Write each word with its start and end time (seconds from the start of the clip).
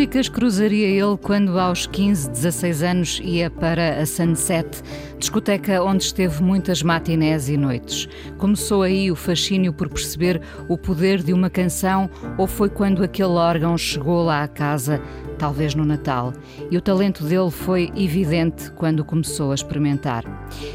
Músicas 0.00 0.30
cruzaria 0.30 0.86
ele 0.86 1.18
quando 1.18 1.60
aos 1.60 1.86
15, 1.86 2.30
16 2.30 2.82
anos 2.82 3.20
ia 3.22 3.50
para 3.50 4.00
a 4.00 4.06
Sunset, 4.06 4.82
discoteca 5.18 5.82
onde 5.82 6.04
esteve 6.04 6.42
muitas 6.42 6.82
matinés 6.82 7.50
e 7.50 7.56
noites? 7.58 8.08
Começou 8.38 8.82
aí 8.82 9.10
o 9.10 9.14
fascínio 9.14 9.74
por 9.74 9.90
perceber 9.90 10.40
o 10.70 10.78
poder 10.78 11.22
de 11.22 11.34
uma 11.34 11.50
canção 11.50 12.08
ou 12.38 12.46
foi 12.46 12.70
quando 12.70 13.04
aquele 13.04 13.28
órgão 13.28 13.76
chegou 13.76 14.24
lá 14.24 14.42
à 14.42 14.48
casa 14.48 15.02
talvez 15.40 15.74
no 15.74 15.86
Natal, 15.86 16.34
e 16.70 16.76
o 16.76 16.82
talento 16.82 17.24
dele 17.24 17.50
foi 17.50 17.90
evidente 17.96 18.70
quando 18.72 19.02
começou 19.02 19.52
a 19.52 19.54
experimentar. 19.54 20.22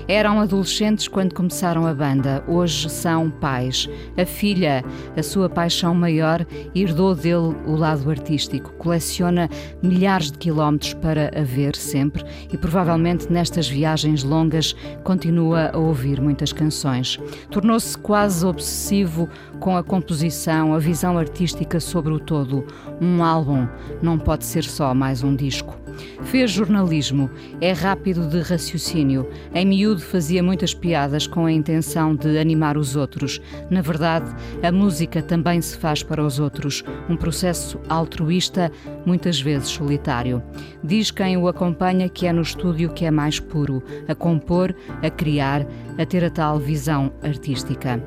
Eram 0.07 0.41
adolescentes 0.41 1.07
quando 1.07 1.35
começaram 1.35 1.85
a 1.85 1.93
banda, 1.93 2.43
hoje 2.47 2.89
são 2.89 3.29
pais. 3.29 3.87
A 4.17 4.25
filha, 4.25 4.83
a 5.15 5.21
sua 5.21 5.47
paixão 5.47 5.93
maior, 5.93 6.43
herdou 6.73 7.13
dele 7.13 7.55
o 7.65 7.75
lado 7.75 8.09
artístico, 8.09 8.73
coleciona 8.73 9.47
milhares 9.83 10.31
de 10.31 10.39
quilómetros 10.39 10.95
para 10.95 11.29
a 11.39 11.43
ver 11.43 11.75
sempre 11.75 12.23
e 12.51 12.57
provavelmente 12.57 13.31
nestas 13.31 13.69
viagens 13.69 14.23
longas 14.23 14.75
continua 15.03 15.69
a 15.73 15.77
ouvir 15.77 16.19
muitas 16.19 16.51
canções. 16.51 17.19
Tornou-se 17.51 17.95
quase 17.99 18.43
obsessivo 18.43 19.29
com 19.59 19.77
a 19.77 19.83
composição, 19.83 20.73
a 20.73 20.79
visão 20.79 21.19
artística 21.19 21.79
sobre 21.79 22.11
o 22.11 22.19
todo. 22.19 22.65
Um 22.99 23.23
álbum 23.23 23.67
não 24.01 24.17
pode 24.17 24.43
ser 24.45 24.54
ser 24.55 24.63
só 24.63 24.93
mais 24.93 25.21
um 25.21 25.35
disco. 25.35 25.75
Fez 26.23 26.49
jornalismo, 26.51 27.29
é 27.59 27.73
rápido 27.73 28.25
de 28.29 28.39
raciocínio. 28.39 29.27
Em 29.53 29.65
miúdo 29.65 29.99
fazia 29.99 30.41
muitas 30.41 30.73
piadas 30.73 31.27
com 31.27 31.45
a 31.45 31.51
intenção 31.51 32.15
de 32.15 32.37
animar 32.37 32.77
os 32.77 32.95
outros. 32.95 33.41
Na 33.69 33.81
verdade, 33.81 34.33
a 34.63 34.71
música 34.71 35.21
também 35.21 35.59
se 35.59 35.77
faz 35.77 36.03
para 36.03 36.23
os 36.23 36.39
outros, 36.39 36.85
um 37.09 37.17
processo 37.17 37.81
altruísta, 37.89 38.71
muitas 39.05 39.41
vezes 39.41 39.67
solitário. 39.67 40.41
Diz 40.81 41.11
quem 41.11 41.35
o 41.35 41.49
acompanha 41.49 42.07
que 42.07 42.25
é 42.25 42.31
no 42.31 42.41
estúdio 42.41 42.93
que 42.93 43.03
é 43.03 43.11
mais 43.11 43.41
puro, 43.41 43.83
a 44.07 44.15
compor, 44.15 44.73
a 45.03 45.09
criar, 45.09 45.67
a 45.97 46.05
ter 46.05 46.23
a 46.23 46.29
tal 46.29 46.59
visão 46.59 47.11
artística. 47.21 48.01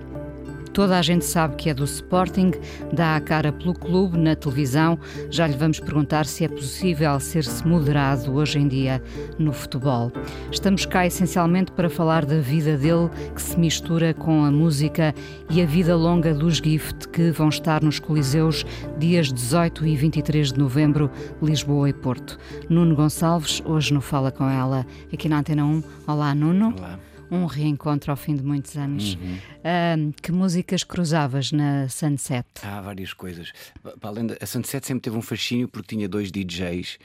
Toda 0.78 0.96
a 0.96 1.02
gente 1.02 1.24
sabe 1.24 1.56
que 1.56 1.68
é 1.68 1.74
do 1.74 1.82
Sporting, 1.82 2.52
dá 2.92 3.16
a 3.16 3.20
cara 3.20 3.52
pelo 3.52 3.74
clube 3.74 4.16
na 4.16 4.36
televisão. 4.36 4.96
Já 5.28 5.44
lhe 5.44 5.56
vamos 5.56 5.80
perguntar 5.80 6.24
se 6.24 6.44
é 6.44 6.48
possível 6.48 7.18
ser-se 7.18 7.66
moderado 7.66 8.32
hoje 8.32 8.60
em 8.60 8.68
dia 8.68 9.02
no 9.40 9.52
futebol. 9.52 10.12
Estamos 10.52 10.86
cá 10.86 11.04
essencialmente 11.04 11.72
para 11.72 11.90
falar 11.90 12.24
da 12.24 12.38
vida 12.38 12.76
dele, 12.76 13.10
que 13.34 13.42
se 13.42 13.58
mistura 13.58 14.14
com 14.14 14.44
a 14.44 14.52
música 14.52 15.12
e 15.50 15.60
a 15.60 15.66
vida 15.66 15.96
longa 15.96 16.32
dos 16.32 16.58
Gift, 16.58 17.08
que 17.08 17.32
vão 17.32 17.48
estar 17.48 17.82
nos 17.82 17.98
Coliseus 17.98 18.64
dias 18.96 19.32
18 19.32 19.84
e 19.84 19.96
23 19.96 20.52
de 20.52 20.60
novembro, 20.60 21.10
Lisboa 21.42 21.90
e 21.90 21.92
Porto. 21.92 22.38
Nuno 22.68 22.94
Gonçalves, 22.94 23.60
hoje 23.64 23.92
no 23.92 24.00
Fala 24.00 24.30
Com 24.30 24.48
Ela, 24.48 24.86
aqui 25.12 25.28
na 25.28 25.40
Antena 25.40 25.64
1. 25.64 25.82
Olá, 26.06 26.32
Nuno. 26.36 26.72
Olá 26.78 27.07
um 27.30 27.46
reencontro 27.46 28.10
ao 28.10 28.16
fim 28.16 28.34
de 28.34 28.42
muitos 28.42 28.76
anos. 28.76 29.14
Uhum. 29.14 30.12
que 30.22 30.32
músicas 30.32 30.84
cruzavas 30.84 31.52
na 31.52 31.88
Sunset? 31.88 32.46
Há 32.62 32.80
várias 32.80 33.12
coisas. 33.12 33.52
Para 33.82 34.10
além 34.10 34.26
da, 34.26 34.36
a 34.40 34.46
Sunset 34.46 34.86
sempre 34.86 35.02
teve 35.02 35.16
um 35.16 35.22
fascínio 35.22 35.68
porque 35.68 35.94
tinha 35.94 36.08
dois 36.08 36.30
DJs 36.30 36.98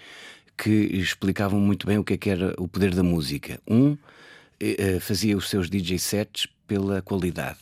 que 0.58 0.70
explicavam 0.70 1.60
muito 1.60 1.88
bem 1.88 1.98
o 1.98 2.04
que, 2.04 2.14
é 2.14 2.18
que 2.18 2.30
era 2.30 2.54
o 2.58 2.68
poder 2.68 2.94
da 2.94 3.04
música. 3.04 3.60
Um 3.68 3.98
eh, 4.60 5.00
fazia 5.00 5.36
os 5.36 5.50
seus 5.50 5.70
DJ 5.70 6.00
sets 6.00 6.48
pela 6.66 7.02
qualidade. 7.02 7.60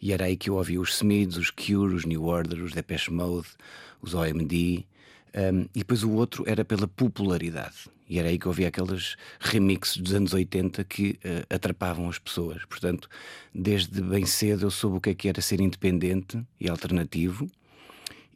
E 0.00 0.12
era 0.12 0.26
aí 0.26 0.36
que 0.36 0.50
eu 0.50 0.54
ouvia 0.54 0.80
os 0.80 0.94
Smiths, 0.96 1.36
os 1.36 1.50
Cure, 1.50 1.94
os 1.94 2.04
New 2.04 2.24
Order, 2.24 2.62
os 2.62 2.72
Depeche 2.72 3.12
Mode, 3.12 3.48
os 4.00 4.14
OMD. 4.14 4.84
Um, 5.34 5.62
e 5.74 5.78
depois 5.78 6.02
o 6.02 6.10
outro 6.10 6.44
era 6.46 6.64
pela 6.64 6.86
popularidade. 6.86 7.88
E 8.12 8.18
era 8.18 8.28
aí 8.28 8.38
que 8.38 8.44
eu 8.44 8.50
ouvia 8.50 8.68
aqueles 8.68 9.16
remixes 9.40 9.96
dos 9.96 10.12
anos 10.12 10.34
80 10.34 10.84
que 10.84 11.18
uh, 11.24 11.46
atrapavam 11.48 12.10
as 12.10 12.18
pessoas. 12.18 12.62
Portanto, 12.66 13.08
desde 13.54 14.02
bem 14.02 14.26
cedo 14.26 14.66
eu 14.66 14.70
soube 14.70 14.98
o 14.98 15.00
que 15.00 15.08
é 15.08 15.14
que 15.14 15.30
era 15.30 15.40
ser 15.40 15.62
independente 15.62 16.38
e 16.60 16.68
alternativo 16.68 17.46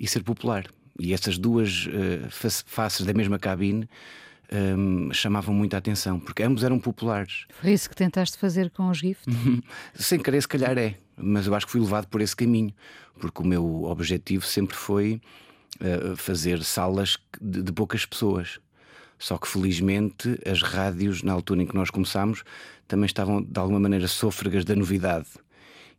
e 0.01 0.09
ser 0.09 0.23
popular. 0.23 0.65
E 0.99 1.13
essas 1.13 1.37
duas 1.37 1.89
uh, 1.89 2.63
faces 2.65 3.05
da 3.05 3.13
mesma 3.13 3.39
cabine 3.39 3.87
um, 4.51 5.13
chamavam 5.13 5.55
muita 5.55 5.77
atenção, 5.77 6.19
porque 6.19 6.43
ambos 6.43 6.65
eram 6.65 6.79
populares. 6.79 7.45
Foi 7.51 7.71
isso 7.71 7.91
que 7.91 7.97
tentaste 7.97 8.39
fazer 8.39 8.71
com 8.71 8.89
os 8.89 8.97
GIFT? 8.97 9.31
Sem 9.93 10.19
querer, 10.19 10.41
se 10.41 10.49
calhar 10.49 10.79
é, 10.79 10.95
mas 11.19 11.47
eu 11.47 11.55
acho 11.55 11.67
que 11.67 11.73
fui 11.73 11.83
levado 11.83 12.07
por 12.07 12.23
esse 12.23 12.35
caminho, 12.35 12.73
porque 13.21 13.43
o 13.43 13.47
meu 13.47 13.85
objetivo 13.85 14.47
sempre 14.47 14.75
foi 14.75 15.21
uh, 15.83 16.17
fazer 16.17 16.65
salas 16.65 17.19
de, 17.39 17.63
de 17.63 17.73
poucas 17.73 18.07
pessoas 18.07 18.59
só 19.19 19.39
que 19.39 19.49
felizmente 19.49 20.39
as 20.47 20.63
rádios, 20.63 21.23
na 21.23 21.33
altura 21.33 21.63
em 21.63 21.67
que 21.67 21.75
nós 21.75 21.91
começámos, 21.91 22.45
também 22.87 23.07
estavam 23.07 23.43
de 23.43 23.59
alguma 23.59 23.81
maneira 23.81 24.07
sôfregas 24.09 24.65
da 24.65 24.75
novidade. 24.77 25.27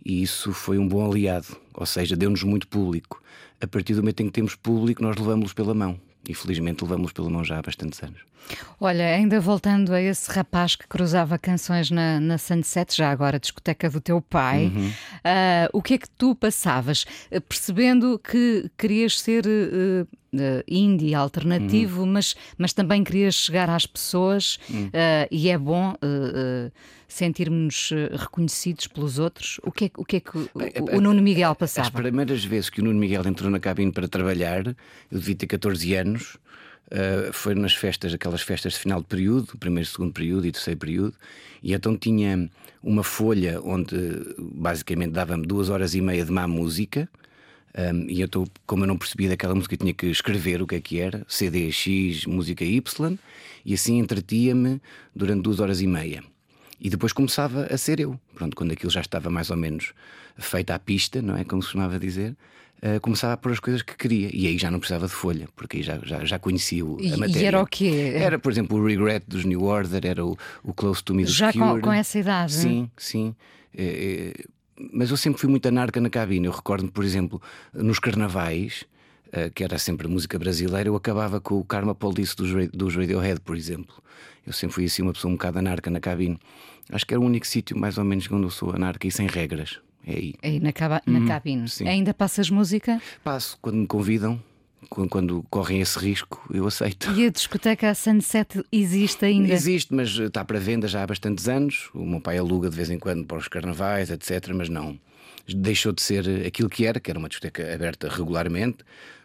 E 0.05 0.21
isso 0.21 0.53
foi 0.53 0.77
um 0.77 0.87
bom 0.87 1.09
aliado, 1.09 1.57
ou 1.73 1.85
seja, 1.85 2.15
deu-nos 2.15 2.43
muito 2.43 2.67
público. 2.67 3.21
A 3.59 3.67
partir 3.67 3.93
do 3.93 4.01
momento 4.01 4.21
em 4.21 4.27
que 4.27 4.33
temos 4.33 4.55
público, 4.55 5.01
nós 5.01 5.15
levamos-los 5.17 5.53
pela 5.53 5.73
mão. 5.73 5.99
E 6.27 6.33
felizmente 6.33 6.83
levamos-los 6.83 7.13
pela 7.13 7.29
mão 7.29 7.43
já 7.43 7.57
há 7.57 7.61
bastantes 7.61 8.01
anos. 8.03 8.21
Olha, 8.79 9.15
ainda 9.15 9.39
voltando 9.41 9.93
a 9.93 10.01
esse 10.01 10.31
rapaz 10.31 10.75
que 10.75 10.87
cruzava 10.87 11.37
canções 11.37 11.89
na, 11.89 12.19
na 12.19 12.37
Sunset, 12.37 12.95
já 12.95 13.11
agora 13.11 13.39
discoteca 13.39 13.89
do 13.89 13.99
teu 13.99 14.21
pai, 14.21 14.67
uhum. 14.67 14.87
uh, 14.89 15.69
o 15.73 15.81
que 15.81 15.95
é 15.95 15.97
que 15.97 16.09
tu 16.09 16.35
passavas? 16.35 17.05
Percebendo 17.47 18.19
que 18.19 18.69
querias 18.77 19.19
ser. 19.19 19.45
Uh, 19.45 20.07
uh, 20.33 20.63
indie, 20.67 21.13
alternativo, 21.13 22.01
uhum. 22.01 22.13
mas, 22.13 22.35
mas 22.57 22.73
também 22.73 23.03
querias 23.03 23.35
chegar 23.35 23.69
às 23.69 23.85
pessoas 23.85 24.59
uhum. 24.69 24.87
uh, 24.87 25.27
e 25.31 25.49
é 25.49 25.57
bom 25.57 25.93
uh, 25.93 26.71
sentirmos 27.07 27.91
reconhecidos 28.11 28.87
pelos 28.87 29.19
outros. 29.19 29.59
O 29.63 29.71
que 29.71 29.85
é, 29.85 29.91
o 29.97 30.05
que, 30.05 30.17
é 30.17 30.19
que 30.19 30.37
Bem, 30.55 30.71
o, 30.79 30.97
o, 30.97 31.01
Nuno 31.01 31.21
Miguel 31.21 31.55
passava? 31.55 31.87
As 31.87 31.93
primeiras 31.93 32.43
vezes 32.43 32.69
que 32.69 32.81
o 32.81 32.83
Nuno 32.83 32.99
Miguel 32.99 33.25
entrou 33.25 33.49
na 33.49 33.59
cabine 33.59 33.91
para 33.91 34.07
trabalhar, 34.07 34.67
eu 34.67 34.75
devia 35.11 35.35
ter 35.35 35.47
14 35.47 35.95
anos. 35.95 36.37
Uh, 36.87 37.33
foi 37.33 37.53
nas 37.53 37.73
festas, 37.73 38.13
aquelas 38.13 38.41
festas 38.41 38.73
de 38.73 38.79
final 38.79 39.01
de 39.01 39.07
período, 39.07 39.57
primeiro, 39.57 39.89
segundo 39.89 40.13
período 40.13 40.47
e 40.47 40.53
terceiro 40.53 40.79
período, 40.79 41.15
e 41.61 41.73
então 41.73 41.97
tinha 41.97 42.49
uma 42.81 43.03
folha 43.03 43.61
onde 43.61 43.97
basicamente 44.37 45.11
dava-me 45.11 45.45
duas 45.45 45.69
horas 45.69 45.93
e 45.95 45.99
meia 45.99 46.23
de 46.23 46.31
má 46.31 46.47
música, 46.47 47.09
um, 47.77 48.09
e 48.09 48.19
eu 48.21 48.25
estou, 48.25 48.47
como 48.65 48.83
eu 48.83 48.87
não 48.87 48.97
percebia 48.97 49.29
daquela 49.29 49.53
música, 49.53 49.75
eu 49.75 49.77
tinha 49.77 49.93
que 49.93 50.07
escrever 50.07 50.61
o 50.61 50.67
que 50.67 50.75
é 50.75 50.81
que 50.81 50.99
era, 50.99 51.23
CD 51.27 51.71
X, 51.71 52.25
música 52.25 52.65
Y, 52.65 53.17
e 53.63 53.73
assim 53.73 53.99
entretia-me 53.99 54.81
durante 55.15 55.43
duas 55.43 55.59
horas 55.59 55.79
e 55.79 55.87
meia. 55.87 56.23
E 56.79 56.89
depois 56.89 57.13
começava 57.13 57.67
a 57.71 57.77
ser 57.77 57.99
eu. 57.99 58.19
Pronto, 58.33 58.55
quando 58.55 58.71
aquilo 58.71 58.91
já 58.91 59.01
estava 59.01 59.29
mais 59.29 59.49
ou 59.49 59.57
menos 59.57 59.93
feita 60.37 60.75
à 60.75 60.79
pista, 60.79 61.21
não 61.21 61.35
é? 61.35 61.43
Como 61.43 61.61
se 61.61 61.67
costumava 61.67 61.99
dizer. 61.99 62.35
Uh, 62.77 63.01
começava 63.01 63.33
a 63.33 63.37
pôr 63.37 63.51
as 63.51 63.59
coisas 63.59 63.81
que 63.81 63.97
queria 63.97 64.29
e 64.31 64.45
aí 64.45 64.55
já 64.55 64.69
não 64.69 64.77
precisava 64.77 65.07
de 65.07 65.13
folha, 65.13 65.49
porque 65.55 65.77
aí 65.77 65.83
já, 65.83 65.97
já, 66.03 66.23
já 66.23 66.37
conhecia 66.37 66.85
o, 66.85 66.99
a 67.11 67.17
matéria. 67.17 67.41
E 67.41 67.45
era 67.45 67.59
o 67.59 67.65
quê? 67.65 68.11
Era, 68.13 68.37
por 68.37 68.51
exemplo, 68.51 68.77
o 68.77 68.85
Regret 68.85 69.23
dos 69.27 69.43
New 69.45 69.63
Order, 69.63 70.05
era 70.05 70.23
o, 70.23 70.37
o 70.63 70.71
Close 70.75 71.03
to 71.03 71.15
Me 71.15 71.23
dos 71.23 71.33
Já 71.33 71.51
com, 71.51 71.81
com, 71.81 71.91
essa 71.91 72.19
idade? 72.19 72.53
Sim, 72.53 72.91
sim. 72.95 73.35
É, 73.75 73.83
é, 73.83 74.45
mas 74.93 75.09
eu 75.09 75.17
sempre 75.17 75.39
fui 75.39 75.49
muito 75.49 75.67
anarca 75.67 75.99
na 75.99 76.09
cabine. 76.09 76.45
Eu 76.47 76.51
recordo, 76.51 76.91
por 76.91 77.03
exemplo, 77.03 77.41
nos 77.73 77.99
carnavais, 77.99 78.85
uh, 79.27 79.51
que 79.53 79.63
era 79.63 79.77
sempre 79.77 80.07
música 80.07 80.37
brasileira, 80.37 80.89
eu 80.89 80.95
acabava 80.95 81.39
com 81.39 81.55
o 81.55 81.63
Karma 81.63 81.95
Police 81.95 82.35
dos, 82.35 82.69
dos 82.69 82.95
Radiohead, 82.95 83.41
por 83.41 83.55
exemplo. 83.55 83.95
Eu 84.45 84.53
sempre 84.53 84.75
fui 84.75 84.85
assim 84.85 85.01
uma 85.01 85.13
pessoa 85.13 85.29
um 85.29 85.35
bocado 85.35 85.59
anarca 85.59 85.89
na 85.89 85.99
cabine. 85.99 86.39
Acho 86.89 87.05
que 87.05 87.13
era 87.13 87.19
o 87.19 87.25
único 87.25 87.45
sítio, 87.45 87.77
mais 87.77 87.97
ou 87.97 88.05
menos, 88.05 88.31
onde 88.31 88.45
eu 88.45 88.49
sou 88.49 88.71
anarca 88.71 89.05
e 89.05 89.11
sem 89.11 89.27
regras. 89.27 89.79
É 90.05 90.13
aí. 90.13 90.33
Aí 90.41 90.59
na, 90.59 90.71
caba 90.71 91.01
na 91.05 91.19
uhum, 91.19 91.27
cabine. 91.27 91.67
Sim. 91.67 91.87
Ainda 91.87 92.13
passas 92.13 92.49
música? 92.49 93.01
Passo, 93.23 93.57
quando 93.61 93.75
me 93.75 93.87
convidam 93.87 94.41
quando 94.89 95.43
correm 95.49 95.81
esse 95.81 95.97
risco, 95.99 96.41
eu 96.53 96.67
aceito. 96.67 97.11
E 97.11 97.25
a 97.25 97.29
discoteca 97.29 97.93
Sunset 97.93 98.63
existe 98.71 99.25
ainda? 99.25 99.53
Existe, 99.53 99.93
mas 99.93 100.09
está 100.09 100.43
para 100.45 100.59
venda 100.59 100.87
já 100.87 101.03
há 101.03 101.07
bastantes 101.07 101.47
anos. 101.47 101.89
O 101.93 102.05
meu 102.05 102.21
pai 102.21 102.37
aluga 102.37 102.69
de 102.69 102.75
vez 102.75 102.89
em 102.89 102.99
quando 102.99 103.25
para 103.25 103.37
os 103.37 103.47
carnavais, 103.47 104.09
etc. 104.09 104.49
Mas 104.53 104.69
não. 104.69 104.99
deixou 105.47 105.91
de 105.91 106.01
ser 106.01 106.45
aquilo 106.45 106.69
que 106.69 106.85
era, 106.85 106.99
que 106.99 107.09
era 107.09 107.19
uma 107.19 107.29
discoteca 107.29 107.73
aberta 107.73 108.07
regularmente, 108.07 108.79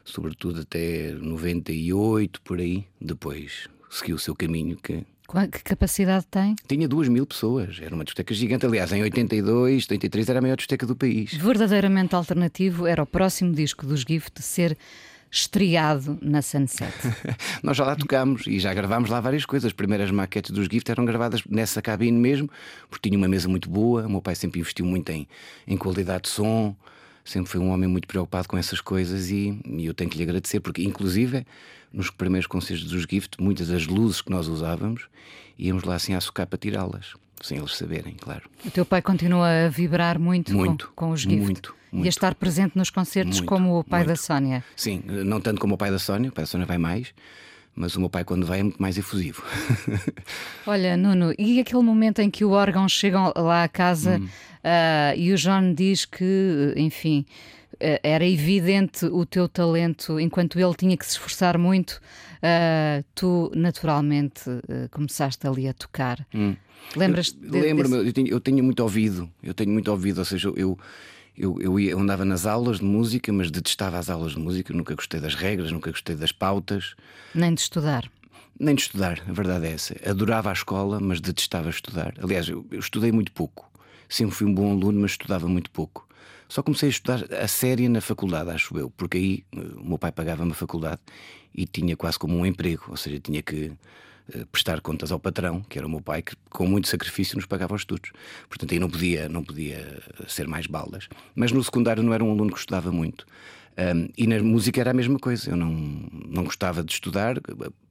sobretudo 0.05 0.61
até 0.61 1.13
98, 1.13 2.41
por 2.43 2.59
aí. 2.59 2.87
Depois 3.01 3.69
seguiu 3.91 4.17
o 4.17 4.19
seu 4.19 4.35
caminho 4.35 4.77
que 4.77 5.05
que 5.51 5.63
capacidade 5.63 6.27
tem? 6.27 6.55
Tinha 6.69 6.87
duas 6.87 7.09
mil 7.09 7.27
pessoas, 7.27 7.81
era 7.81 7.95
uma 7.95 8.05
discoteca 8.05 8.35
gigante. 8.35 8.67
Aliás, 8.67 8.93
em 8.93 9.03
82, 9.03 9.85
83 9.85 10.29
era 10.29 10.39
a 10.41 10.43
maior 10.43 10.57
discoteca 10.57 10.87
do 10.87 10.95
país. 10.95 11.33
Verdadeiramente 11.33 12.15
alternativo 12.15 12.87
era 12.87 13.03
o 13.03 13.07
próximo 13.07 13.55
disco 13.55 13.87
dos 13.87 14.01
Gift 14.01 14.43
ser 14.43 14.77
estreado 15.33 16.19
na 16.21 16.43
Sunset. 16.43 16.93
Nós 17.65 17.75
já 17.75 17.87
lá 17.87 17.97
tocámos 17.97 18.47
e 18.47 18.61
já 18.61 18.75
gravámos 18.75 19.09
lá 19.09 19.19
várias 19.19 19.47
coisas. 19.47 19.69
As 19.69 19.73
primeiras 19.73 20.11
maquetes 20.11 20.51
dos 20.51 20.67
Gift 20.67 20.91
eram 20.91 21.07
gravadas 21.07 21.43
nessa 21.49 21.81
cabine 21.81 22.19
mesmo, 22.19 22.51
porque 22.91 23.09
tinha 23.09 23.19
uma 23.19 23.27
mesa 23.27 23.49
muito 23.49 23.71
boa. 23.71 24.07
O 24.07 24.11
meu 24.11 24.21
pai 24.21 24.35
sempre 24.35 24.61
investiu 24.61 24.85
muito 24.85 25.09
em, 25.11 25.27
em 25.67 25.77
qualidade 25.79 26.25
de 26.25 26.29
som, 26.29 26.77
sempre 27.25 27.51
foi 27.51 27.61
um 27.61 27.71
homem 27.71 27.89
muito 27.89 28.07
preocupado 28.07 28.47
com 28.47 28.59
essas 28.59 28.83
coisas 28.83 29.31
e, 29.31 29.59
e 29.65 29.87
eu 29.87 29.95
tenho 29.95 30.11
que 30.11 30.19
lhe 30.19 30.23
agradecer, 30.23 30.61
porque 30.61 30.83
inclusive 30.83 31.47
nos 31.91 32.11
primeiros 32.11 32.47
concertos 32.47 32.91
dos 32.91 33.07
Gift, 33.09 33.41
muitas 33.41 33.69
das 33.69 33.87
luzes 33.87 34.21
que 34.21 34.31
nós 34.31 34.49
usávamos, 34.49 35.09
íamos 35.59 35.83
lá 35.85 35.95
assim 35.95 36.15
a 36.15 36.21
socar 36.21 36.47
para 36.47 36.59
tirá-las 36.59 37.15
sem 37.43 37.59
eles 37.59 37.77
saberem, 37.77 38.15
claro. 38.15 38.43
O 38.65 38.71
teu 38.71 38.85
pai 38.87 39.03
continua 39.03 39.67
a 39.67 39.69
vibrar 39.69 40.19
muito, 40.19 40.55
muito 40.55 40.89
com, 40.95 41.07
com 41.07 41.11
os 41.13 41.21
Gift 41.21 41.37
muito, 41.37 41.75
muito, 41.91 42.05
e 42.05 42.09
a 42.09 42.11
estar 42.11 42.35
presente 42.35 42.77
nos 42.77 42.89
concertos 42.91 43.39
muito, 43.39 43.49
como 43.49 43.79
o 43.79 43.85
pai 43.85 44.01
muito. 44.01 44.09
da 44.09 44.17
Sónia. 44.17 44.65
Sim, 44.77 45.03
não 45.07 45.41
tanto 45.41 45.61
como 45.61 45.75
o 45.75 45.79
pai 45.79 45.91
da 45.91 45.99
Sónia, 45.99 46.31
o 46.31 46.33
pai 46.33 46.45
da 46.45 46.49
Sónia 46.49 46.67
vai 46.67 46.79
mais, 46.79 47.13
mas 47.75 47.97
o 47.97 48.01
meu 48.01 48.11
pai, 48.11 48.23
quando 48.25 48.47
vai, 48.47 48.61
é 48.61 48.63
muito 48.63 48.81
mais 48.81 48.97
efusivo. 48.99 49.43
Olha, 50.67 50.97
Nuno, 50.97 51.35
e 51.39 51.61
aquele 51.61 51.83
momento 51.83 52.21
em 52.21 52.31
que 52.31 52.45
o 52.45 52.51
órgão 52.51 52.89
chega 52.89 53.33
lá 53.41 53.65
à 53.65 53.69
casa 53.69 54.19
Hum. 54.19 54.25
uh, 54.27 55.17
e 55.19 55.33
o 55.33 55.37
John 55.37 55.73
diz 55.75 56.05
que, 56.05 56.75
enfim. 56.77 57.25
uh, 57.75 57.99
Era 58.03 58.27
evidente 58.27 59.07
o 59.07 59.25
teu 59.25 59.49
talento, 59.49 60.21
enquanto 60.21 60.59
ele 60.59 60.75
tinha 60.75 60.97
que 60.97 61.05
se 61.05 61.13
esforçar 61.13 61.57
muito, 61.59 62.01
uh, 62.43 63.05
tu 63.15 63.51
naturalmente 63.55 64.49
uh, 64.51 64.89
começaste 64.91 65.47
ali 65.47 65.69
a 65.69 65.73
tocar. 65.75 66.27
Hum. 66.35 66.57
Lembras-te? 66.97 67.39
Lembro-me, 67.41 67.97
desse- 67.97 68.07
eu, 68.09 68.13
tenho, 68.13 68.29
eu 68.29 68.41
tenho 68.41 68.65
muito 68.65 68.81
ouvido, 68.83 69.31
eu 69.43 69.55
tenho 69.55 69.71
muito 69.71 69.91
ouvido, 69.91 70.19
ou 70.19 70.25
seja, 70.25 70.49
eu, 70.57 70.79
eu, 71.37 71.59
eu, 71.61 71.81
ia- 71.81 71.93
eu 71.93 71.99
andava 72.01 72.25
nas 72.25 72.45
aulas 72.47 72.79
de 72.81 72.85
música, 72.85 73.33
mas 73.33 73.51
detestava 73.51 73.99
as 73.99 74.11
aulas 74.11 74.33
de 74.33 74.39
música, 74.39 74.75
nunca 74.75 74.95
gostei 74.95 75.21
das 75.21 75.35
regras, 75.35 75.71
nunca 75.73 75.91
gostei 75.91 76.17
das 76.17 76.33
pautas, 76.33 76.95
Nem 77.35 77.55
de 77.55 77.61
estudar. 77.63 78.11
nem 78.61 78.75
de 78.75 78.83
estudar, 78.83 79.23
a 79.29 79.33
verdade 79.33 79.67
é 79.67 79.73
essa. 79.73 79.95
Adorava 80.09 80.51
a 80.51 80.53
escola, 80.53 81.01
mas 81.01 81.21
detestava 81.21 81.71
estudar. 81.71 82.13
Aliás, 82.23 82.49
eu, 82.49 82.67
eu 82.71 82.81
estudei 82.81 83.11
muito 83.13 83.33
pouco, 83.33 83.71
sempre 84.09 84.35
fui 84.35 84.47
um 84.47 84.55
bom 84.55 84.71
aluno, 84.73 85.01
mas 85.01 85.13
estudava 85.13 85.49
muito 85.49 85.71
pouco. 85.71 86.07
Só 86.49 86.63
comecei 86.63 86.89
a 86.89 86.91
estudar 86.91 87.25
a 87.33 87.49
séria 87.49 87.89
na 87.89 88.03
faculdade, 88.03 88.51
acho 88.51 88.77
eu, 88.77 88.91
porque 88.91 89.17
aí 89.17 89.45
eh, 89.57 89.61
o 89.81 89.89
meu 89.89 89.97
pai 89.99 90.13
pagava-me 90.13 90.51
a 90.51 90.55
faculdade 90.55 91.01
e 91.55 91.67
tinha 91.67 91.97
quase 91.97 92.19
como 92.19 92.37
um 92.37 92.47
emprego, 92.47 92.85
ou 92.89 92.97
seja, 92.97 93.21
tinha 93.21 93.43
que 93.43 93.73
eh, 94.33 94.45
prestar 94.51 94.81
contas 94.81 95.13
ao 95.13 95.19
patrão, 95.19 95.63
que 95.69 95.79
era 95.79 95.87
o 95.87 95.91
meu 95.91 96.01
pai, 96.01 96.23
que 96.23 96.35
com 96.49 96.67
muito 96.67 96.89
sacrifício 96.89 97.37
nos 97.37 97.47
pagava 97.47 97.75
os 97.75 97.83
estudos. 97.83 98.13
Portanto, 98.49 98.73
aí 98.73 98.79
não 98.79 98.89
podia, 98.89 99.29
não 99.29 99.43
podia 99.43 100.03
ser 100.27 100.47
mais 100.47 100.67
balas. 100.67 101.09
Mas 101.35 101.53
no 101.53 101.63
secundário 101.63 102.03
não 102.03 102.13
era 102.15 102.25
um 102.25 102.31
aluno 102.31 102.53
que 102.53 102.59
estudava 102.59 102.93
muito. 102.93 103.27
Um, 103.73 104.09
e 104.19 104.27
na 104.27 104.43
música 104.43 104.81
era 104.81 104.91
a 104.91 104.95
mesma 104.95 105.19
coisa. 105.19 105.51
Eu 105.51 105.57
não, 105.57 105.71
não 106.29 106.45
gostava 106.45 106.83
de 106.85 106.93
estudar, 106.93 107.37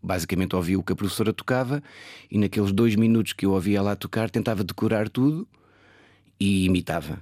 basicamente 0.01 0.55
ouvia 0.55 0.79
o 0.79 0.83
que 0.83 0.93
a 0.93 0.95
professora 0.95 1.33
tocava 1.33 1.83
e 2.29 2.37
naqueles 2.37 2.71
dois 2.71 2.95
minutos 2.95 3.33
que 3.33 3.45
eu 3.45 3.51
ouvia 3.51 3.81
a 3.81 3.95
tocar 3.95 4.29
tentava 4.29 4.63
decorar 4.63 5.09
tudo 5.09 5.47
e 6.39 6.65
imitava 6.65 7.21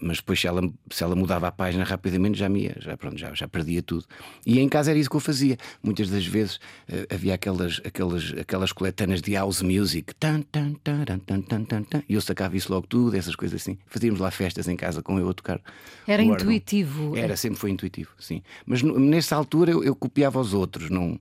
mas 0.00 0.18
depois 0.18 0.40
se 0.40 0.46
ela, 0.46 0.62
se 0.90 1.02
ela 1.02 1.14
mudava 1.14 1.48
a 1.48 1.52
página 1.52 1.84
rapidamente 1.84 2.38
já 2.38 2.48
me 2.48 2.64
ia, 2.64 2.76
já, 2.80 2.96
pronto, 2.96 3.18
já, 3.18 3.34
já 3.34 3.48
perdia 3.48 3.82
tudo. 3.82 4.04
E 4.46 4.58
em 4.58 4.68
casa 4.68 4.90
era 4.90 4.98
isso 4.98 5.10
que 5.10 5.16
eu 5.16 5.20
fazia. 5.20 5.56
Muitas 5.82 6.08
das 6.10 6.26
vezes 6.26 6.60
eh, 6.88 7.06
havia 7.10 7.34
aquelas, 7.34 7.80
aquelas, 7.84 8.32
aquelas 8.38 8.72
coletanas 8.72 9.20
de 9.20 9.34
house 9.34 9.62
music 9.62 10.14
tan, 10.14 10.42
tan, 10.42 10.74
tan, 10.82 11.04
tan, 11.04 11.18
tan, 11.18 11.62
tan, 11.64 11.82
tan, 11.82 12.02
e 12.08 12.14
eu 12.14 12.20
sacava 12.20 12.56
isso 12.56 12.72
logo 12.72 12.86
tudo, 12.86 13.16
essas 13.16 13.36
coisas 13.36 13.60
assim. 13.60 13.78
Fazíamos 13.86 14.20
lá 14.20 14.30
festas 14.30 14.68
em 14.68 14.76
casa 14.76 15.02
com 15.02 15.18
eu 15.18 15.28
a 15.28 15.34
tocar. 15.34 15.60
Era 16.06 16.22
intuitivo. 16.22 17.16
Era, 17.16 17.36
sempre 17.36 17.58
foi 17.58 17.70
intuitivo, 17.70 18.10
sim. 18.18 18.42
Mas 18.66 18.82
nessa 18.82 19.36
altura 19.36 19.70
eu, 19.70 19.84
eu 19.84 19.94
copiava 19.94 20.40
os 20.40 20.54
outros, 20.54 20.90
não... 20.90 21.18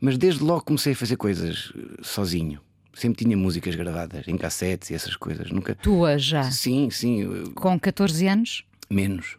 mas 0.00 0.16
desde 0.16 0.42
logo 0.42 0.62
comecei 0.62 0.92
a 0.92 0.96
fazer 0.96 1.16
coisas 1.16 1.72
eh, 1.76 2.00
sozinho. 2.02 2.60
Sempre 2.94 3.24
tinha 3.24 3.36
músicas 3.36 3.74
gravadas 3.74 4.28
em 4.28 4.36
cassetes 4.36 4.90
e 4.90 4.94
essas 4.94 5.16
coisas. 5.16 5.50
Nunca. 5.50 5.74
Tua 5.74 6.16
já. 6.18 6.50
Sim, 6.50 6.90
sim. 6.90 7.44
Com 7.54 7.78
14 7.78 8.26
anos? 8.28 8.64
Menos. 8.88 9.36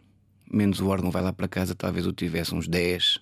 Menos 0.50 0.80
o 0.80 0.88
órgão 0.88 1.10
vai 1.10 1.22
lá 1.22 1.32
para 1.32 1.48
casa, 1.48 1.74
talvez 1.74 2.06
eu 2.06 2.12
tivesse 2.12 2.54
uns 2.54 2.68
10, 2.68 3.18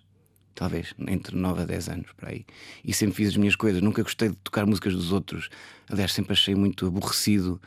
talvez, 0.54 0.94
entre 1.08 1.36
9 1.36 1.62
a 1.62 1.64
10 1.64 1.88
anos 1.88 2.12
para 2.16 2.30
aí. 2.30 2.44
E 2.84 2.92
sempre 2.92 3.14
fiz 3.16 3.28
as 3.28 3.36
minhas 3.36 3.56
coisas, 3.56 3.80
nunca 3.80 4.02
gostei 4.02 4.28
de 4.28 4.36
tocar 4.36 4.66
músicas 4.66 4.92
dos 4.92 5.12
outros. 5.12 5.48
Aliás, 5.88 6.12
sempre 6.12 6.32
achei 6.32 6.54
muito 6.54 6.86
aborrecido 6.86 7.60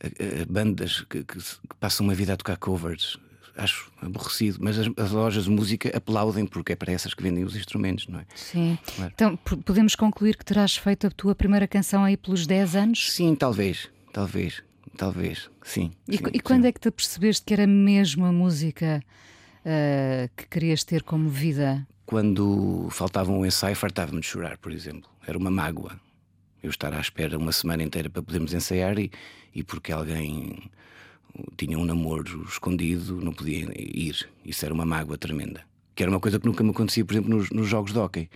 eh, 0.00 0.12
eh, 0.18 0.44
bandas 0.48 1.00
que, 1.02 1.24
que 1.24 1.38
que 1.38 1.76
passam 1.80 2.06
uma 2.06 2.14
vida 2.14 2.34
a 2.34 2.36
tocar 2.36 2.56
covers. 2.56 3.18
Acho 3.56 3.90
aborrecido, 4.02 4.58
mas 4.60 4.78
as, 4.78 4.88
as 4.96 5.10
lojas 5.12 5.44
de 5.44 5.50
música 5.50 5.96
aplaudem 5.96 6.44
porque 6.44 6.72
é 6.72 6.76
para 6.76 6.92
essas 6.92 7.14
que 7.14 7.22
vendem 7.22 7.44
os 7.44 7.54
instrumentos, 7.54 8.08
não 8.08 8.20
é? 8.20 8.26
Sim. 8.34 8.76
Claro. 8.96 9.12
Então 9.14 9.36
podemos 9.36 9.94
concluir 9.94 10.36
que 10.36 10.44
terás 10.44 10.76
feito 10.76 11.06
a 11.06 11.10
tua 11.10 11.34
primeira 11.34 11.68
canção 11.68 12.02
aí 12.02 12.16
pelos 12.16 12.46
10 12.46 12.76
anos? 12.76 13.12
Sim, 13.12 13.34
talvez, 13.34 13.88
talvez, 14.12 14.62
talvez, 14.96 15.48
sim. 15.62 15.92
E, 16.08 16.16
sim, 16.16 16.24
e 16.32 16.40
quando 16.40 16.64
é 16.64 16.72
que 16.72 16.80
te 16.80 16.90
percebeste 16.90 17.44
que 17.46 17.54
era 17.54 17.66
mesmo 17.66 18.24
a 18.24 18.32
música 18.32 19.00
ah, 19.64 20.28
que 20.36 20.46
querias 20.46 20.84
ter 20.84 21.02
como 21.02 21.28
vida? 21.28 21.86
Quando 22.04 22.88
faltava 22.90 23.32
um 23.32 23.46
ensaio, 23.46 23.74
fartava-me 23.74 24.20
de 24.20 24.26
chorar, 24.26 24.58
por 24.58 24.70
exemplo. 24.70 25.08
Era 25.26 25.38
uma 25.38 25.50
mágoa. 25.50 25.98
Eu 26.62 26.70
estar 26.70 26.92
à 26.92 27.00
espera 27.00 27.38
uma 27.38 27.52
semana 27.52 27.82
inteira 27.82 28.10
para 28.10 28.22
podermos 28.22 28.52
ensaiar 28.52 28.98
e, 28.98 29.10
e 29.54 29.62
porque 29.62 29.90
alguém 29.90 30.70
tinha 31.56 31.78
um 31.78 31.84
namoro 31.84 32.44
escondido, 32.48 33.20
não 33.20 33.32
podia 33.32 33.68
ir. 33.76 34.28
Isso 34.44 34.64
era 34.64 34.74
uma 34.74 34.84
mágoa 34.84 35.16
tremenda. 35.18 35.60
Que 35.94 36.02
era 36.02 36.10
uma 36.10 36.20
coisa 36.20 36.38
que 36.38 36.46
nunca 36.46 36.62
me 36.64 36.70
acontecia, 36.70 37.04
por 37.04 37.14
exemplo, 37.14 37.36
nos, 37.36 37.50
nos 37.50 37.68
jogos 37.68 37.92
de 37.92 37.98
hóquei. 37.98 38.28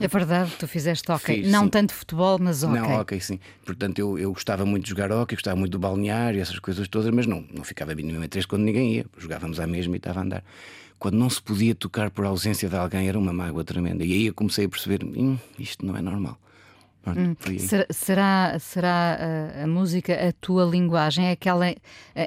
É 0.00 0.08
verdade, 0.08 0.52
tu 0.58 0.66
fizeste 0.66 1.10
hockey. 1.10 1.42
Fiz, 1.42 1.50
Não 1.50 1.64
sim. 1.64 1.70
tanto 1.70 1.92
futebol, 1.92 2.38
mas 2.40 2.62
hockey. 2.62 2.80
Não, 2.80 3.00
ok, 3.00 3.20
sim. 3.20 3.38
Portanto, 3.64 3.98
eu, 3.98 4.18
eu 4.18 4.32
gostava 4.32 4.64
muito 4.64 4.84
de 4.84 4.90
jogar 4.90 5.12
hóquei, 5.12 5.36
gostava 5.36 5.56
muito 5.56 5.72
do 5.72 5.78
balneário, 5.78 6.40
essas 6.40 6.58
coisas 6.58 6.88
todas, 6.88 7.12
mas 7.12 7.26
não, 7.26 7.44
não 7.52 7.62
ficava 7.62 7.94
minimamente 7.94 8.30
triste 8.30 8.48
quando 8.48 8.62
ninguém 8.62 8.94
ia. 8.94 9.06
Jogávamos 9.18 9.60
à 9.60 9.66
mesma 9.66 9.94
e 9.94 9.98
estava 9.98 10.20
a 10.20 10.22
andar. 10.22 10.44
Quando 10.98 11.18
não 11.18 11.28
se 11.28 11.42
podia 11.42 11.74
tocar 11.74 12.10
por 12.10 12.24
ausência 12.24 12.68
de 12.68 12.76
alguém, 12.76 13.08
era 13.08 13.18
uma 13.18 13.32
mágoa 13.32 13.64
tremenda. 13.64 14.04
E 14.04 14.12
aí 14.12 14.26
eu 14.26 14.34
comecei 14.34 14.64
a 14.64 14.68
perceber: 14.68 15.04
hum, 15.04 15.36
isto 15.58 15.84
não 15.84 15.96
é 15.96 16.00
normal. 16.00 16.38
Pronto, 17.02 17.18
Hum. 17.20 17.58
Será, 17.58 17.86
será, 17.90 18.58
será 18.60 19.18
ah, 19.58 19.64
a 19.64 19.66
música 19.66 20.14
a 20.28 20.32
tua 20.32 20.64
linguagem? 20.64 21.26
É 21.26 21.32
aquela 21.32 21.68
em, 21.68 21.76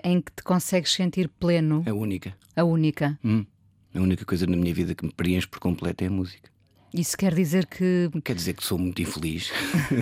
em 0.03 0.21
que 0.21 0.31
te 0.35 0.43
consegues 0.43 0.91
sentir 0.93 1.29
pleno? 1.29 1.83
A 1.87 1.93
única. 1.93 2.35
A 2.55 2.63
única. 2.63 3.17
Hum. 3.23 3.45
A 3.93 3.99
única 4.01 4.25
coisa 4.25 4.45
na 4.45 4.57
minha 4.57 4.73
vida 4.73 4.93
que 4.93 5.05
me 5.05 5.11
preenche 5.13 5.47
por 5.47 5.59
completo 5.59 6.03
é 6.03 6.07
a 6.07 6.11
música. 6.11 6.49
Isso 6.93 7.17
quer 7.17 7.33
dizer 7.33 7.65
que 7.65 8.09
Quer 8.23 8.35
dizer 8.35 8.53
que 8.53 8.63
sou 8.63 8.77
muito 8.77 9.01
infeliz 9.01 9.51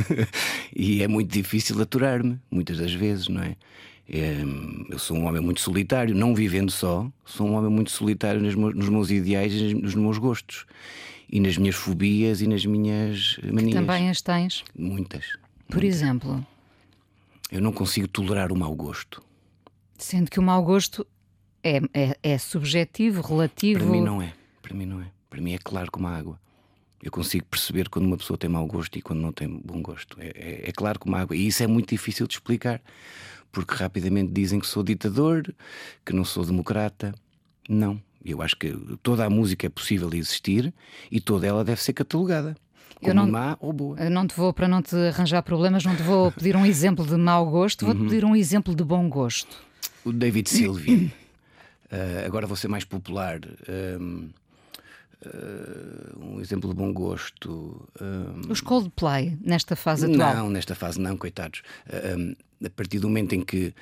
e 0.76 1.02
é 1.04 1.08
muito 1.08 1.32
difícil 1.32 1.80
aturar-me, 1.82 2.40
muitas 2.52 2.78
das 2.78 2.94
vezes, 2.94 3.28
não 3.28 3.42
é? 3.42 3.56
É, 4.10 4.44
Eu 4.90 5.00
sou 5.00 5.18
um 5.18 5.26
homem 5.26 5.42
muito 5.42 5.62
solitário, 5.62 6.14
não 6.14 6.36
vivendo 6.36 6.72
só, 6.72 7.10
sou 7.26 7.48
um 7.48 7.54
homem 7.54 7.72
muito 7.72 7.90
solitário 7.90 8.42
nos 8.42 8.54
meus, 8.54 8.76
nos 8.76 8.90
meus 8.90 9.10
ideais 9.12 9.54
e 9.54 9.74
nos 9.74 9.96
meus 9.96 10.18
gostos, 10.18 10.66
e 11.36 11.40
nas 11.40 11.58
minhas 11.58 11.76
fobias 11.76 12.42
e 12.42 12.48
nas 12.48 12.64
minhas 12.64 13.40
manias. 13.44 13.74
também 13.74 14.08
as 14.10 14.22
tens. 14.22 14.64
Muitas. 14.78 15.26
Por 15.68 15.78
muitas. 15.82 15.96
exemplo, 16.02 16.46
Eu 17.52 17.60
não 17.60 17.72
consigo 17.72 18.08
tolerar 18.08 18.52
o 18.52 18.56
mau 18.56 18.76
gosto. 18.76 19.24
sendo 19.98 20.30
que 20.30 20.40
o 20.40 20.44
mau 20.44 20.64
gosto 20.64 21.06
é, 21.64 21.80
é, 21.94 22.18
é 22.22 22.38
subjetivo, 22.38 23.22
relativo. 23.22 23.80
Para 23.80 23.90
mim 23.92 24.02
não 24.02 24.22
é. 24.22 24.32
Para 24.62 24.76
mim 24.76 24.86
não 24.86 25.02
é. 25.02 25.08
Para 25.30 25.42
mim 25.42 25.54
é 25.54 25.58
claro 25.58 25.90
como 25.92 26.08
a 26.08 26.16
água. 26.16 26.40
Eu 27.02 27.10
consigo 27.12 27.46
perceber 27.46 27.90
quando 27.90 28.06
uma 28.06 28.18
pessoa 28.18 28.38
tem 28.38 28.50
mau 28.50 28.66
gosto 28.68 28.96
e 28.98 29.02
quando 29.02 29.20
não 29.22 29.32
tem 29.34 29.48
bom 29.48 29.82
gosto. 29.82 30.16
É, 30.22 30.28
é- 30.36 30.70
é 30.70 30.72
claro 30.72 31.00
como 31.00 31.16
a 31.16 31.22
água. 31.22 31.36
E 31.36 31.48
isso 31.48 31.64
é 31.64 31.68
muito 31.68 31.90
difícil 31.90 32.28
de 32.28 32.36
explicar. 32.36 32.80
Porque 33.52 33.74
rapidamente 33.76 34.32
dizem 34.32 34.60
que 34.60 34.68
sou 34.68 34.84
ditador, 34.84 35.54
que 36.06 36.14
não 36.14 36.24
sou 36.24 36.46
democrata. 36.46 37.14
Não. 37.68 38.00
Eu 38.26 38.42
acho 38.42 38.56
que 38.56 38.72
toda 39.02 39.26
a 39.26 39.30
música 39.30 39.66
é 39.68 39.70
possível 39.70 40.10
existir 40.14 40.74
e 41.12 41.20
toda 41.20 41.46
ela 41.48 41.64
deve 41.64 41.82
ser 41.82 41.94
catalogada. 41.94 42.56
Eu 43.02 43.10
Como 43.10 43.14
não- 43.26 43.32
má 43.32 43.58
ou 43.60 43.74
boa. 43.74 44.00
Eu 44.00 44.10
não 44.10 44.26
te 44.26 44.34
vou, 44.36 44.54
para 44.54 44.68
não 44.68 44.82
te 44.82 44.96
arranjar 44.96 45.42
problemas, 45.44 45.84
não 45.84 45.94
te 45.96 46.02
vou 46.04 46.32
pedir 46.32 46.56
um 46.56 46.66
exemplo 46.66 47.06
de 47.06 47.18
mau 47.18 47.46
gosto, 47.50 47.82
Uhum. 47.86 47.94
vou-te 47.94 48.04
pedir 48.10 48.24
um 48.26 48.36
exemplo 48.36 48.74
de 48.74 48.84
bom 48.84 49.10
gosto. 49.10 49.58
O 50.06 50.12
David 50.14 50.50
Sylvian. 50.50 51.10
Ah, 51.96 52.26
agora 52.26 52.48
vou 52.48 52.56
ser 52.58 52.68
mais 52.70 52.84
popular. 52.84 53.40
Ahm, 53.70 54.30
ah, 55.26 56.18
um 56.20 56.40
exemplo 56.40 56.70
de 56.70 56.76
bom 56.76 56.92
gosto. 56.92 57.88
ahm, 58.02 58.42
Os 58.50 58.62
Coldplay, 58.62 59.38
nesta 59.42 59.76
fase 59.76 60.06
atual. 60.12 60.36
Não, 60.36 60.50
nesta 60.50 60.76
fase 60.76 61.00
não, 61.00 61.16
coitados. 61.18 61.62
Ah, 61.88 62.16
um, 62.18 62.34
a 62.66 62.70
partir 62.70 63.00
do 63.00 63.08
momento 63.08 63.34
em 63.36 63.42
que 63.42 63.74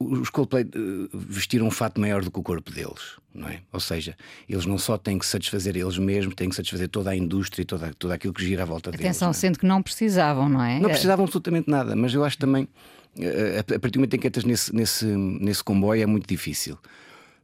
os 0.00 0.30
Coldplay 0.30 0.64
uh, 0.64 1.08
vestiram 1.12 1.66
um 1.66 1.70
fato 1.70 2.00
maior 2.00 2.24
do 2.24 2.30
que 2.30 2.38
o 2.38 2.42
corpo 2.42 2.72
deles, 2.72 3.18
não 3.34 3.48
é? 3.48 3.60
Ou 3.70 3.80
seja, 3.80 4.16
eles 4.48 4.64
não 4.64 4.78
só 4.78 4.96
têm 4.96 5.18
que 5.18 5.26
satisfazer 5.26 5.76
eles 5.76 5.98
mesmos, 5.98 6.34
têm 6.34 6.48
que 6.48 6.56
satisfazer 6.56 6.88
toda 6.88 7.10
a 7.10 7.16
indústria 7.16 7.62
e 7.62 7.64
toda, 7.64 7.92
tudo 7.98 8.12
aquilo 8.12 8.32
que 8.32 8.44
gira 8.44 8.62
à 8.62 8.66
volta 8.66 8.90
deles. 8.90 9.04
Atenção, 9.04 9.30
é? 9.30 9.32
sendo 9.34 9.58
que 9.58 9.66
não 9.66 9.82
precisavam, 9.82 10.48
não 10.48 10.62
é? 10.62 10.80
Não 10.80 10.88
precisavam 10.88 11.24
absolutamente 11.24 11.70
nada, 11.70 11.94
mas 11.94 12.14
eu 12.14 12.24
acho 12.24 12.38
também, 12.38 12.64
uh, 12.64 13.58
a 13.58 13.78
partir 13.78 13.92
do 13.92 13.98
momento 13.98 14.14
em 14.14 14.18
que 14.18 14.26
entras 14.26 14.44
nesse, 14.44 14.74
nesse, 14.74 15.04
nesse 15.04 15.62
comboio, 15.62 16.02
é 16.02 16.06
muito 16.06 16.26
difícil. 16.26 16.78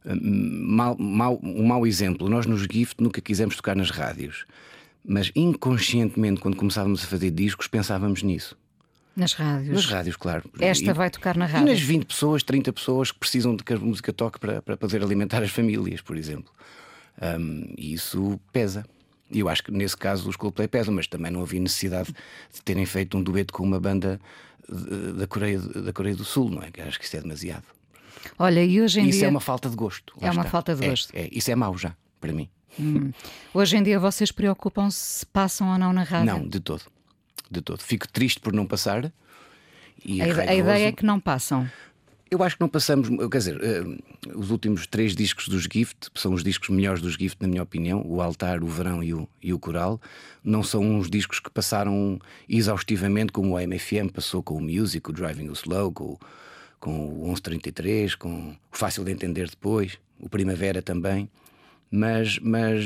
Uh, 0.03 0.15
mal, 0.19 0.97
mal, 0.97 1.39
um 1.43 1.65
mau 1.65 1.85
exemplo, 1.85 2.27
nós 2.27 2.47
nos 2.47 2.61
Gift 2.61 3.01
nunca 3.03 3.21
quisemos 3.21 3.55
tocar 3.55 3.75
nas 3.75 3.91
rádios, 3.91 4.45
mas 5.07 5.31
inconscientemente, 5.35 6.41
quando 6.41 6.57
começávamos 6.57 7.03
a 7.03 7.07
fazer 7.07 7.29
discos, 7.29 7.67
pensávamos 7.67 8.23
nisso. 8.23 8.57
Nas 9.15 9.33
rádios. 9.33 9.73
Nas 9.75 9.85
rádios, 9.85 10.15
claro. 10.17 10.43
Esta 10.59 10.91
E- 10.91 10.93
vai 10.93 11.09
tocar 11.09 11.37
na 11.37 11.45
E 11.47 11.51
rádio. 11.51 11.67
nas 11.67 11.79
20 11.79 12.05
pessoas, 12.05 12.43
30 12.43 12.73
pessoas 12.73 13.11
que 13.11 13.19
precisam 13.19 13.55
de 13.55 13.63
que 13.63 13.73
a 13.73 13.77
música 13.79 14.11
toque 14.11 14.39
para, 14.39 14.61
para 14.61 14.75
poder 14.75 15.01
alimentar 15.01 15.41
as 15.41 15.51
famílias, 15.51 16.01
por 16.01 16.17
exemplo. 16.17 16.51
Um, 17.21 17.73
e 17.77 17.93
isso 17.93 18.39
pesa. 18.51 18.85
E 19.31 19.39
eu 19.39 19.47
acho 19.49 19.63
que 19.63 19.71
nesse 19.71 19.95
caso 19.95 20.29
os 20.29 20.35
Coldplay 20.35 20.67
pesam, 20.67 20.93
mas 20.93 21.07
também 21.07 21.31
não 21.31 21.41
havia 21.41 21.59
necessidade 21.59 22.13
de 22.53 22.61
terem 22.61 22.85
feito 22.85 23.17
um 23.17 23.23
dueto 23.23 23.53
com 23.53 23.63
uma 23.63 23.79
banda 23.79 24.19
da 25.17 25.25
Coreia, 25.27 25.59
da 25.59 25.93
Coreia 25.93 26.15
do 26.15 26.25
Sul, 26.25 26.49
não 26.49 26.61
é? 26.61 26.69
Que 26.71 26.81
acho 26.81 26.99
que 26.99 27.05
isso 27.05 27.15
é 27.15 27.21
demasiado. 27.21 27.63
Olha, 28.37 28.63
e 28.63 28.81
hoje 28.81 28.99
em 28.99 29.07
isso 29.07 29.19
dia. 29.19 29.27
é 29.27 29.29
uma 29.29 29.39
falta 29.39 29.69
de 29.69 29.75
gosto. 29.75 30.13
É 30.19 30.25
uma 30.29 30.41
está. 30.41 30.49
falta 30.51 30.75
de 30.75 30.83
É, 30.83 30.89
gosto. 30.89 31.11
é, 31.15 31.29
isso 31.31 31.49
é 31.49 31.55
mau 31.55 31.77
já, 31.77 31.95
para 32.19 32.33
mim. 32.33 32.49
Hoje 33.53 33.77
em 33.77 33.83
dia 33.83 33.99
vocês 33.99 34.31
preocupam-se 34.31 35.19
se 35.19 35.25
passam 35.25 35.71
ou 35.71 35.77
não 35.77 35.93
na 35.93 36.03
rádio? 36.03 36.33
Não, 36.33 36.47
de 36.47 36.59
todo. 36.59 36.81
De 37.55 37.61
todo. 37.61 37.81
Fico 37.81 38.07
triste 38.07 38.39
por 38.39 38.53
não 38.53 38.65
passar. 38.65 39.11
E 40.03 40.21
A, 40.21 40.25
a 40.25 40.55
ideia 40.55 40.87
é 40.87 40.91
que 40.91 41.05
não 41.05 41.19
passam. 41.19 41.69
Eu 42.29 42.41
acho 42.43 42.55
que 42.57 42.61
não 42.61 42.67
passamos, 42.67 43.07
quer 43.31 43.37
dizer, 43.37 43.59
eh, 43.63 43.83
os 44.35 44.49
últimos 44.49 44.87
três 44.87 45.15
discos 45.15 45.47
dos 45.47 45.63
Gift 45.71 46.09
são 46.15 46.33
os 46.33 46.43
discos 46.43 46.69
melhores 46.69 46.99
dos 47.01 47.13
Gift, 47.13 47.39
na 47.41 47.47
minha 47.47 47.61
opinião: 47.63 48.01
o 48.05 48.19
Altar, 48.21 48.63
o 48.63 48.67
Verão 48.67 49.01
e 49.03 49.13
o, 49.13 49.29
e 49.41 49.53
o 49.53 49.59
Coral. 49.59 50.01
Não 50.43 50.63
são 50.63 50.81
uns 50.83 51.09
discos 51.09 51.39
que 51.39 51.49
passaram 51.51 52.19
exaustivamente, 52.49 53.31
como 53.31 53.51
o 53.51 53.57
AMFM 53.57 54.09
passou 54.11 54.41
com 54.43 54.55
o 54.55 54.61
Music, 54.61 55.07
o 55.09 55.13
Driving 55.13 55.49
o 55.49 55.53
Slow, 55.53 55.91
com, 55.91 56.03
o- 56.05 56.19
com 56.79 57.07
o 57.09 57.25
1133, 57.27 58.15
com 58.15 58.49
o 58.49 58.55
Fácil 58.71 59.03
de 59.05 59.11
Entender 59.11 59.47
depois, 59.49 59.97
o 60.19 60.27
Primavera 60.27 60.81
também. 60.81 61.29
Mas, 61.91 62.39
mas 62.39 62.83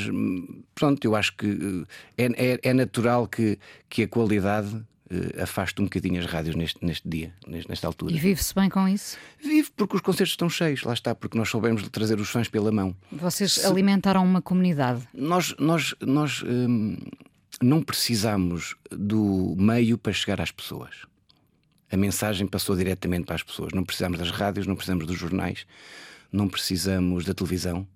pronto, 0.80 1.04
eu 1.06 1.16
acho 1.16 1.36
que 1.36 1.86
eh, 2.18 2.26
é, 2.26 2.54
é, 2.54 2.60
é 2.64 2.74
natural 2.74 3.28
que, 3.28 3.60
que 3.90 4.04
a 4.04 4.08
qualidade 4.08 4.84
eh, 5.12 5.42
afaste 5.42 5.82
um 5.82 5.86
bocadinho 5.86 6.20
as 6.20 6.26
rádios 6.28 6.56
neste, 6.56 6.86
neste 6.86 7.10
dia, 7.10 7.34
nesta 7.48 7.88
altura. 7.88 8.14
E 8.14 8.20
vive-se 8.20 8.54
bem 8.54 8.70
com 8.70 8.88
isso? 8.88 9.18
Vive 9.42 9.72
porque 9.76 9.96
os 9.96 10.02
concertos 10.02 10.34
estão 10.34 10.50
cheios, 10.50 10.84
lá 10.84 10.94
está, 10.94 11.16
porque 11.16 11.38
nós 11.38 11.50
soubemos 11.50 11.88
trazer 11.90 12.20
os 12.20 12.30
fãs 12.30 12.48
pela 12.48 12.72
mão. 12.72 12.96
Vocês 13.12 13.66
alimentaram 13.66 14.24
uma 14.24 14.42
comunidade. 14.42 15.08
Nós, 15.14 15.56
nós, 15.58 15.96
nós 16.00 16.44
hum, 16.44 16.96
não 17.60 17.82
precisamos 17.82 18.76
do 18.92 19.56
meio 19.58 19.98
para 19.98 20.14
chegar 20.14 20.40
às 20.40 20.52
pessoas. 20.52 21.08
A 21.92 21.98
mensagem 21.98 22.46
passou 22.46 22.76
diretamente 22.76 23.26
para 23.26 23.36
as 23.36 23.42
pessoas. 23.42 23.74
Não 23.74 23.84
precisamos 23.84 24.20
das 24.20 24.30
rádios, 24.30 24.68
não 24.68 24.76
precisamos 24.76 25.08
dos 25.08 25.18
jornais, 25.18 25.66
não 26.32 26.48
precisamos 26.48 27.26
da 27.26 27.34
televisão. 27.34 27.88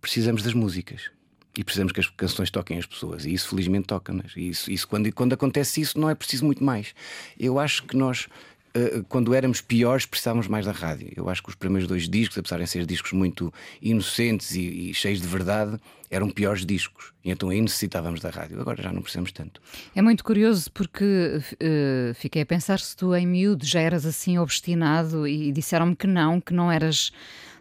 Precisamos 0.00 0.44
das 0.44 0.54
músicas. 0.54 1.10
E 1.58 1.64
precisamos 1.64 1.92
que 1.92 1.98
as 1.98 2.06
canções 2.06 2.52
toquem 2.52 2.78
as 2.78 2.86
pessoas. 2.86 3.24
E 3.24 3.34
isso, 3.34 3.48
felizmente, 3.48 3.88
toca-nas. 3.88 4.30
E 4.36 4.50
isso, 4.50 4.70
isso, 4.70 4.86
quando, 4.86 5.12
quando 5.12 5.32
acontece 5.32 5.80
isso, 5.80 5.98
não 5.98 6.08
é 6.08 6.14
preciso 6.14 6.44
muito 6.44 6.62
mais. 6.62 6.94
Eu 7.36 7.58
acho 7.58 7.82
que 7.82 7.96
nós, 7.96 8.28
eh, 8.74 9.02
quando 9.08 9.34
éramos 9.34 9.60
piores, 9.60 10.06
precisávamos 10.06 10.46
mais 10.46 10.64
da 10.64 10.70
rádio. 10.70 11.12
Eu 11.16 11.28
acho 11.28 11.42
que 11.42 11.48
os 11.48 11.56
primeiros 11.56 11.88
dois 11.88 12.08
discos, 12.08 12.38
apesar 12.38 12.58
de 12.58 12.66
serem 12.68 12.86
discos 12.86 13.10
muito 13.10 13.52
inocentes 13.82 14.54
e, 14.54 14.90
e 14.90 14.94
cheios 14.94 15.20
de 15.20 15.26
verdade, 15.26 15.80
eram 16.08 16.30
piores 16.30 16.64
discos. 16.64 17.12
Então 17.24 17.50
aí 17.50 17.60
necessitávamos 17.60 18.20
da 18.20 18.30
rádio. 18.30 18.60
Agora 18.60 18.80
já 18.80 18.92
não 18.92 19.02
precisamos 19.02 19.32
tanto. 19.32 19.60
É 19.96 20.00
muito 20.00 20.22
curioso 20.22 20.70
porque 20.70 21.40
eh, 21.58 22.12
fiquei 22.14 22.42
a 22.42 22.46
pensar 22.46 22.78
se 22.78 22.96
tu 22.96 23.12
em 23.16 23.26
miúdo 23.26 23.66
já 23.66 23.80
eras 23.80 24.06
assim 24.06 24.38
obstinado 24.38 25.26
e 25.26 25.50
disseram-me 25.50 25.96
que 25.96 26.06
não, 26.06 26.40
que 26.40 26.54
não 26.54 26.70
eras, 26.70 27.12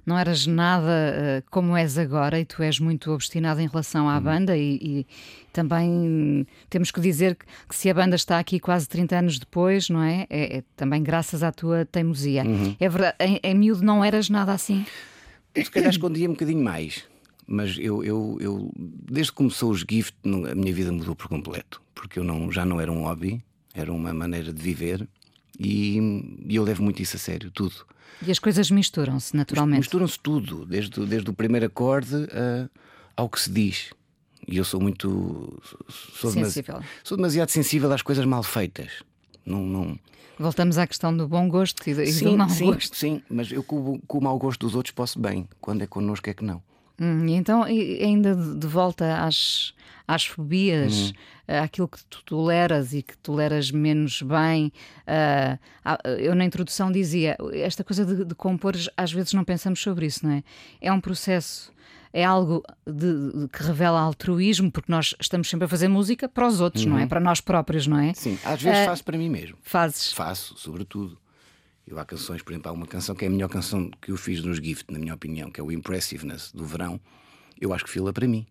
não 0.08 0.18
eras 0.18 0.48
nada 0.48 0.90
eh, 0.90 1.44
como 1.52 1.76
és 1.76 1.98
agora 1.98 2.40
e 2.40 2.46
tu 2.46 2.64
és 2.64 2.80
muito 2.80 3.12
obstinado 3.12 3.60
em 3.60 3.68
relação 3.68 4.08
à 4.08 4.18
banda 4.20 4.58
e, 4.58 4.80
e 4.82 5.08
também 5.52 6.48
temos 6.70 6.92
que 6.92 7.02
dizer 7.02 7.36
que, 7.36 7.46
que 7.68 7.76
se 7.76 7.90
a 7.90 7.94
banda 7.94 8.16
está 8.16 8.40
aqui 8.40 8.58
quase 8.60 8.88
30 8.88 9.18
anos 9.18 9.38
depois, 9.38 9.90
não 9.90 10.02
é? 10.02 10.26
É, 10.30 10.58
é 10.58 10.64
também 10.78 11.04
graças 11.04 11.44
à 11.44 11.52
tua 11.52 11.86
teimosia. 11.86 12.44
É 12.80 12.88
verdade, 12.88 13.18
em, 13.20 13.40
em 13.44 13.54
miúdo 13.54 13.84
não 13.84 14.04
eras 14.04 14.30
nada 14.30 14.54
assim? 14.54 14.86
Se 15.54 15.70
calhar 15.70 15.90
escondia 15.90 16.30
um 16.30 16.34
bocadinho 16.34 16.64
mais. 16.64 17.04
Mas 17.46 17.78
eu, 17.78 18.04
eu, 18.04 18.38
eu 18.40 18.72
desde 18.76 19.32
que 19.32 19.38
começou 19.38 19.72
os 19.72 19.86
Gift, 19.90 20.16
a 20.26 20.56
minha 20.56 20.74
vida 20.74 20.92
mudou 20.92 21.16
por 21.16 21.28
completo. 21.28 21.82
Porque 21.96 22.20
eu 22.20 22.24
não, 22.24 22.52
já 22.52 22.66
não 22.66 22.80
era 22.80 22.92
um 22.92 23.04
hobby, 23.04 23.42
era 23.74 23.92
uma 23.92 24.14
maneira 24.14 24.54
de 24.54 24.62
viver. 24.62 25.08
E, 25.60 25.98
e 26.48 26.56
eu 26.56 26.64
levo 26.64 26.84
muito 26.84 27.02
isso 27.02 27.16
a 27.16 27.20
sério, 27.20 27.50
tudo. 27.52 27.76
E 28.26 28.32
as 28.32 28.40
coisas 28.40 28.70
misturam-se 28.72 29.36
naturalmente. 29.36 29.80
Misturam-se 29.82 30.20
tudo, 30.20 30.66
desde, 30.66 31.06
desde 31.06 31.30
o 31.30 31.34
primeiro 31.34 31.66
acorde 31.68 32.16
a- 32.32 32.70
ao 33.16 33.30
que 33.30 33.40
se 33.40 33.52
diz. 33.52 33.90
E 34.48 34.58
eu 34.58 34.64
sou 34.64 34.80
muito. 34.80 35.60
Sou, 35.90 36.32
demasi- 36.32 36.54
Sensível. 36.54 36.82
sou 37.04 37.18
demasiado 37.18 37.50
sensível 37.50 37.92
às 37.92 38.02
coisas 38.02 38.26
mal 38.26 38.44
feitas. 38.44 39.04
Não, 39.46 39.64
não... 39.66 40.00
Voltamos 40.40 40.78
à 40.78 40.86
questão 40.86 41.16
do 41.16 41.28
bom 41.28 41.50
gosto 41.50 41.82
e 41.90 41.94
do, 41.96 42.02
e 42.04 42.06
do 42.06 42.12
Sim, 42.12 42.38
mau 42.38 42.50
sim, 42.50 42.66
gosto. 42.72 42.96
sim, 42.96 43.22
mas 43.30 43.52
eu 43.52 43.64
com 43.64 44.00
o 44.08 44.22
mau 44.22 44.38
gosto 44.38 44.60
dos 44.62 44.76
outros 44.76 44.94
posso 44.94 45.20
bem. 45.20 45.48
Quando 45.60 45.82
é 45.82 45.88
connosco 45.88 46.30
é 46.30 46.34
que 46.34 46.44
não. 46.46 46.62
Hum, 47.00 47.28
então, 47.30 47.68
e 47.68 48.04
ainda 48.04 48.36
de 48.36 48.66
volta 48.68 49.18
às, 49.24 49.74
às 50.08 50.26
fobias, 50.26 51.10
Uhum. 51.48 51.62
àquilo 51.64 51.88
que 51.88 52.04
tu 52.06 52.24
toleras 52.24 52.94
e 52.94 53.04
que 53.04 53.16
toleras 53.20 53.70
menos 53.72 54.22
bem. 54.22 54.72
ah, 55.06 55.58
eu, 56.20 56.34
na 56.36 56.44
introdução, 56.46 56.92
dizia: 56.92 57.38
esta 57.54 57.84
coisa 57.84 58.06
de, 58.06 58.26
de 58.26 58.36
compor, 58.36 58.76
às 58.96 59.12
vezes 59.12 59.34
não 59.34 59.44
pensamos 59.44 59.80
sobre 59.80 60.06
isso, 60.08 60.26
não 60.26 60.34
é? 60.34 60.44
É 60.82 60.92
um 60.92 61.00
processo. 61.00 61.72
É 62.14 62.24
algo 62.24 62.64
de- 62.86 63.32
de- 63.42 63.48
que 63.50 63.62
revela 63.62 64.00
altruísmo, 64.00 64.72
porque 64.72 64.92
nós 64.92 65.14
estamos 65.20 65.50
sempre 65.50 65.66
a 65.66 65.68
fazer 65.68 65.88
música 65.88 66.28
para 66.28 66.48
os 66.48 66.60
outros, 66.62 66.86
não 66.86 66.98
é? 66.98 67.06
Para 67.06 67.20
nós 67.20 67.42
próprios, 67.42 67.86
não 67.86 68.00
é? 68.00 68.08
Uhum. 68.08 68.14
Sim, 68.16 68.40
às 68.44 68.62
vezes 68.62 68.80
Ah, 68.80 68.86
faço 68.86 69.04
para 69.04 69.18
mim 69.18 69.30
mesmo. 69.30 69.58
Fazes. 69.62 70.14
Faço, 70.14 70.58
sobretudo. 70.58 71.18
Eu 71.88 71.98
há 72.00 72.06
canções, 72.06 72.42
por 72.42 72.52
exemplo, 72.52 72.70
há 72.70 72.74
uma 72.74 72.86
canção 72.86 73.16
que 73.16 73.24
é 73.24 73.28
a 73.28 73.32
melhor 73.32 73.48
canção 73.50 73.90
que 74.02 74.12
eu 74.12 74.18
fiz 74.18 74.44
nos 74.44 74.58
Gift, 74.58 74.92
na 74.92 75.00
minha 75.00 75.14
opinião, 75.14 75.50
que 75.50 75.60
é 75.60 75.64
o 75.64 75.72
Impressiveness 75.72 76.52
do 76.54 76.66
verão. 76.66 77.00
Eu 77.60 77.74
acho 77.74 77.86
que 77.86 77.90
fila 77.90 78.12
para 78.12 78.28
mim. 78.28 78.46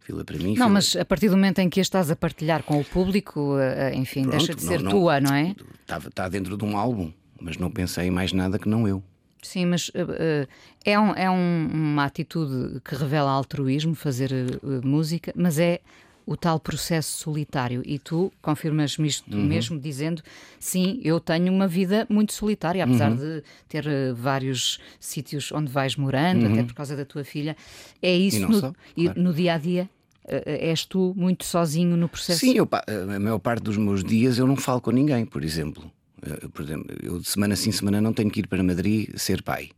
Fila 0.00 0.24
para 0.24 0.36
mim. 0.38 0.48
Não, 0.50 0.54
fila- 0.54 0.68
mas 0.70 0.96
a 0.96 1.04
partir 1.04 1.28
do 1.28 1.36
momento 1.36 1.58
em 1.58 1.68
que 1.68 1.80
a 1.80 1.82
estás 1.82 2.10
a 2.10 2.16
partilhar 2.16 2.62
com 2.62 2.80
o 2.80 2.84
público, 2.84 3.54
ah, 3.56 3.94
enfim, 3.94 4.22
Pronto, 4.22 4.38
deixa 4.38 4.54
de 4.54 4.62
ser 4.62 4.80
não- 4.82 4.90
tua, 4.90 5.20
não 5.20 5.34
é? 5.34 5.54
Está, 5.82 5.98
está 5.98 6.28
dentro 6.28 6.56
de 6.56 6.64
um 6.64 6.76
álbum, 6.78 7.12
mas 7.40 7.56
não 7.58 7.70
pensei 7.70 8.06
em 8.06 8.10
mais 8.10 8.32
nada 8.32 8.58
que 8.58 8.68
não 8.68 8.88
eu. 8.88 9.02
Sim, 9.42 9.66
mas 9.66 9.88
uh, 9.90 9.92
uh, 9.92 10.48
é, 10.84 10.98
um- 10.98 11.14
é 11.14 11.30
um- 11.30 11.68
uma 11.72 12.04
atitude 12.04 12.80
que 12.80 12.94
revela 12.96 13.30
altruísmo, 13.30 13.94
fazer 13.94 14.32
uh, 14.32 14.84
música, 14.86 15.32
mas 15.36 15.58
é 15.58 15.80
o 16.26 16.36
tal 16.36 16.58
processo 16.58 17.16
solitário. 17.18 17.82
E 17.86 17.98
tu 18.00 18.32
confirmas-me 18.42 19.06
isto 19.06 19.24
Uhum. 19.36 19.44
mesmo, 19.46 19.78
dizendo 19.78 20.22
sim, 20.58 21.00
eu 21.04 21.20
tenho 21.20 21.52
uma 21.52 21.68
vida 21.68 22.04
muito 22.10 22.32
solitária, 22.32 22.82
apesar 22.82 23.12
Uhum. 23.12 23.16
de 23.16 23.42
ter 23.68 23.86
uh, 23.86 24.14
vários 24.14 24.78
sítios 24.98 25.52
onde 25.52 25.70
vais 25.70 25.94
morando, 25.96 26.46
até 26.46 26.64
por 26.64 26.74
causa 26.74 26.96
da 26.96 27.04
tua 27.04 27.22
filha. 27.24 27.56
É 28.02 28.14
isso 28.14 28.42
Uhum. 28.42 28.48
no, 28.48 28.60
só, 28.60 28.72
e 28.96 29.04
claro. 29.04 29.22
no 29.22 29.32
dia 29.32 29.54
a 29.54 29.58
dia. 29.58 29.88
uh, 30.24 30.42
És 30.44 30.84
tu 30.84 31.14
muito 31.16 31.44
sozinho 31.44 31.96
no 31.96 32.08
processo? 32.08 32.40
Sim, 32.40 32.54
eu, 32.56 32.68
a 33.14 33.18
maior 33.20 33.38
parte 33.38 33.62
dos 33.62 33.76
meus 33.76 34.02
dias 34.02 34.38
eu 34.38 34.46
não 34.48 34.56
falo 34.56 34.80
com 34.80 34.90
ninguém, 34.90 35.24
por 35.24 35.44
exemplo. 35.44 35.88
Eh, 36.22 36.48
Por 36.52 36.62
exemplo, 36.64 36.86
eu 37.02 37.20
de 37.20 37.28
semana 37.28 37.54
sim, 37.54 37.70
semana 37.70 38.00
não 38.00 38.12
tenho 38.12 38.30
que 38.30 38.40
ir 38.40 38.48
para 38.48 38.60
Madrid 38.62 39.08
ser 39.16 39.42
pai. 39.42 39.70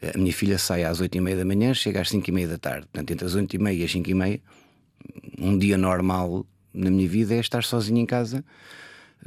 É? 0.00 0.10
A 0.14 0.18
minha 0.18 0.32
filha 0.32 0.58
sai 0.58 0.84
às 0.84 1.00
oito 1.00 1.16
e 1.16 1.20
meia 1.20 1.36
da 1.38 1.44
manhã, 1.44 1.72
chega 1.74 2.00
às 2.02 2.08
cinco 2.10 2.28
e 2.30 2.32
meia 2.32 2.46
da 2.46 2.58
tarde. 2.58 2.86
Portanto, 2.92 3.10
entre 3.10 3.26
as 3.26 3.34
oito 3.34 3.56
e 3.56 3.58
meia 3.58 3.74
e 3.80 3.82
as 3.84 3.90
cinco 3.90 4.08
e 4.10 4.14
meia, 4.14 4.40
um 5.38 5.56
dia 5.58 5.76
normal 5.78 6.46
na 6.72 6.90
minha 6.90 7.08
vida 7.08 7.34
é 7.34 7.40
estar 7.40 7.62
sozinho 7.64 7.98
em 7.98 8.06
casa 8.06 8.44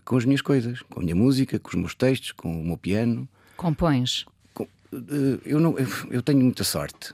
com 0.06 0.16
as 0.18 0.26
minhas 0.26 0.42
coisas, 0.42 0.82
com 0.84 1.00
a 1.00 1.04
minha 1.04 1.16
música, 1.16 1.60
com 1.60 1.70
os 1.70 1.76
meus 1.76 1.96
textos, 1.96 2.32
com 2.32 2.62
o 2.62 2.64
meu 2.66 2.78
piano. 2.78 3.28
Compões? 3.58 4.26
Com- 4.54 4.68
eh, 4.94 5.40
Eu, 5.46 5.60
não, 5.60 5.78
eu, 5.78 5.88
eu 6.10 6.22
tenho 6.22 6.40
muita 6.40 6.64
sorte. 6.64 7.14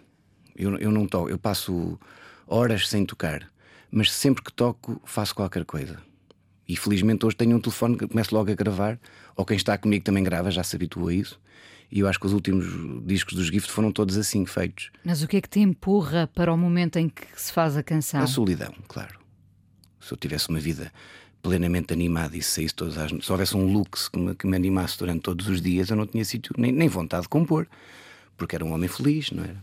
Eu, 0.56 0.78
eu 0.78 0.92
não 0.92 1.08
toco, 1.08 1.30
eu 1.30 1.38
passo 1.38 2.00
horas 2.48 2.88
sem 2.88 3.06
tocar, 3.06 3.50
mas 3.92 4.12
sempre 4.12 4.44
que 4.44 4.54
toco 4.54 5.02
faço 5.06 5.34
qualquer 5.36 5.66
coisa. 5.66 5.98
E 6.68 6.76
felizmente 6.78 7.26
hoje 7.26 7.36
tenho 7.36 7.58
um 7.58 7.60
telefone 7.60 7.98
que 7.98 8.08
começo 8.08 8.34
logo 8.34 8.50
a 8.52 8.56
gravar, 8.56 9.00
ou 9.36 9.46
quem 9.46 9.58
está 9.58 9.78
comigo 9.78 10.04
também 10.06 10.24
grava, 10.24 10.50
já 10.52 10.64
se 10.64 10.76
habitua 10.76 11.12
a 11.12 11.14
isso. 11.14 11.40
E 11.92 12.00
eu 12.00 12.08
acho 12.08 12.20
que 12.20 12.26
os 12.26 12.34
últimos 12.34 12.66
discos 13.06 13.36
dos 13.36 13.48
Gift 13.48 13.72
foram 13.72 13.92
todos 13.92 14.18
assim 14.18 14.46
feitos. 14.46 14.92
Mas 15.04 15.22
o 15.22 15.28
que 15.28 15.38
é 15.38 15.42
que 15.42 15.50
te 15.50 15.60
empurra 15.60 16.28
para 16.28 16.52
o 16.54 16.58
momento 16.58 16.98
em 16.98 17.10
que 17.10 17.26
se 17.36 17.52
faz 17.52 17.78
a 17.78 17.84
canção? 17.84 18.22
A 18.22 18.28
solidão, 18.28 18.74
claro. 18.88 19.20
Se 20.00 20.14
eu 20.14 20.18
tivesse 20.18 20.50
uma 20.50 20.60
vida 20.60 20.92
plenamente 21.42 21.94
animado 21.94 22.36
e 22.36 22.42
se 22.42 22.52
saísse 22.52 22.74
todas 22.74 22.98
as 22.98 23.12
se 23.24 23.32
houvesse 23.32 23.56
um 23.56 23.72
lux 23.72 24.10
que 24.10 24.18
me, 24.18 24.36
que 24.36 24.48
me 24.48 24.56
animasse 24.56 24.98
durante 24.98 25.22
todos 25.22 25.48
os 25.48 25.62
dias, 25.62 25.90
eu 25.90 25.96
não 25.96 26.08
tinha 26.08 26.26
sítio 26.26 26.54
nem, 26.58 26.72
nem 26.72 26.88
vontade 26.88 27.24
de 27.24 27.30
compor, 27.30 27.68
porque 28.36 28.56
era 28.56 28.66
um 28.66 28.74
homem 28.74 28.90
feliz, 28.90 29.30
não 29.32 29.44
era? 29.44 29.62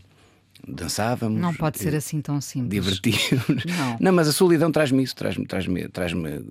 Dançávamos. 0.65 1.39
Não 1.41 1.53
pode 1.53 1.77
ser 1.77 1.93
assim 1.93 2.21
tão 2.21 2.39
simples. 2.39 2.69
Divertimos. 2.69 3.65
Não. 3.65 3.97
não, 3.99 4.13
mas 4.13 4.27
a 4.29 4.31
solidão 4.31 4.71
traz-me 4.71 5.03
isso, 5.03 5.15
traz-me 5.15 5.45
traz 5.45 5.67
-me, 5.67 5.87
traz 5.89 6.13
-me, 6.13 6.41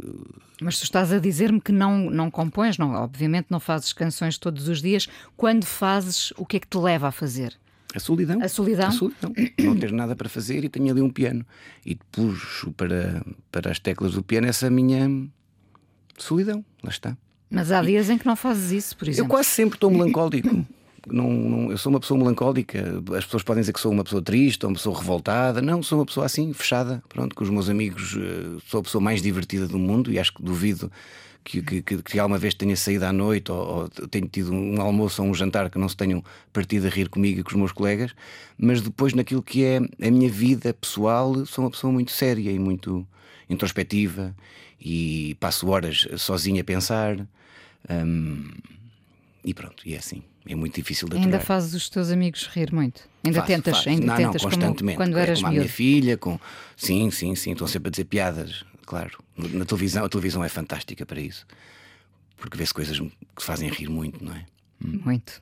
Mas 0.61 0.79
tu 0.79 0.85
estás 0.85 1.13
a 1.13 1.19
dizer-me 1.19 1.61
que 1.61 1.73
não, 1.73 2.11
não 2.11 2.31
compões, 2.31 2.77
não, 2.77 2.93
obviamente 2.93 3.47
não 3.49 3.59
fazes 3.59 3.93
canções 3.93 4.37
todos 4.37 4.69
os 4.69 4.83
dias. 4.83 5.09
Quando 5.37 5.65
fazes, 5.65 6.33
o 6.37 6.45
que 6.45 6.59
é 6.59 6.61
que 6.61 6.67
te 6.67 6.77
leva 6.77 7.09
a 7.09 7.13
fazer? 7.13 7.59
A 7.95 8.01
solidão. 8.01 8.43
A 8.43 8.49
solidão? 8.49 8.89
A 8.89 8.93
solidão. 8.93 9.33
não 9.59 9.77
ter 9.77 9.93
nada 9.93 10.15
para 10.15 10.29
fazer 10.29 10.63
e 10.65 10.69
tenho 10.69 10.91
ali 10.91 11.01
um 11.01 11.11
piano. 11.11 11.45
E 11.85 11.97
puxo 12.11 12.71
para, 12.73 13.25
para 13.51 13.71
as 13.71 13.79
teclas 13.79 14.13
do 14.13 14.23
piano 14.23 14.47
essa 14.47 14.69
minha 14.69 15.09
solidão. 16.19 16.65
Lá 16.83 16.91
está. 16.91 17.17
Mas 17.51 17.71
há 17.71 17.83
dias 17.83 18.09
em 18.09 18.17
que 18.17 18.27
não 18.27 18.37
fazes 18.37 18.73
isso, 18.73 18.97
por 18.97 19.09
exemplo. 19.09 19.27
Eu 19.27 19.31
quase 19.31 19.49
sempre 19.49 19.77
estou 19.77 19.91
melancólico. 19.91 20.67
Não, 21.07 21.31
não, 21.31 21.71
eu 21.71 21.79
sou 21.79 21.91
uma 21.91 22.01
pessoa 22.01 22.19
melancólica. 22.19 23.03
As 23.17 23.25
pessoas 23.25 23.43
podem 23.43 23.61
dizer 23.61 23.73
que 23.73 23.81
sou 23.81 23.91
uma 23.91 24.05
pessoa 24.05 24.23
triste 24.23 24.65
ou 24.65 24.71
uma 24.71 24.77
pessoa 24.77 24.99
revoltada. 24.99 25.61
Não, 25.61 25.83
sou 25.83 25.99
uma 25.99 26.07
pessoa 26.07 26.27
assim, 26.27 26.53
fechada. 26.53 27.03
Pronto, 27.09 27.35
com 27.35 27.43
os 27.43 27.51
meus 27.51 27.69
amigos, 27.69 28.17
eh, 28.17 28.61
sou 28.69 28.81
a 28.81 28.83
pessoa 28.83 29.03
mais 29.03 29.21
divertida 29.21 29.67
do 29.67 29.79
mundo 29.79 30.13
e 30.13 30.19
acho 30.19 30.33
que 30.33 30.43
duvido 30.43 30.91
que, 31.45 31.61
que, 31.63 31.83
que, 31.83 32.03
que 32.03 32.19
alguma 32.19 32.39
vez 32.39 32.55
tenha 32.55 32.77
saído 32.77 33.05
à 33.05 33.13
noite 33.13 33.51
ou, 33.51 33.59
ou 33.59 33.89
tenha 33.89 34.27
tido 34.29 34.53
um 34.53 34.81
almoço 34.81 35.23
ou 35.23 35.29
um 35.29 35.35
jantar 35.35 35.71
que 35.71 35.79
não 35.79 35.89
se 35.89 35.97
tenham 35.97 36.23
partido 36.53 36.87
a 36.87 36.91
rir 36.91 37.09
comigo 37.09 37.41
e 37.41 37.43
com 37.43 37.51
os 37.51 37.57
meus 37.57 37.73
colegas. 37.73 38.15
Mas 38.57 38.81
depois, 38.81 39.13
naquilo 39.13 39.43
que 39.43 39.65
é 39.65 39.79
a 39.79 40.11
minha 40.11 40.31
vida 40.31 40.73
pessoal, 40.73 41.45
sou 41.47 41.65
uma 41.65 41.71
pessoa 41.71 41.93
muito 41.93 42.13
séria 42.13 42.51
e 42.51 42.59
muito 42.59 43.07
introspectiva 43.51 44.35
e 44.81 45.37
passo 45.41 45.69
horas 45.69 46.07
sozinha 46.17 46.63
a 46.63 46.65
pensar. 46.65 47.17
Hum, 47.91 48.51
e 49.45 49.53
pronto, 49.53 49.83
e 49.85 49.95
é 49.95 49.99
assim. 49.99 50.23
É 50.47 50.55
muito 50.55 50.75
difícil 50.75 51.09
de 51.09 51.17
aturar. 51.17 51.35
Ainda 51.35 51.41
fazes 51.45 51.75
os 51.75 51.89
teus 51.89 52.11
amigos 52.11 52.49
rir 52.53 52.73
muito? 52.73 53.03
Ainda 53.25 53.41
Faço, 53.41 53.53
tentas, 53.53 53.77
faço. 53.77 53.89
ainda 53.89 54.07
não, 54.07 54.17
tentas 54.17 54.43
não, 54.43 54.51
constantemente. 54.51 54.97
como 54.97 55.09
quando 55.09 55.19
é, 55.19 55.23
eras 55.23 55.41
com 55.41 55.47
a 55.47 55.51
minha 55.51 55.69
filha, 55.69 56.17
com 56.17 56.39
sim, 56.77 57.11
sim, 57.11 57.35
sim, 57.37 57.53
estão 57.53 57.67
sempre 57.67 57.89
a 57.89 57.91
dizer 57.91 58.05
piadas, 58.05 58.65
claro. 58.85 59.23
Na 59.37 59.65
televisão, 59.65 60.05
a 60.05 60.09
televisão 60.09 60.43
é 60.45 60.49
fantástica 60.49 61.07
para 61.07 61.21
isso. 61.21 61.47
Porque 62.37 62.59
vê-se 62.59 62.75
coisas 62.75 62.99
que 62.99 63.43
fazem 63.43 63.71
rir 63.71 63.89
muito, 63.89 64.25
não 64.25 64.35
é? 64.35 64.45
Muito. 64.85 65.41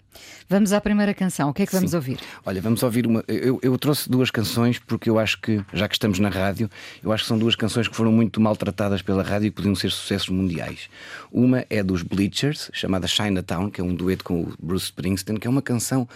Vamos 0.49 0.73
à 0.73 0.81
primeira 0.81 1.15
canção. 1.15 1.49
O 1.51 1.55
que 1.55 1.63
é 1.63 1.67
que 1.67 1.73
vamos 1.73 1.91
Sim. 1.91 1.97
ouvir? 1.97 2.19
Olha, 2.45 2.61
vamos 2.61 2.83
ouvir 2.83 3.07
uma. 3.07 3.25
Eu, 3.29 3.59
eu 3.63 3.79
trouxe 3.79 4.09
duas 4.11 4.31
canções 4.31 4.79
porque 4.79 5.09
eu 5.09 5.19
acho 5.19 5.41
que, 5.41 5.65
já 5.73 5.89
que 5.89 5.95
estamos 5.95 6.19
na 6.19 6.29
rádio, 6.29 6.69
eu 7.03 7.13
acho 7.13 7.23
que 7.25 7.29
são 7.29 7.39
duas 7.39 7.55
canções 7.55 7.89
que 7.89 7.95
foram 7.97 8.13
muito 8.13 8.41
maltratadas 8.41 9.01
pela 9.03 9.23
rádio 9.23 9.47
e 9.47 9.51
podiam 9.51 9.75
ser 9.75 9.91
sucessos 9.91 10.29
mundiais. 10.29 10.89
Uma 11.33 11.65
é 11.71 11.83
dos 11.83 12.03
Bleachers, 12.03 12.71
chamada 12.75 13.07
Chinatown, 13.07 13.71
que 13.71 13.81
é 13.81 13.85
um 13.85 13.95
dueto 13.95 14.25
com 14.25 14.43
o 14.43 14.55
Bruce 14.61 14.87
Springsteen, 14.87 15.39
que 15.39 15.47
é 15.47 15.51
uma 15.51 15.63
canção 15.63 16.09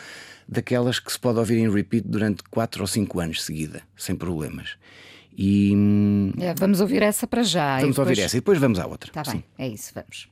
daquelas 0.49 0.99
que 0.99 1.11
se 1.11 1.19
pode 1.19 1.39
ouvir 1.39 1.59
em 1.59 1.71
repeat 1.73 2.05
durante 2.07 2.43
4 2.51 2.83
ou 2.83 2.87
5 2.87 3.21
anos 3.21 3.43
seguida, 3.43 3.83
sem 3.97 4.15
problemas. 4.15 4.71
E 5.37 5.73
hum, 5.75 6.33
É, 6.39 6.55
vamos 6.55 6.81
ouvir 6.81 7.03
essa 7.03 7.27
para 7.27 7.43
já. 7.43 7.79
vamos 7.81 7.97
depois- 7.97 8.09
ouvir 8.09 8.21
essa 8.23 8.37
e 8.37 8.41
depois 8.41 8.59
vamos 8.59 8.79
à 8.79 8.87
outra. 8.87 9.09
Está 9.11 9.25
Sim. 9.25 9.43
bem, 9.59 9.67
é 9.67 9.69
isso, 9.69 9.91
vamos. 9.95 10.29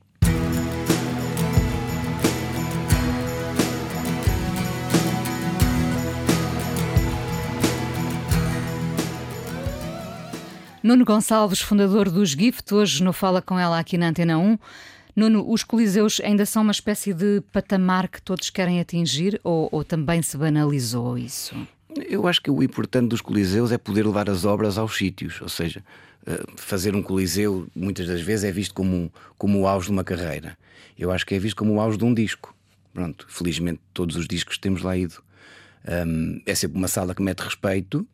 Nuno 10.83 11.05
Gonçalves, 11.05 11.61
fundador 11.61 12.09
dos 12.09 12.31
Gift, 12.31 12.73
hoje 12.73 13.01
no 13.03 13.13
Fala 13.13 13.41
com 13.41 13.57
ela 13.57 13.79
aqui 13.79 13.97
na 13.97 14.09
Antena 14.09 14.37
1. 14.37 14.57
Nuno, 15.15 15.49
os 15.49 15.63
Coliseus 15.63 16.19
ainda 16.23 16.45
são 16.45 16.61
uma 16.63 16.71
espécie 16.71 17.13
de 17.13 17.41
patamar 17.51 18.07
que 18.09 18.21
todos 18.21 18.49
querem 18.49 18.79
atingir 18.81 19.39
ou, 19.43 19.69
ou 19.71 19.83
também 19.83 20.21
se 20.21 20.35
banalizou 20.35 21.17
isso? 21.17 21.55
Eu 22.09 22.27
acho 22.27 22.41
que 22.41 22.49
o 22.49 22.63
importante 22.63 23.09
dos 23.09 23.21
coliseus 23.21 23.71
é 23.71 23.77
poder 23.77 24.03
levar 24.05 24.27
as 24.27 24.45
obras 24.45 24.79
aos 24.79 24.97
sítios, 24.97 25.39
ou 25.41 25.47
seja, 25.47 25.83
eh, 26.25 26.43
fazer 26.55 26.95
um 26.95 27.03
coliseu 27.03 27.67
muitas 27.75 28.07
das 28.07 28.19
vezes 28.21 28.43
é 28.45 28.51
visto 28.51 28.73
como, 28.73 28.95
um- 28.95 29.09
como 29.37 29.59
o 29.61 29.67
auge 29.67 29.85
de 29.87 29.91
uma 29.91 30.03
carreira. 30.03 30.57
Eu 30.97 31.11
acho 31.11 31.23
que 31.25 31.35
é 31.35 31.39
visto 31.39 31.55
como 31.57 31.73
o 31.75 31.79
auge 31.79 31.97
de 31.99 32.03
um 32.03 32.11
disco. 32.13 32.53
Pronto, 32.91 33.27
felizmente 33.29 33.79
todos 33.93 34.15
os 34.15 34.27
discos 34.27 34.57
temos 34.57 34.81
lá 34.81 34.97
ido. 34.97 35.21
Hum, 36.07 36.41
é 36.47 36.55
sempre 36.55 36.77
uma 36.79 36.87
sala 36.87 37.13
que 37.13 37.21
mete 37.21 37.41
respeito, 37.41 38.07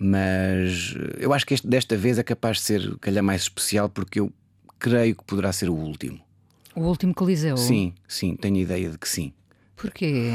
mas 0.00 0.94
eu 1.18 1.32
acho 1.32 1.46
que 1.46 1.54
este, 1.54 1.66
desta 1.66 1.96
vez 1.96 2.18
é 2.18 2.22
capaz 2.22 2.58
de 2.58 2.62
ser, 2.64 2.96
calhar, 2.98 3.22
mais 3.22 3.42
especial 3.42 3.88
porque 3.88 4.20
eu 4.20 4.32
creio 4.78 5.14
que 5.16 5.24
poderá 5.24 5.52
ser 5.52 5.68
o 5.68 5.74
último. 5.74 6.20
O 6.74 6.80
último 6.82 7.14
Coliseu? 7.14 7.56
Sim, 7.56 7.94
sim, 8.08 8.34
tenho 8.34 8.56
ideia 8.56 8.90
de 8.90 8.98
que 8.98 9.08
sim. 9.08 9.32
Porquê? 9.76 10.30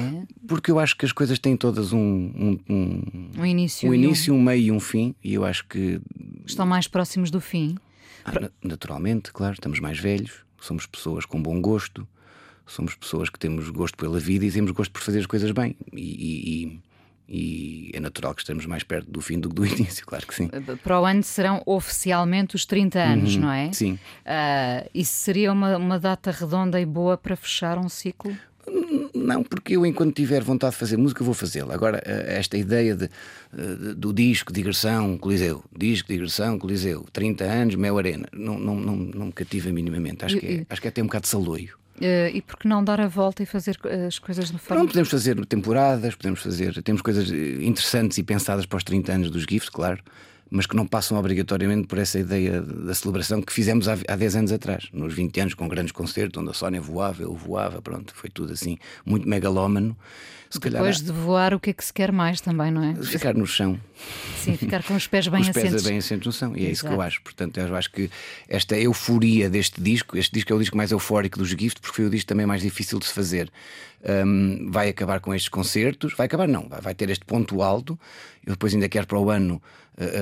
Porque 0.48 0.70
eu 0.70 0.78
acho 0.80 0.96
que 0.98 1.06
as 1.06 1.12
coisas 1.12 1.40
têm 1.40 1.56
todas 1.56 1.94
um, 1.94 2.00
um, 2.00 2.60
um, 2.70 3.32
Um 3.40 3.46
início 3.46 3.90
um 3.90 3.94
e 3.94 3.98
um- 3.98 4.04
início, 4.04 4.34
um 4.34 4.42
meio 4.42 4.62
e 4.62 4.72
um 4.72 4.80
fim, 4.80 5.16
e 5.24 5.34
eu 5.34 5.46
acho 5.46 5.66
que, 5.68 6.00
Estão 6.46 6.66
mais 6.66 6.88
próximos 6.88 7.32
do 7.32 7.40
fim? 7.40 7.76
ah, 8.26 8.40
na- 8.40 8.52
naturalmente, 8.64 9.32
claro, 9.32 9.54
estamos 9.54 9.80
mais 9.80 9.98
velhos, 10.00 10.44
somos 10.60 10.86
pessoas 10.86 11.26
com 11.26 11.42
bom 11.42 11.62
gosto, 11.62 12.06
somos 12.66 12.94
pessoas 12.96 13.30
que 13.30 13.40
temos 13.40 13.70
gosto 13.70 13.98
pela 13.98 14.20
vida 14.20 14.46
e 14.46 14.52
temos 14.52 14.72
gosto 14.72 14.92
por 14.92 15.02
fazer 15.02 15.20
as 15.20 15.26
coisas 15.26 15.52
bem. 15.52 15.76
E, 15.94 16.64
e- 16.66 16.80
e- 17.28 17.92
é 17.94 18.00
natural 18.00 18.34
que 18.34 18.42
estejamos 18.42 18.66
mais 18.66 18.84
perto 18.84 19.10
do 19.12 19.22
fim 19.22 19.40
do 19.40 19.50
que 19.50 19.56
do 19.56 19.66
início, 19.68 20.06
claro 20.06 20.26
que 20.26 20.34
sim. 20.36 20.50
Para 20.84 21.02
o 21.02 21.06
ano 21.06 21.24
serão 21.24 21.62
oficialmente 21.66 22.56
os 22.56 22.66
30 22.66 23.00
anos, 23.00 23.36
Uhum, 23.36 23.42
não 23.42 23.52
é? 23.52 23.72
Sim. 23.74 23.98
Ah, 24.26 24.86
isso 24.94 25.14
seria 25.14 25.52
uma, 25.52 25.78
uma 25.78 26.00
data 26.00 26.32
redonda 26.32 26.80
e 26.80 26.86
boa 26.86 27.18
para 27.18 27.36
fechar 27.36 27.78
um 27.78 27.90
ciclo? 27.90 28.36
Não, 29.14 29.44
porque 29.44 29.78
eu, 29.78 29.86
enquanto 29.86 30.14
tiver 30.14 30.44
vontade 30.44 30.74
de 30.74 30.80
fazer 30.80 30.98
música, 30.98 31.24
vou 31.24 31.34
fazê-la. 31.34 31.74
Agora, 31.74 32.02
eh, 32.06 32.36
esta 32.38 32.58
ideia 32.58 32.96
de, 32.96 33.06
eh, 33.06 33.94
do 33.96 34.12
disco, 34.14 34.52
digressão, 34.52 35.18
Coliseu, 35.18 35.64
disco, 35.76 36.10
digressão, 36.10 36.60
Coliseu, 36.60 37.06
30 37.14 37.46
anos, 37.46 37.76
Mel 37.76 37.98
Arena, 37.98 38.28
não, 38.34 38.60
não, 38.60 38.76
não, 38.76 38.96
não 38.98 39.26
me 39.28 39.32
cativa 39.32 39.70
minimamente. 39.72 40.26
Acho 40.26 40.38
que, 40.38 40.46
é, 40.46 40.66
acho 40.70 40.82
que 40.82 40.88
é 40.88 40.90
até 40.90 41.02
um 41.02 41.06
bocado 41.06 41.24
de 41.24 41.30
saloio. 41.30 41.78
Ah, 42.02 42.30
e 42.30 42.42
por 42.42 42.58
que 42.58 42.68
não 42.68 42.84
dar 42.84 43.00
a 43.02 43.08
volta 43.08 43.44
e 43.44 43.46
fazer 43.46 43.78
eh, 43.86 44.06
as 44.08 44.20
coisas 44.20 44.52
de 44.52 44.58
forma. 44.58 44.84
Não, 44.84 44.88
podemos 44.88 45.10
fazer 45.10 45.46
temporadas, 45.46 46.16
podemos 46.16 46.42
fazer. 46.42 46.82
Temos 46.84 47.02
coisas 47.02 47.32
eh, 47.32 47.64
interessantes 47.64 48.18
e 48.18 48.24
pensadas 48.24 48.66
para 48.66 48.78
os 48.78 48.84
30 48.84 49.12
anos 49.12 49.32
dos 49.32 49.46
GIFs, 49.50 49.70
claro, 49.70 50.02
mas 50.50 50.66
que 50.66 50.76
não 50.76 50.86
passam 50.86 51.18
obrigatoriamente 51.18 51.88
por 51.88 51.98
essa 51.98 52.20
ideia 52.20 52.62
da 52.62 52.94
celebração 52.94 53.42
que 53.42 53.52
fizemos 53.52 53.88
há, 53.88 53.98
há 54.08 54.16
10 54.16 54.36
anos 54.36 54.52
atrás, 54.52 54.88
nos 54.94 55.14
20 55.14 55.40
anos, 55.42 55.54
com 55.54 55.68
grandes 55.68 55.92
concertos, 55.92 56.42
onde 56.42 56.52
a 56.52 56.54
Sónia 56.54 56.82
voava, 56.82 57.22
eu 57.24 57.34
voava, 57.34 57.82
pronto, 57.82 58.14
foi 58.16 58.30
tudo 58.30 58.54
assim, 58.54 58.78
muito 59.06 59.28
megalómano. 59.28 59.96
Se 60.50 60.62
calhar 60.62 60.82
Depois 60.82 61.02
de 61.02 61.12
voar, 61.12 61.54
o 61.54 61.60
que 61.60 61.72
é 61.72 61.74
que 61.74 61.84
se 61.84 61.92
quer 61.92 62.10
mais 62.10 62.40
também, 62.40 62.72
não 62.72 62.82
é? 62.82 62.96
ficar 63.04 63.34
no 63.34 63.46
chão, 63.46 63.78
Sim, 64.38 64.56
ficar 64.56 64.82
com 64.82 64.96
os 64.96 65.06
pés 65.06 65.28
bem 65.28 65.42
com 65.42 65.48
os 65.48 65.54
pés 65.54 65.66
assentos. 65.66 65.84
bem 65.84 65.98
assentos 65.98 66.26
no 66.26 66.32
chão, 66.32 66.56
e 66.56 66.66
é 66.66 66.72
isso 66.72 66.84
que 66.84 66.88
eu 66.88 66.94
Exato. 66.94 67.08
acho. 67.08 67.22
Portanto, 67.22 67.60
eu 67.60 67.76
acho 67.76 67.92
que 67.92 68.10
esta 68.48 68.78
euforia 68.78 69.50
deste 69.50 69.82
disco, 69.82 70.18
este 70.18 70.32
disco 70.34 70.54
é 70.54 70.56
o 70.56 70.60
disco 70.60 70.78
mais 70.78 70.92
eufórico 70.92 71.38
dos 71.38 71.50
Gift, 71.50 71.82
porque 71.82 71.96
foi 71.96 72.06
o 72.06 72.10
disco 72.10 72.30
também 72.30 72.46
mais 72.46 72.62
difícil 72.62 72.98
de 72.98 73.06
se 73.06 73.14
fazer. 73.14 73.52
Hum, 74.26 74.70
vai 74.72 74.88
acabar 74.88 75.20
com 75.20 75.34
estes 75.34 75.50
concertos, 75.50 76.14
vai 76.16 76.28
acabar, 76.28 76.48
não, 76.48 76.70
vai, 76.70 76.80
vai 76.80 76.96
ter 76.96 77.10
este 77.10 77.26
ponto 77.26 77.62
alto. 77.62 78.00
Eu 78.46 78.54
depois 78.54 78.74
ainda 78.74 78.88
quero 78.88 79.06
para 79.06 79.20
o 79.20 79.30
ano 79.30 79.62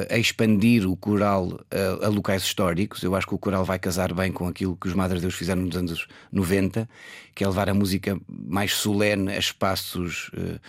a 0.10 0.18
expandir 0.18 0.90
o 0.90 0.96
coral 0.96 1.60
a, 2.02 2.06
a 2.06 2.10
locais 2.10 2.44
históricos. 2.44 3.04
Eu 3.04 3.14
acho 3.16 3.28
que 3.28 3.36
o 3.36 3.38
coral 3.38 3.66
vai 3.66 3.78
casar 3.78 4.14
bem 4.14 4.32
com 4.32 4.48
aquilo 4.48 4.76
que 4.78 4.88
os 4.88 4.94
Madres 4.94 5.22
Deus 5.22 5.34
fizeram 5.36 5.62
nos 5.64 5.76
anos 5.76 6.08
90, 6.32 6.88
que 7.34 7.44
é 7.44 7.48
levar 7.48 7.70
a 7.70 7.74
música 7.74 8.18
mais 8.30 8.74
solene 8.74 9.34
a 9.34 9.38
espaços 9.38 10.32
eh, 10.38 10.60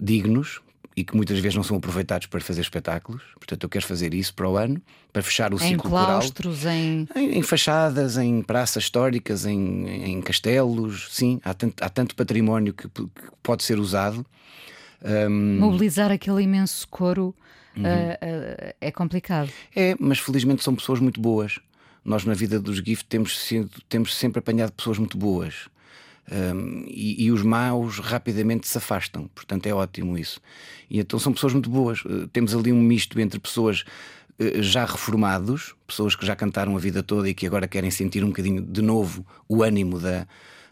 dignos 0.00 0.60
e 0.94 1.04
que 1.04 1.16
muitas 1.16 1.38
vezes 1.38 1.56
não 1.56 1.62
são 1.62 1.78
aproveitados 1.78 2.26
para 2.26 2.40
fazer 2.40 2.60
espetáculos. 2.60 3.22
Portanto, 3.36 3.62
eu 3.62 3.68
quero 3.70 3.86
fazer 3.86 4.12
isso 4.12 4.34
para 4.34 4.46
o 4.48 4.56
ano, 4.58 4.82
para 5.10 5.22
fechar 5.22 5.54
o 5.54 5.56
Em 5.56 5.60
ciclo 5.70 5.88
coral. 5.88 6.06
claustros, 6.06 6.66
em. 6.66 7.08
Em, 7.16 7.38
em 7.38 7.42
fachadas, 7.42 8.18
em 8.18 8.42
praças 8.42 8.82
históricas, 8.84 9.46
em, 9.46 9.88
em 9.88 10.20
castelos, 10.20 11.08
sim, 11.10 11.40
há 11.42 11.54
tanto, 11.54 11.82
há 11.82 11.88
tanto 11.88 12.14
património 12.14 12.74
que, 12.74 12.86
que 12.88 13.06
pode 13.42 13.62
ser 13.64 13.78
usado. 13.78 14.26
Hum, 15.02 15.58
Mobilizar 15.60 16.10
aquele 16.10 16.42
imenso 16.42 16.86
coro 16.88 17.34
Uhum. 17.76 17.84
ah, 17.86 18.18
ah, 18.20 18.74
é 18.80 18.90
complicado. 18.90 19.50
É, 19.74 19.94
mas 19.98 20.18
felizmente 20.18 20.62
são 20.62 20.74
pessoas 20.74 21.00
muito 21.00 21.20
boas. 21.20 21.58
Nós, 22.04 22.24
na 22.24 22.34
vida 22.34 22.58
dos 22.58 22.78
GIF, 22.78 23.04
temos, 23.04 23.38
sido- 23.38 23.70
temos 23.88 24.14
sempre 24.16 24.38
apanhado 24.38 24.72
pessoas 24.72 24.98
muito 24.98 25.16
boas. 25.18 25.68
Hum, 26.32 26.84
e, 26.86 27.24
e 27.24 27.30
os 27.32 27.42
maus 27.42 27.98
rapidamente 27.98 28.68
se 28.68 28.78
afastam, 28.78 29.28
portanto 29.34 29.66
é 29.66 29.74
ótimo 29.74 30.16
isso. 30.16 30.40
E 30.88 31.00
então 31.00 31.18
são 31.18 31.32
pessoas 31.32 31.52
muito 31.52 31.68
boas. 31.68 32.02
Eh, 32.06 32.28
temos 32.32 32.54
ali 32.54 32.72
um 32.72 32.80
misto 32.80 33.18
entre 33.18 33.40
pessoas 33.40 33.84
já 34.60 34.86
reformados, 34.86 35.74
pessoas 35.86 36.14
que 36.16 36.24
já 36.24 36.34
cantaram 36.34 36.74
a 36.74 36.78
vida 36.80 37.02
toda 37.02 37.28
e 37.28 37.34
que 37.34 37.46
agora 37.46 37.68
querem 37.68 37.90
sentir 37.90 38.24
um 38.24 38.28
bocadinho 38.28 38.62
de 38.62 38.80
novo 38.80 39.26
o 39.48 39.62
ânimo 39.62 39.98
da, 39.98 40.26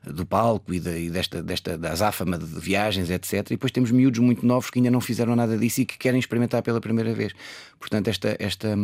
do 0.05 0.25
palco 0.25 0.73
e, 0.73 0.81
da, 0.81 0.97
e 0.97 1.11
desta, 1.11 1.43
desta 1.43 1.77
da 1.77 1.93
azáfama 1.93 2.39
de 2.39 2.47
viagens, 2.47 3.11
etc. 3.11 3.35
E 3.35 3.43
depois 3.51 3.73
temos 3.73 3.91
miúdos 3.91 4.21
muito 4.21 4.47
novos 4.47 4.71
que 4.71 4.79
ainda 4.79 4.91
não 4.91 5.01
fizeram 5.01 5.35
nada 5.35 5.57
disso 5.57 5.81
e 5.81 5.85
que 5.85 5.99
querem 5.99 6.19
experimentar 6.19 6.63
pela 6.63 6.81
primeira 6.81 7.13
vez. 7.13 7.33
Portanto, 7.79 8.09
esta, 8.09 8.37
esta, 8.39 8.77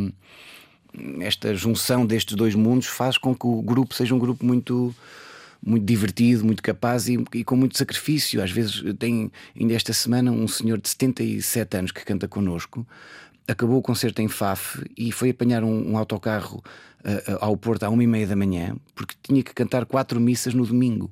esta 1.20 1.55
junção 1.55 2.05
destes 2.05 2.35
dois 2.35 2.55
mundos 2.55 2.87
faz 2.87 3.16
com 3.16 3.35
que 3.35 3.46
o 3.46 3.62
grupo 3.62 3.94
seja 3.94 4.14
um 4.14 4.18
grupo 4.18 4.44
muito 4.44 4.94
muito 5.66 5.87
divertido, 5.87 6.44
muito 6.44 6.62
capaz 6.62 7.09
e, 7.09 7.24
e, 7.33 7.42
com 7.42 7.57
muito 7.57 7.79
sacrifício. 7.79 8.42
Às 8.42 8.50
vezes 8.50 8.83
tem 8.98 9.33
ainda 9.59 9.72
esta 9.72 9.94
semana 9.94 10.31
um 10.31 10.46
senhor 10.46 10.79
de 10.79 10.88
77 10.90 11.77
anos 11.79 11.90
que 11.90 12.05
canta 12.05 12.29
connosco. 12.29 12.87
Acabou 13.46 13.78
o 13.78 13.83
concerto 13.83 14.22
em 14.22 14.28
Faf 14.28 14.83
e 14.96 15.12
foi 15.12 15.30
apanhar 15.30 15.62
um, 15.62 15.92
um 15.92 15.98
autocarro 15.98 16.62
uh, 17.04 17.38
ao 17.40 17.57
Porto 17.57 17.83
à 17.85 17.90
uma 17.90 18.02
e 18.02 18.07
meia 18.07 18.26
da 18.26 18.37
manhã 18.37 18.76
porque 18.94 19.14
tinha 19.22 19.42
que 19.42 19.52
cantar 19.52 19.85
quatro 19.85 20.20
missas 20.20 20.54
no 20.54 20.66
domingo. 20.66 21.11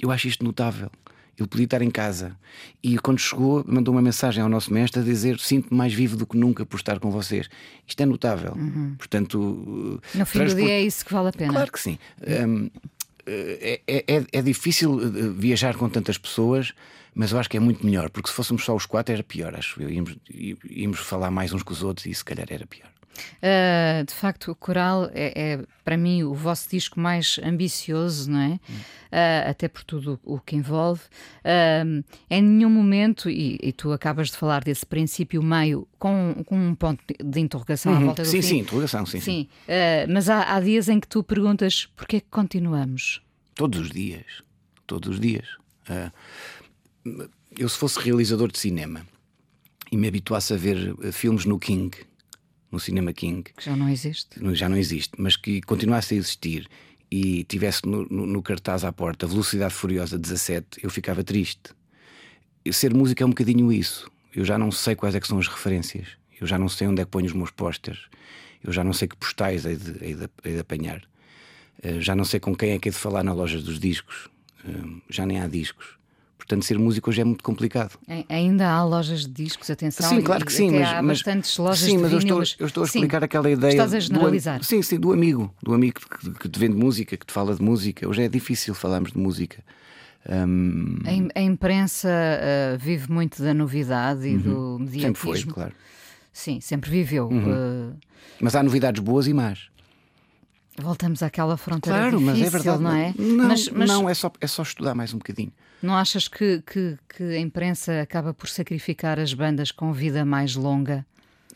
Eu 0.00 0.10
acho 0.10 0.28
isto 0.28 0.44
notável. 0.44 0.90
Ele 1.36 1.48
podia 1.48 1.64
estar 1.64 1.82
em 1.82 1.90
casa 1.90 2.36
e 2.80 2.96
quando 2.98 3.18
chegou 3.18 3.64
mandou 3.66 3.92
uma 3.92 4.00
mensagem 4.02 4.40
ao 4.40 4.48
nosso 4.48 4.72
mestre 4.72 5.00
a 5.00 5.04
dizer 5.04 5.40
sinto-me 5.40 5.76
mais 5.76 5.92
vivo 5.92 6.16
do 6.16 6.24
que 6.24 6.36
nunca 6.36 6.64
por 6.64 6.76
estar 6.76 7.00
com 7.00 7.10
vocês. 7.10 7.48
Isto 7.86 8.02
é 8.02 8.06
notável. 8.06 8.52
Uhum. 8.54 8.94
Portanto, 8.96 10.00
no 10.14 10.26
fim 10.26 10.44
do 10.44 10.54
dia 10.54 10.70
é 10.70 10.82
isso 10.82 11.04
que 11.04 11.12
vale 11.12 11.30
a 11.30 11.32
pena. 11.32 11.52
Claro 11.52 11.72
que 11.72 11.80
sim. 11.80 11.98
Um, 12.46 12.70
é, 13.26 13.80
é, 13.86 14.24
é, 14.32 14.42
difícil 14.42 15.00
eh, 15.00 15.28
viajar 15.34 15.76
com 15.76 15.88
tantas 15.88 16.18
pessoas, 16.18 16.74
mas 17.14 17.32
eu 17.32 17.38
acho 17.38 17.48
que 17.48 17.56
é 17.56 17.60
muito 17.60 17.84
melhor, 17.84 18.10
porque 18.10 18.28
se 18.28 18.34
fôssemos 18.34 18.64
só 18.64 18.74
os 18.74 18.86
quatro 18.86 19.14
era 19.14 19.22
pior, 19.22 19.54
acho 19.54 19.80
eu. 19.80 19.90
Íamos, 19.90 20.16
íamos 20.68 20.98
falar 20.98 21.30
mais 21.30 21.52
uns 21.52 21.62
com 21.62 21.72
os 21.72 21.82
outros 21.82 22.06
e 22.06 22.14
se 22.14 22.24
calhar 22.24 22.46
era 22.50 22.66
pior. 22.66 22.94
Uh, 23.16 24.04
de 24.04 24.12
facto, 24.12 24.50
o 24.50 24.54
Coral 24.54 25.10
é, 25.14 25.32
é, 25.36 25.64
para 25.84 25.96
mim, 25.96 26.22
o 26.22 26.34
vosso 26.34 26.68
disco 26.68 26.98
mais 26.98 27.38
ambicioso, 27.42 28.30
não 28.30 28.40
é? 28.40 28.52
Uh, 28.54 29.50
até 29.50 29.68
por 29.68 29.84
tudo 29.84 30.18
o 30.24 30.40
que 30.40 30.56
envolve. 30.56 31.02
Uh, 31.44 32.04
em 32.28 32.42
nenhum 32.42 32.70
momento, 32.70 33.30
e, 33.30 33.58
e, 33.62 33.72
tu 33.72 33.92
acabas 33.92 34.30
de 34.30 34.36
falar 34.36 34.64
desse 34.64 34.84
princípio 34.84 35.42
meio 35.42 35.86
com, 35.98 36.42
com 36.44 36.56
um 36.56 36.74
ponto 36.74 37.02
de 37.22 37.40
interrogação 37.40 37.92
uhum. 37.92 37.98
à 37.98 38.04
volta 38.04 38.22
do 38.22 38.28
sim, 38.28 38.42
fim. 38.42 38.48
Sim, 38.48 38.58
interrogação, 38.58 39.06
sim. 39.06 39.20
sim. 39.20 39.48
mas 40.08 40.28
há, 40.28 40.54
há, 40.54 40.60
dias 40.60 40.88
em 40.88 40.98
que 40.98 41.06
tu 41.06 41.22
perguntas 41.22 41.86
porquê 41.96 42.16
é 42.16 42.20
que 42.20 42.28
continuamos? 42.30 43.22
Todos 43.54 43.80
os 43.80 43.90
dias. 43.90 44.42
Todos 44.86 45.10
os 45.10 45.20
dias. 45.20 45.46
Eu, 47.58 47.68
se 47.68 47.76
fosse 47.76 47.98
realizador 48.00 48.50
de 48.50 48.58
cinema 48.58 49.06
e 49.90 49.96
me 49.96 50.08
habituasse 50.08 50.52
a 50.52 50.56
ver 50.56 50.96
filmes 51.12 51.44
no 51.44 51.58
King 51.58 51.96
no 52.74 52.80
Cinema 52.80 53.12
King. 53.12 53.44
Que 53.56 53.64
já 53.64 53.76
não 53.76 53.88
existe. 53.88 54.54
Já 54.54 54.68
não 54.68 54.76
existe, 54.76 55.12
mas 55.16 55.36
que 55.36 55.62
continuasse 55.62 56.14
a 56.14 56.16
existir 56.16 56.68
e 57.10 57.44
tivesse 57.44 57.86
no, 57.86 58.04
no, 58.10 58.26
no 58.26 58.42
cartaz 58.42 58.84
à 58.84 58.92
porta 58.92 59.26
Velocidade 59.26 59.72
Furiosa 59.72 60.18
17, 60.18 60.80
eu 60.82 60.90
ficava 60.90 61.22
triste. 61.22 61.70
Ser 62.72 62.92
música 62.92 63.22
é 63.22 63.26
um 63.26 63.30
bocadinho 63.30 63.72
isso. 63.72 64.10
Eu 64.34 64.44
já 64.44 64.58
não 64.58 64.72
sei 64.72 64.96
quais 64.96 65.14
é 65.14 65.20
que 65.20 65.28
são 65.28 65.38
as 65.38 65.46
referências. 65.46 66.08
Eu 66.40 66.46
já 66.46 66.58
não 66.58 66.68
sei 66.68 66.88
onde 66.88 67.00
é 67.00 67.04
que 67.04 67.10
ponho 67.10 67.26
os 67.26 67.32
meus 67.32 67.50
pósteres. 67.50 68.00
Eu 68.62 68.72
já 68.72 68.82
não 68.82 68.92
sei 68.92 69.06
que 69.06 69.16
postais 69.16 69.64
hei 69.64 69.76
de, 69.76 70.04
hei 70.04 70.14
de, 70.14 70.28
hei 70.44 70.54
de 70.54 70.58
apanhar. 70.58 71.02
Uh, 71.84 72.00
já 72.00 72.16
não 72.16 72.24
sei 72.24 72.40
com 72.40 72.56
quem 72.56 72.72
é 72.72 72.78
que 72.78 72.88
hei 72.88 72.92
de 72.92 72.98
falar 72.98 73.22
na 73.22 73.32
loja 73.32 73.60
dos 73.60 73.78
discos. 73.78 74.28
Uh, 74.64 75.00
já 75.08 75.24
nem 75.24 75.40
há 75.40 75.46
discos. 75.46 75.96
Portanto, 76.46 76.62
ser 76.66 76.78
músico 76.78 77.08
hoje 77.08 77.22
é 77.22 77.24
muito 77.24 77.42
complicado. 77.42 77.98
Ainda 78.28 78.68
há 78.68 78.84
lojas 78.84 79.20
de 79.20 79.32
discos, 79.32 79.70
atenção. 79.70 80.10
Sim, 80.10 80.20
claro 80.20 80.44
que 80.44 80.52
sim. 80.52 80.70
Mas, 80.72 80.88
há 80.88 81.02
mas, 81.02 81.18
bastantes 81.18 81.56
lojas 81.56 81.78
sim, 81.78 81.96
de 81.96 82.02
mas 82.02 82.12
eu 82.12 82.18
estou, 82.18 82.42
eu 82.58 82.66
estou 82.66 82.82
a 82.82 82.86
explicar 82.86 83.20
sim, 83.20 83.24
aquela 83.24 83.50
ideia. 83.50 83.70
Estás 83.72 83.94
a 83.94 84.00
generalizar. 84.00 84.58
Do, 84.58 84.64
sim, 84.64 84.82
sim, 84.82 85.00
do 85.00 85.10
amigo. 85.10 85.54
Do 85.62 85.72
amigo 85.72 86.00
que, 86.00 86.30
que, 86.32 86.48
te 86.48 86.58
vende 86.58 86.76
música, 86.76 87.16
que 87.16 87.24
te 87.24 87.32
fala 87.32 87.54
de 87.54 87.62
música. 87.62 88.06
Hoje 88.06 88.24
é 88.24 88.28
difícil 88.28 88.74
falarmos 88.74 89.12
de 89.12 89.18
música. 89.18 89.64
Um... 90.28 90.98
A, 91.34 91.38
a, 91.38 91.42
imprensa 91.42 92.10
uh, 92.10 92.78
vive 92.78 93.10
muito 93.10 93.42
da 93.42 93.54
novidade 93.54 94.28
e 94.28 94.36
uhum. 94.36 94.42
do 94.42 94.78
mediatismo. 94.80 95.16
Sempre 95.16 95.42
foi, 95.44 95.52
claro. 95.52 95.72
Sim, 96.30 96.60
sempre 96.60 96.90
viveu. 96.90 97.28
Uhum. 97.28 97.90
Uh... 97.90 97.96
Mas 98.38 98.54
há 98.54 98.62
novidades 98.62 99.02
boas 99.02 99.26
e 99.26 99.32
más. 99.32 99.70
Voltamos 100.76 101.22
àquela 101.22 101.56
fronteira 101.56 102.10
claro, 102.10 102.18
difícil, 102.18 102.42
mas 102.42 102.46
é 102.46 102.50
verdade. 102.50 102.82
não 102.82 102.94
é? 102.94 103.14
Não, 103.16 103.48
mas, 103.48 103.68
mas... 103.70 103.88
não 103.88 104.10
é, 104.10 104.14
só, 104.14 104.30
é 104.40 104.46
só 104.46 104.62
estudar 104.62 104.94
mais 104.94 105.14
um 105.14 105.18
bocadinho. 105.18 105.52
Não 105.84 105.94
achas 105.94 106.28
que, 106.28 106.62
que, 106.62 106.98
que, 107.06 107.22
a 107.22 107.38
imprensa 107.38 108.00
acaba 108.00 108.32
por 108.32 108.48
sacrificar 108.48 109.20
as 109.20 109.34
bandas 109.34 109.70
com 109.70 109.92
vida 109.92 110.24
mais 110.24 110.56
longa? 110.56 111.04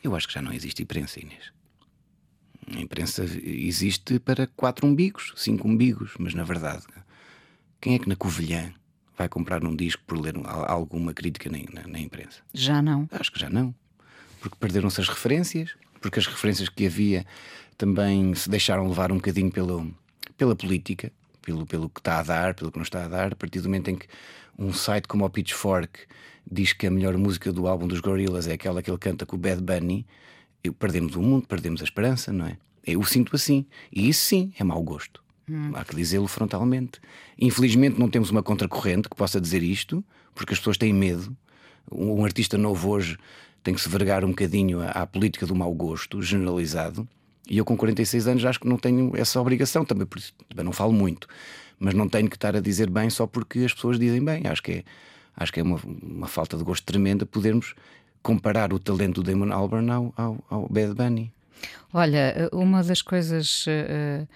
Eu 0.05 0.15
acho 0.15 0.29
que 0.29 0.35
já 0.35 0.43
não 0.43 0.53
existe 0.53 0.83
imprensa, 0.83 1.19
Inês. 1.19 1.51
A 2.77 2.79
imprensa 2.79 3.25
existe 3.25 4.19
para 4.19 4.47
quatro 4.47 4.87
umbigos, 4.87 5.33
cinco 5.35 5.67
umbigos, 5.67 6.13
mas 6.19 6.35
na 6.35 6.45
verdade, 6.45 6.85
quem 7.81 7.95
é 7.95 7.99
que 7.99 8.07
na 8.07 8.17
Covilhã 8.17 8.71
vai 9.17 9.31
comprar 9.31 9.65
um 9.65 9.75
disco 9.75 10.03
por 10.07 10.21
ler 10.21 10.35
alguma 10.45 11.15
crítica 11.15 11.49
na, 11.49 11.61
na, 11.73 11.89
na 11.89 11.99
imprensa? 11.99 12.43
Já 12.53 12.83
não. 12.83 13.09
Acho 13.11 13.33
que 13.33 13.41
já 13.41 13.49
não. 13.49 13.75
Porque 14.43 14.59
perderam-se 14.61 15.01
as 15.01 15.09
referências, 15.09 15.75
porque 16.03 16.19
as 16.19 16.27
referências 16.27 16.69
que 16.69 16.85
havia 16.85 17.25
também 17.79 18.35
se 18.35 18.51
deixaram 18.51 18.87
levar 18.87 19.11
um 19.11 19.17
bocadinho 19.17 19.51
pelo, 19.51 19.91
pela 20.37 20.55
política 20.55 21.11
pelo, 21.49 21.65
pelo 21.67 21.89
que 21.89 22.01
está 22.01 22.19
a 22.19 22.23
dar, 22.23 22.55
pelo 22.55 22.71
que 22.71 22.77
não 22.77 22.83
está 22.83 23.07
a 23.07 23.09
dar, 23.09 23.33
a 23.33 23.37
partir 23.37 23.61
do 23.61 23.69
momento 23.69 23.89
em 23.89 23.97
que 23.97 24.07
um 24.59 24.73
site 24.73 25.09
como 25.09 25.25
o 25.25 25.31
Pitchfork 25.31 26.01
diz 26.51 26.75
que 26.75 26.87
a 26.87 26.91
melhor 26.91 27.17
música 27.17 27.51
do 27.51 27.67
álbum 27.67 27.87
dos 27.89 28.01
Gorillaz 28.01 28.47
é 28.47 28.53
aquela 28.53 28.83
que 28.83 28.91
ele 28.91 28.99
canta 28.99 29.25
com 29.25 29.37
o 29.37 29.39
Bad 29.39 29.63
Bunny, 29.63 30.07
perdemos 30.79 31.17
o 31.17 31.23
mundo, 31.23 31.47
perdemos 31.47 31.81
a 31.81 31.85
esperança, 31.85 32.33
não 32.33 32.47
é? 32.47 32.59
Eu 32.87 33.03
sinto 33.03 33.35
assim. 33.35 33.65
E 33.91 34.09
isso 34.09 34.27
sim 34.27 34.53
é 34.59 34.65
mau 34.65 34.83
gosto. 34.83 35.23
Hum. 35.49 35.73
Há 35.75 35.85
que 35.85 35.97
dizê-lo 35.97 36.29
frontalmente. 36.29 37.01
Infelizmente 37.39 37.99
não 37.99 38.11
temos 38.11 38.31
uma 38.31 38.43
contracorrente 38.43 39.09
que 39.09 39.17
possa 39.17 39.41
dizer 39.41 39.63
isto, 39.63 40.05
porque 40.35 40.53
as 40.53 40.59
pessoas 40.59 40.77
têm 40.77 40.93
medo. 40.93 41.35
Um, 41.91 42.21
um 42.21 42.25
artista 42.25 42.59
novo 42.59 42.91
hoje 42.91 43.17
tem 43.63 43.75
que 43.75 43.81
se 43.81 43.89
vergar 43.89 44.25
um 44.25 44.31
bocadinho 44.31 44.81
à, 44.81 44.91
à 44.91 45.07
política 45.07 45.47
do 45.47 45.55
mau 45.55 45.73
gosto 45.73 46.21
generalizado. 46.21 47.09
E 47.49 47.59
eu, 47.59 47.65
com 47.65 47.77
46 47.77 48.29
anos, 48.29 48.45
acho 48.45 48.61
que 48.61 48.69
não 48.69 48.77
tenho 48.77 49.13
essa 49.17 49.41
obrigação, 49.41 49.85
também, 49.85 50.07
por 50.07 50.19
isso, 50.19 50.33
também 50.49 50.65
não 50.65 50.73
falo 50.73 50.93
muito, 50.93 51.27
mas 51.79 51.95
não 51.95 52.09
tenho 52.09 52.29
que 52.29 52.37
estar 52.37 52.55
a 52.57 52.61
dizer 52.61 52.91
bem 52.91 53.09
só 53.09 53.27
porque 53.27 53.61
as 53.61 53.73
pessoas 53.73 53.99
dizem 53.99 54.25
bem. 54.25 54.47
Acho 54.47 54.63
que 54.63 54.73
é, 54.73 54.85
acho 55.37 55.53
que 55.53 55.61
é 55.61 55.63
uma, 55.63 55.79
uma 56.03 56.27
falta 56.27 56.57
de 56.57 56.65
gosto 56.65 56.85
tremenda 56.85 57.25
podermos 57.25 57.75
comparar 58.23 58.73
o 58.73 58.79
talento 58.79 59.23
do 59.23 59.31
Damon 59.31 59.53
Albarn 59.53 59.91
ao, 59.91 60.15
ao, 60.17 60.45
ao 60.51 60.69
Bad 60.69 60.95
Bunny. 60.95 61.33
Olha, 61.93 62.49
uma 62.53 62.83
das 62.83 63.03
coisas. 63.03 63.67
Uh, 63.67 64.27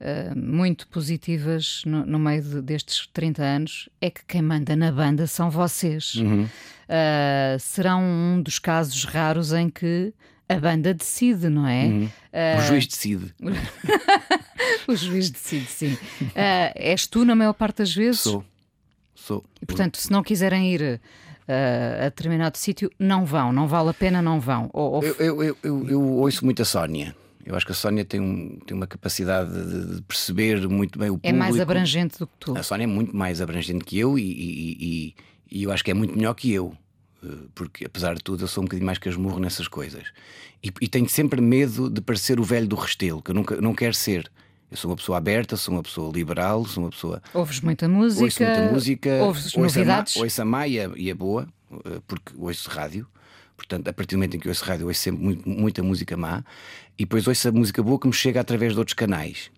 Uh, 0.00 0.34
muito 0.34 0.88
positivas 0.88 1.82
no, 1.84 2.06
no 2.06 2.18
meio 2.18 2.40
de, 2.40 2.62
destes 2.62 3.06
30 3.12 3.42
anos 3.42 3.88
é 4.00 4.08
que 4.08 4.24
quem 4.24 4.40
manda 4.40 4.74
na 4.74 4.90
banda 4.90 5.26
são 5.26 5.50
vocês. 5.50 6.14
Uhum. 6.14 6.44
Uh, 6.44 7.58
serão 7.58 8.02
um 8.02 8.40
dos 8.40 8.58
casos 8.58 9.04
raros 9.04 9.52
em 9.52 9.68
que 9.68 10.14
a 10.50 10.58
banda 10.58 10.92
decide, 10.92 11.48
não 11.48 11.66
é? 11.66 11.84
Uhum. 11.84 12.04
Uh... 12.04 12.58
O 12.58 12.62
juiz 12.62 12.86
decide. 12.88 13.34
o 14.88 14.96
juiz 14.96 15.30
decide, 15.30 15.66
sim. 15.66 15.92
Uh, 15.92 16.72
és 16.74 17.06
tu 17.06 17.24
na 17.24 17.36
maior 17.36 17.52
parte 17.52 17.78
das 17.78 17.94
vezes? 17.94 18.22
Sou. 18.22 18.44
Sou. 19.14 19.44
E, 19.62 19.66
portanto, 19.66 19.98
se 19.98 20.10
não 20.10 20.24
quiserem 20.24 20.74
ir 20.74 20.82
uh, 20.82 22.04
a 22.04 22.04
determinado 22.06 22.58
sítio, 22.58 22.90
não 22.98 23.24
vão, 23.24 23.52
não 23.52 23.68
vale 23.68 23.90
a 23.90 23.94
pena, 23.94 24.20
não 24.20 24.40
vão. 24.40 24.68
Ou, 24.72 24.94
ou... 24.94 25.04
Eu, 25.04 25.42
eu, 25.42 25.56
eu, 25.62 25.88
eu, 25.88 26.02
ouço 26.02 26.44
muito 26.44 26.62
a 26.62 26.64
Sónia. 26.64 27.14
Eu 27.46 27.54
acho 27.54 27.64
que 27.64 27.72
a 27.72 27.74
Sónia 27.74 28.04
tem, 28.04 28.20
um, 28.20 28.58
tem 28.66 28.76
uma 28.76 28.88
capacidade 28.88 29.50
de, 29.52 30.02
perceber 30.02 30.68
muito 30.68 30.98
bem 30.98 31.10
o 31.10 31.14
público. 31.14 31.28
É 31.28 31.32
mais 31.32 31.60
abrangente 31.60 32.18
do 32.18 32.26
que 32.26 32.32
tu. 32.40 32.58
A 32.58 32.62
Sónia 32.64 32.84
é 32.84 32.88
muito 32.88 33.16
mais 33.16 33.40
abrangente 33.40 33.84
que 33.84 33.96
eu 33.96 34.18
e, 34.18 34.22
e, 34.22 34.76
e, 34.80 35.14
e 35.50 35.62
eu 35.62 35.70
acho 35.70 35.84
que 35.84 35.92
é 35.92 35.94
muito 35.94 36.16
melhor 36.16 36.34
que 36.34 36.52
eu. 36.52 36.76
Eh, 37.22 37.28
porque 37.54 37.84
apesar 37.84 38.14
de 38.14 38.22
tudo 38.22 38.44
eu 38.44 38.48
sou 38.48 38.62
um 38.62 38.66
bocadinho 38.66 38.86
mais 38.86 38.98
casmurro 38.98 39.38
nessas 39.38 39.68
coisas 39.68 40.04
e, 40.62 40.72
e, 40.80 40.88
tenho 40.88 41.08
sempre 41.08 41.40
medo 41.40 41.90
de 41.90 42.00
parecer 42.00 42.40
o 42.40 42.44
velho 42.44 42.66
do 42.66 42.76
restelo, 42.76 43.22
que 43.22 43.30
eu 43.30 43.34
nunca, 43.34 43.60
não 43.60 43.74
quero 43.74 43.94
ser. 43.94 44.30
Eu 44.70 44.76
sou 44.76 44.90
uma 44.90 44.96
pessoa 44.96 45.18
aberta, 45.18 45.56
sou 45.56 45.74
uma 45.74 45.82
pessoa 45.82 46.12
liberal, 46.12 46.64
sou 46.64 46.84
uma 46.84 46.90
pessoa. 46.90 47.22
Ouves 47.34 47.60
muita 47.60 47.88
música, 47.88 48.24
ouço 48.24 48.42
muita 48.42 48.72
música, 48.72 49.10
ouves 49.22 49.44
ouço 49.46 49.60
novidades. 49.60 50.16
A, 50.16 50.20
ouço 50.20 50.42
a 50.42 50.44
Maia 50.44 50.92
e 50.96 51.10
a 51.10 51.14
boa, 51.14 51.48
eh, 51.84 52.00
porque 52.06 52.32
ouço 52.36 52.70
rádio. 52.70 53.06
Portanto, 53.56 53.88
a 53.88 53.92
partir 53.92 54.14
do 54.14 54.18
momento 54.18 54.36
em 54.36 54.40
que 54.40 54.48
ouço 54.48 54.64
rádio, 54.64 54.86
ouço 54.86 55.00
sempre 55.00 55.22
muito, 55.22 55.48
muita 55.48 55.82
música 55.82 56.16
má 56.16 56.44
e 56.96 57.04
depois 57.04 57.26
ouço 57.26 57.48
a 57.48 57.52
música 57.52 57.82
boa 57.82 57.98
que 57.98 58.06
me 58.06 58.12
chega 58.12 58.40
através 58.40 58.72
de 58.72 58.78
outros 58.78 58.94
canais 58.94 59.50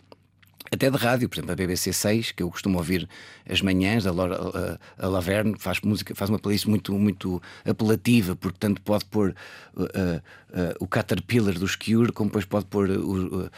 até 0.70 0.90
de 0.90 0.96
rádio, 0.96 1.29
por 1.29 1.37
exemplo, 1.37 1.53
a 1.53 1.55
BBC 1.55 1.92
6, 1.92 2.33
que 2.33 2.42
eu 2.42 2.51
costumo 2.51 2.79
ouvir 2.79 3.09
as 3.48 3.61
manhãs, 3.61 4.07
a, 4.07 4.11
a, 4.11 4.79
a 4.98 5.09
Laverne 5.09 5.55
faz 5.59 5.81
música, 5.81 6.14
faz 6.14 6.31
uma 6.31 6.38
playlist 6.38 6.66
muito, 6.66 6.92
muito 6.94 7.42
apelativa, 7.64 8.37
porque 8.37 8.59
tanto 8.59 8.81
pode 8.81 9.05
pôr 9.07 9.35
uh, 9.75 9.83
uh, 9.83 9.87
uh, 9.87 10.75
o 10.81 10.87
Caterpillar 10.87 11.59
dos 11.59 11.77
Cure, 11.77 12.12
como 12.12 12.31
depois 12.31 12.44
pode 12.44 12.66
pôr 12.66 12.90
o, 12.90 13.51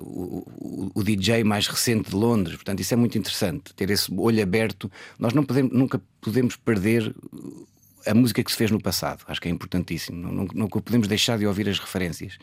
o, 0.00 0.92
o, 0.94 1.02
DJ 1.02 1.44
mais 1.44 1.66
recente 1.66 2.10
de 2.10 2.16
Londres. 2.16 2.56
Portanto, 2.56 2.80
isso 2.80 2.92
é 2.92 2.96
muito 2.96 3.16
interessante, 3.16 3.72
ter 3.74 3.90
esse 3.90 4.12
olho 4.14 4.42
aberto. 4.42 4.90
Nós 5.18 5.32
não 5.32 5.44
podemos, 5.44 5.72
nunca 5.72 6.00
podemos 6.20 6.56
perder 6.56 7.14
a 8.06 8.14
música 8.14 8.42
que 8.42 8.50
se 8.50 8.56
fez 8.56 8.70
no 8.70 8.80
passado. 8.80 9.24
Acho 9.26 9.40
que 9.40 9.48
é 9.48 9.50
importantíssimo. 9.50 10.20
Não, 10.20 10.46
não, 10.54 10.68
podemos 10.68 11.08
deixar 11.08 11.38
de 11.38 11.46
ouvir 11.46 11.68
as 11.68 11.78
referências. 11.78 12.38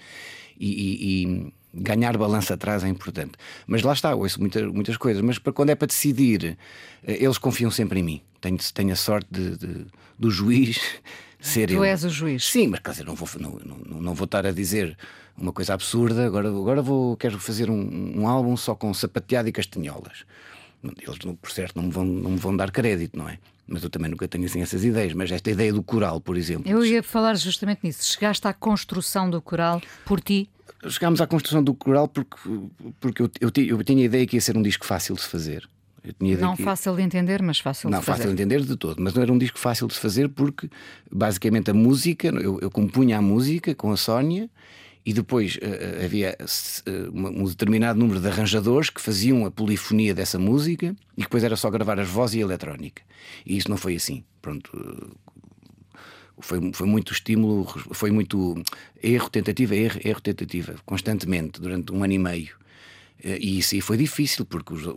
E, 0.60 0.68
e, 0.68 1.24
e, 1.24 1.54
ganhar 1.74 2.18
balança 2.18 2.54
atrás 2.54 2.84
é 2.84 2.88
importante. 2.88 3.34
Mas 3.66 3.82
lá 3.82 3.94
está, 3.94 4.14
ouço 4.16 4.40
muitas, 4.40 4.64
muitas 4.72 4.98
coisas. 4.98 5.22
Mas 5.22 5.40
para 5.40 5.54
quando 5.54 5.70
é 5.70 5.76
para 5.76 5.88
decidir, 5.88 6.58
eh, 7.04 7.24
eles 7.24 7.38
confiam 7.38 7.72
sempre 7.72 8.00
em 8.00 8.04
mim. 8.04 8.22
Tenho, 8.42 8.58
tenho 8.74 8.92
a 8.92 8.96
sorte 8.96 9.28
de, 9.32 9.58
de, 9.58 9.86
do 10.18 10.30
juiz 10.30 10.80
ser 11.40 11.68
Tu 11.68 11.74
eu. 11.76 11.84
és 11.84 12.04
o 12.04 12.10
juiz. 12.10 12.46
Sim, 12.46 12.68
mas 12.68 12.80
quer 12.80 12.92
dizer, 12.92 13.06
não 13.06 13.16
vou, 13.16 13.28
não, 13.40 13.60
não, 13.66 14.02
não 14.02 14.14
vou 14.14 14.26
estar 14.26 14.46
a 14.46 14.52
dizer 14.52 14.98
uma 15.38 15.54
coisa 15.54 15.74
absurda. 15.74 16.26
Agora, 16.26 16.50
agora 16.50 16.82
vou, 16.82 17.16
quero 17.16 17.40
fazer 17.40 17.70
um, 17.70 18.20
um 18.20 18.28
álbum 18.28 18.56
só 18.58 18.76
com 18.76 18.94
sapateado 18.94 19.48
e 19.48 19.52
castanholas. 19.52 20.26
Eles, 20.84 21.18
por 21.42 21.52
certo, 21.52 21.76
não 21.76 21.84
me, 21.84 21.92
vão, 21.92 22.06
não 22.06 22.32
me 22.32 22.38
vão 22.38 22.56
dar 22.56 22.72
crédito, 22.72 23.18
não 23.18 23.28
é? 23.28 23.38
Mas 23.70 23.84
eu 23.84 23.90
também 23.90 24.10
nunca 24.10 24.28
tenho 24.28 24.46
assim 24.46 24.62
essas 24.62 24.84
ideias. 24.84 25.14
Mas 25.14 25.32
esta 25.32 25.50
ideia 25.52 25.72
do 25.72 25.84
coral, 25.84 26.20
por 26.20 26.36
exemplo. 26.38 26.70
Eu 26.70 26.84
ia 26.84 27.04
falar 27.04 27.36
justamente 27.36 27.82
nisso. 27.84 28.04
Chegaste 28.12 28.48
à 28.48 28.54
construção 28.54 29.30
do 29.30 29.42
coral 29.42 29.82
por 30.06 30.20
ti. 30.20 30.50
Chegámos 30.88 31.20
à 31.22 31.28
construção 31.28 31.64
do 31.64 31.74
coral 31.74 32.08
porque, 32.08 32.38
porque 33.00 33.22
eu, 33.22 33.30
eu, 33.42 33.52
eu 33.78 33.84
tinha 33.84 34.02
a 34.02 34.06
ideia 34.06 34.26
que 34.26 34.38
ia 34.38 34.42
ser 34.42 34.58
um 34.58 34.62
disco 34.62 34.86
fácil 34.86 35.16
de 35.16 35.22
se 35.22 35.28
fazer. 35.28 35.68
Não 36.40 36.56
que- 36.56 36.64
fácil 36.64 36.96
de 36.96 37.02
entender, 37.02 37.42
mas 37.42 37.60
fácil 37.60 37.90
Não, 37.90 38.00
de 38.00 38.06
fazer. 38.06 38.20
fácil 38.24 38.34
de 38.36 38.42
entender 38.42 38.62
de 38.64 38.76
todo, 38.78 39.02
mas 39.02 39.14
não 39.14 39.22
era 39.22 39.32
um 39.34 39.38
disco 39.38 39.60
fácil 39.60 39.86
de 39.86 39.94
se 39.94 40.00
fazer 40.00 40.30
porque 40.30 40.70
basicamente 41.12 41.70
a 41.70 41.74
música, 41.74 42.30
eu, 42.30 42.58
eu 42.62 42.72
compunha 42.72 43.18
a 43.18 43.22
música 43.22 43.76
com 43.76 43.92
a 43.92 43.98
Sónia 43.98 44.50
e 45.10 45.14
depois 45.14 45.58
eh, 45.60 46.06
havia 46.06 46.38
uma- 47.12 47.30
um 47.32 47.46
determinado 47.46 47.98
número 48.00 48.20
de 48.20 48.28
arranjadores 48.28 48.92
que 48.92 49.02
faziam 49.02 49.44
a 49.44 49.50
polifonia 49.50 50.14
dessa 50.14 50.38
música 50.38 50.96
e 51.18 51.22
depois 51.22 51.44
era 51.44 51.56
só 51.56 51.68
gravar 51.72 52.00
as 52.00 52.08
vozes 52.08 52.36
e 52.36 52.40
a 52.40 52.42
eletrónica. 52.42 53.02
E 53.44 53.58
isso 53.58 53.70
não 53.72 53.78
foi 53.78 53.96
assim. 53.96 54.24
Pronto. 54.40 54.70
Foi, 56.42 56.60
foi 56.74 56.88
muito 56.88 57.12
estímulo, 57.12 57.66
foi 57.92 58.12
muito 58.12 58.62
erro, 59.02 59.30
tentativa, 59.32 59.76
erro, 59.76 60.00
erro, 60.04 60.22
tentativa, 60.22 60.76
constantemente, 60.86 61.60
durante 61.60 61.92
um 61.92 62.04
ano 62.04 62.14
e 62.14 62.20
meio. 62.20 62.56
E 63.22 63.58
isso 63.60 63.74
aí 63.76 63.82
foi 63.82 63.98
difícil, 63.98 64.46
porque 64.46 64.74
os- 64.74 64.96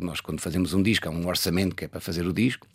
nós, 0.00 0.20
quando 0.20 0.40
fazemos 0.40 0.74
um 0.74 0.82
disco, 0.82 1.08
há 1.08 1.10
um 1.10 1.26
orçamento 1.26 1.74
que 1.74 1.86
é 1.86 1.88
para 1.88 2.00
fazer 2.00 2.26
o 2.26 2.32
disco. 2.32 2.68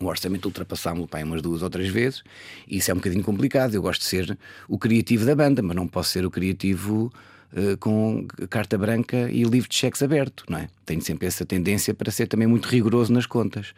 O 0.00 0.06
orçamento 0.06 0.46
ultrapassámos-lo 0.46 1.06
para 1.06 1.20
aí 1.20 1.24
umas 1.24 1.40
duas 1.40 1.62
ou 1.62 1.70
três 1.70 1.88
vezes, 1.88 2.22
e 2.66 2.78
isso 2.78 2.90
é 2.90 2.94
um 2.94 2.96
bocadinho 2.96 3.22
complicado. 3.22 3.74
Eu 3.74 3.82
gosto 3.82 4.00
de 4.00 4.06
ser 4.06 4.38
o 4.68 4.78
criativo 4.78 5.24
da 5.24 5.34
banda, 5.34 5.62
mas 5.62 5.76
não 5.76 5.86
posso 5.86 6.10
ser 6.10 6.26
o 6.26 6.30
criativo 6.30 7.12
eh, 7.56 7.76
com 7.78 8.26
carta 8.50 8.76
branca 8.76 9.30
e 9.30 9.44
livro 9.44 9.68
de 9.68 9.76
cheques 9.76 10.02
aberto, 10.02 10.44
não 10.48 10.58
é? 10.58 10.68
Tenho 10.84 11.00
sempre 11.00 11.28
essa 11.28 11.46
tendência 11.46 11.94
para 11.94 12.10
ser 12.10 12.26
também 12.26 12.48
muito 12.48 12.66
rigoroso 12.66 13.12
nas 13.12 13.26
contas. 13.26 13.72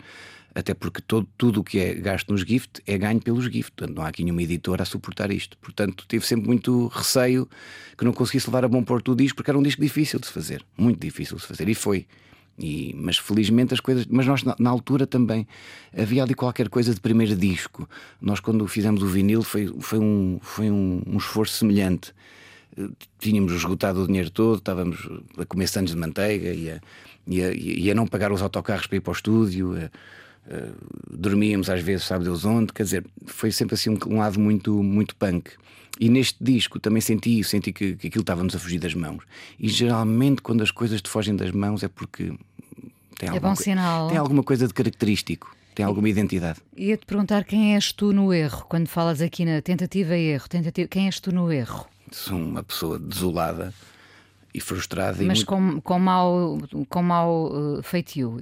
Até 0.55 0.73
porque 0.73 1.03
todo, 1.03 1.29
tudo 1.37 1.61
o 1.61 1.65
que 1.65 1.79
é 1.79 1.95
gasto 1.95 2.33
nos 2.33 2.41
gift 2.41 2.81
é 2.87 2.97
ganho 2.97 3.21
pelos 3.21 3.45
gift. 3.45 3.73
Portanto, 3.73 3.95
não 3.95 4.03
há 4.03 4.09
aqui 4.09 4.25
nenhuma 4.25 4.43
editora 4.43 4.83
a 4.83 4.87
suportar 4.87 5.31
isto. 5.31 5.59
Portanto, 5.59 6.07
tive 6.09 6.27
sempre 6.27 6.47
muito 6.47 6.87
receio 6.87 7.47
que 7.99 8.03
não 8.07 8.13
conseguisse 8.15 8.47
levar 8.47 8.65
a 8.65 8.69
bom 8.69 8.83
porto 8.83 9.13
o 9.13 9.15
disco, 9.15 9.37
porque 9.37 9.51
era 9.51 9.59
um 9.59 9.63
disco 9.63 9.83
difícil 9.83 10.19
de 10.19 10.27
se 10.27 10.33
fazer. 10.33 10.65
Muito 10.79 10.99
difícil 10.99 11.37
de 11.37 11.43
se 11.43 11.49
fazer. 11.49 11.69
E 11.69 11.75
foi. 11.75 12.07
E, 12.59 12.95
mas 12.99 13.19
felizmente 13.19 13.75
as 13.75 13.81
coisas. 13.81 14.07
Mas 14.07 14.27
nós, 14.27 14.43
na, 14.43 14.57
na 14.59 14.71
altura 14.71 15.07
também, 15.07 15.47
havia 15.97 16.23
ali 16.23 16.35
qualquer 16.35 16.69
coisa 16.69 16.95
de 16.95 17.01
primeiro 17.01 17.37
disco. 17.37 17.89
Nós, 18.21 18.41
quando 18.41 18.67
fizemos 18.67 19.03
o 19.03 19.07
vinil, 19.07 19.43
foi, 19.43 19.73
foi, 19.81 19.99
um, 19.99 20.39
foi 20.41 20.71
um, 20.71 21.03
um 21.07 21.17
esforço 21.19 21.59
semelhante. 21.59 22.13
Tínhamos 23.19 23.53
esgotado 23.53 24.03
o 24.03 24.07
dinheiro 24.07 24.31
todo, 24.31 24.59
estávamos 24.59 25.09
a 25.39 25.45
comer 25.45 25.67
sandes 25.67 25.95
de 25.95 26.01
manteiga 26.01 26.53
e 26.53 26.71
a, 26.71 26.81
e 27.27 27.43
a, 27.43 27.53
e 27.55 27.91
a 27.91 27.95
não 27.95 28.07
pagar 28.07 28.33
os 28.33 28.43
autocarros 28.43 28.87
para 28.87 28.97
ir 28.97 29.01
para 29.01 29.11
o 29.11 29.15
estúdio. 29.15 29.75
a- 29.77 29.91
dormíamos 31.11 31.69
às 31.69 31.83
vezes, 31.83 32.07
sabe 32.07 32.25
Deus 32.25 32.45
onde. 32.45 32.73
Quer 32.73 32.85
dizer, 32.85 33.05
foi 33.27 33.51
sempre 33.51 33.75
assim 33.75 33.91
um, 33.91 33.99
um 34.09 34.19
lado 34.19 34.39
muito, 34.39 34.83
muito 34.83 35.17
punk. 35.17 35.51
E 35.99 36.09
neste 36.09 36.43
disco 36.43 36.79
também 36.79 37.01
senti 37.01 37.39
isso, 37.39 37.51
senti 37.51 37.73
que, 37.73 37.97
que 37.97 38.09
aquilo 38.09 38.21
estava-nos 38.23 38.55
a 38.55 38.59
fugir 38.59 38.79
das 38.79 38.95
mãos. 38.95 39.23
E 39.59 39.69
geralmente, 39.69 40.43
quando 40.43 40.63
as 40.63 40.71
coisas 40.71 41.01
te 41.01 41.09
fogem 41.09 41.35
das 41.35 41.51
mãos, 41.53 41.83
é 41.83 41.89
porque 41.89 42.33
tem 43.19 43.29
É 43.29 43.33
alguma, 43.33 43.51
bom 43.51 43.57
sinal. 43.57 44.09
tem 44.09 44.19
alguma 44.19 44.43
coisa 44.43 44.67
de 44.69 44.75
característico, 44.75 45.57
tem 45.75 45.87
alguma 45.87 46.09
identidade. 46.09 46.61
Ia-te 46.77 47.07
perguntar 47.07 47.45
quem 47.45 47.75
és 47.75 47.93
tu 47.93 48.13
no 48.13 48.33
erro, 48.33 48.67
quando 48.69 48.89
falas 48.89 49.23
aqui 49.23 49.45
na 49.47 49.63
tentativa 49.63 50.17
e 50.17 50.27
erro. 50.27 50.49
Tentativa... 50.49 50.87
Quem 50.89 51.07
és 51.07 51.19
tu 51.19 51.33
no 51.33 51.51
erro? 51.51 51.87
Sou 52.13 52.37
uma 52.37 52.63
pessoa 52.63 52.99
desolada 52.99 53.73
e 54.53 54.61
frustrada. 54.61 55.23
e 55.23 55.27
Mas 55.27 55.39
muito- 55.39 55.47
com, 55.47 55.81
com 55.81 55.99
mau, 55.99 56.59
com 56.91 57.03
mau 57.03 57.79
eh, 57.79 57.83
feitio. 57.83 58.41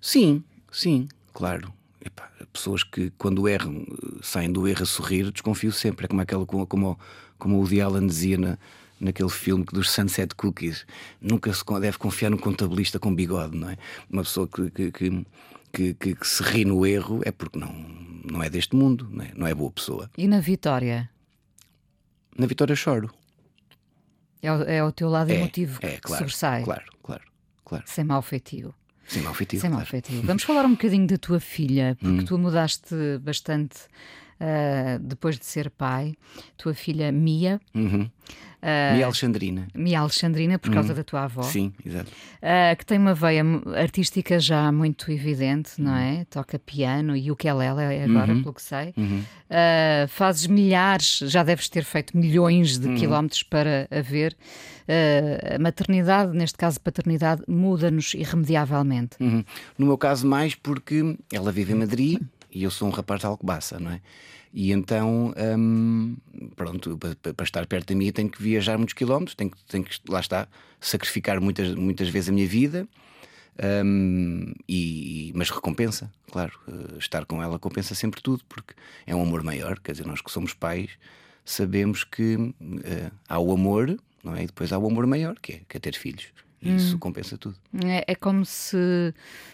Sim, 0.00 0.42
sim, 0.72 1.06
claro. 1.32 1.72
Epá, 2.06 2.30
pessoas 2.52 2.84
que 2.84 3.10
quando 3.18 3.48
erram 3.48 3.84
eh, 3.90 4.18
saem 4.22 4.52
do 4.52 4.68
erro 4.68 4.84
a 4.84 4.86
sorrir, 4.86 5.32
desconfio 5.32 5.72
sempre. 5.72 6.04
É 6.04 6.08
como 6.08 6.20
aquela 6.20 6.46
como, 6.46 6.64
como, 6.66 6.98
como 7.36 7.56
o 7.56 7.58
Woody 7.60 7.80
Allen 7.80 8.06
dizia 8.06 8.38
na, 8.38 8.58
naquele 9.00 9.28
filme 9.28 9.64
dos 9.64 9.90
Sunset 9.90 10.32
Cookies. 10.36 10.86
Nunca 11.20 11.52
se 11.52 11.64
deve 11.80 11.98
confiar 11.98 12.30
num 12.30 12.38
contabilista 12.38 13.00
com 13.00 13.12
bigode, 13.12 13.56
não 13.56 13.70
é? 13.70 13.76
Uma 14.08 14.22
pessoa 14.22 14.46
que, 14.46 14.70
que, 14.70 14.92
que, 14.92 15.26
que, 15.72 15.94
que- 15.94 16.14
que 16.14 16.26
se 16.28 16.42
ri 16.44 16.64
no 16.64 16.86
erro 16.86 17.20
é 17.24 17.32
porque 17.32 17.58
não, 17.58 17.72
não 18.30 18.40
é 18.40 18.48
deste 18.48 18.76
mundo, 18.76 19.08
não 19.10 19.24
é, 19.24 19.32
não 19.34 19.46
é 19.48 19.52
boa 19.54 19.72
pessoa. 19.72 20.08
E 20.16 20.28
na 20.28 20.38
vitória? 20.38 21.10
Na 22.38 22.46
vitória 22.46 22.76
choro. 22.76 23.10
É 24.40 24.52
o, 24.52 24.62
é 24.62 24.84
o 24.84 24.92
teu 24.92 25.08
lado 25.08 25.30
É, 25.32 25.34
emotivo 25.34 25.80
é, 25.82 25.96
que 25.96 26.02
claro, 26.02 26.22
sobressai. 26.22 26.62
claro, 26.62 26.84
claro, 27.02 27.22
claro. 27.64 27.84
Sem 27.86 28.04
mau 28.04 28.22
feitio. 28.22 28.72
Sem 29.06 29.22
mal 29.22 29.34
feitio. 29.34 29.60
Sem 29.60 29.70
feitio. 29.84 30.20
Vamos 30.22 30.42
falar 30.42 30.64
um 30.64 30.70
bocadinho 30.72 31.06
da 31.06 31.16
tua 31.16 31.38
filha, 31.40 31.96
porque 32.00 32.20
Hum. 32.22 32.24
tu 32.24 32.38
mudaste 32.38 32.94
bastante 33.22 33.76
ah, 34.40 34.98
depois 35.00 35.38
de 35.38 35.46
ser 35.46 35.70
pai. 35.70 36.14
Tua 36.56 36.74
filha 36.74 37.10
Mia, 37.12 37.60
Uhum. 37.74 38.10
Ah, 38.62 38.94
Mia 38.94 39.04
Alexandrina. 39.06 39.68
Mia 39.74 40.00
Alexandrina, 40.00 40.58
por 40.58 40.70
causa 40.72 40.90
Uhum. 40.90 40.96
da 40.96 41.04
tua 41.04 41.24
avó. 41.24 41.42
Sim, 41.42 41.72
exato. 41.84 42.10
Ah, 42.42 42.74
que 42.76 42.84
tem 42.86 42.98
uma 42.98 43.14
veia 43.14 43.42
artística 43.76 44.38
já 44.40 44.70
muito 44.72 45.10
evidente, 45.10 45.72
não 45.78 45.92
Uhum. 45.92 45.98
é? 45.98 46.24
Toca 46.30 46.58
piano 46.58 47.16
e 47.16 47.30
ukulele 47.30 47.82
é 47.94 48.04
agora, 48.04 48.32
Uhum. 48.32 48.42
pelo 48.42 48.54
que 48.54 48.62
sei. 48.62 48.92
Uhum. 48.96 49.22
Ah, 49.50 50.06
fazes 50.08 50.46
milhares, 50.46 51.18
já 51.24 51.42
deves 51.42 51.68
ter 51.68 51.84
feito 51.84 52.16
milhões 52.16 52.78
de 52.78 52.88
Uhum. 52.88 52.94
quilómetros 52.96 53.42
para 53.42 53.86
a 53.90 54.00
ver. 54.00 54.36
Ah, 54.88 55.56
a 55.56 55.58
maternidade, 55.58 56.32
neste 56.36 56.56
caso 56.58 56.80
paternidade, 56.80 57.42
muda-nos 57.48 58.14
irremediavelmente. 58.14 59.16
Uhum. 59.20 59.44
No 59.78 59.86
meu 59.86 59.98
caso, 59.98 60.26
mais 60.26 60.54
porque 60.54 61.16
ela 61.32 61.50
vive 61.52 61.72
em 61.72 61.76
Madrid 61.76 62.20
e 62.52 62.62
eu 62.62 62.70
sou 62.70 62.88
um 62.88 62.90
rapaz 62.90 63.20
de 63.20 63.26
Alcobaça, 63.26 63.78
não 63.78 63.90
é? 63.90 64.00
E 64.58 64.72
então, 64.72 65.34
hum, 65.58 66.16
pronto, 66.56 66.96
para, 66.96 67.14
para- 67.34 67.44
estar 67.44 67.66
perto 67.66 67.88
da 67.92 67.94
minha 67.94 68.10
tenho 68.10 68.30
que 68.30 68.42
viajar 68.42 68.78
muitos 68.78 68.94
quilómetros, 68.94 69.34
tenho, 69.34 69.50
que- 69.50 69.62
tenho 69.68 69.84
que, 69.84 69.98
lá 70.08 70.18
está, 70.18 70.48
sacrificar 70.80 71.38
muitas, 71.42 71.74
muitas 71.74 72.08
vezes 72.08 72.30
a 72.30 72.32
minha 72.32 72.46
vida, 72.48 72.88
hum, 73.84 74.54
e, 74.66 75.30
mas 75.34 75.50
recompensa, 75.50 76.10
claro. 76.32 76.58
eh, 76.68 76.96
estar 76.98 77.26
com 77.26 77.42
ela 77.42 77.58
compensa 77.58 77.94
sempre 77.94 78.22
tudo, 78.22 78.42
porque 78.48 78.72
é 79.06 79.14
um 79.14 79.20
amor 79.22 79.42
maior, 79.42 79.78
quer 79.78 79.92
dizer, 79.92 80.06
nós 80.06 80.22
que 80.22 80.30
somos 80.30 80.54
pais 80.54 80.90
sabemos 81.44 82.02
que 82.02 82.54
eh, 82.84 83.10
há 83.28 83.38
o 83.38 83.52
amor, 83.52 83.94
não 84.24 84.34
é? 84.34 84.44
E 84.44 84.46
depois 84.46 84.72
há 84.72 84.78
o 84.78 84.86
amor 84.86 85.06
maior, 85.06 85.38
que 85.38 85.52
é, 85.52 85.60
que 85.68 85.76
é 85.76 85.80
ter 85.80 85.94
filhos. 85.94 86.28
E 86.62 86.74
isso 86.74 86.96
Hum. 86.96 86.98
compensa 86.98 87.36
tudo. 87.36 87.56
É, 87.84 88.04
é 88.12 88.14
como 88.14 88.44
se 88.44 88.76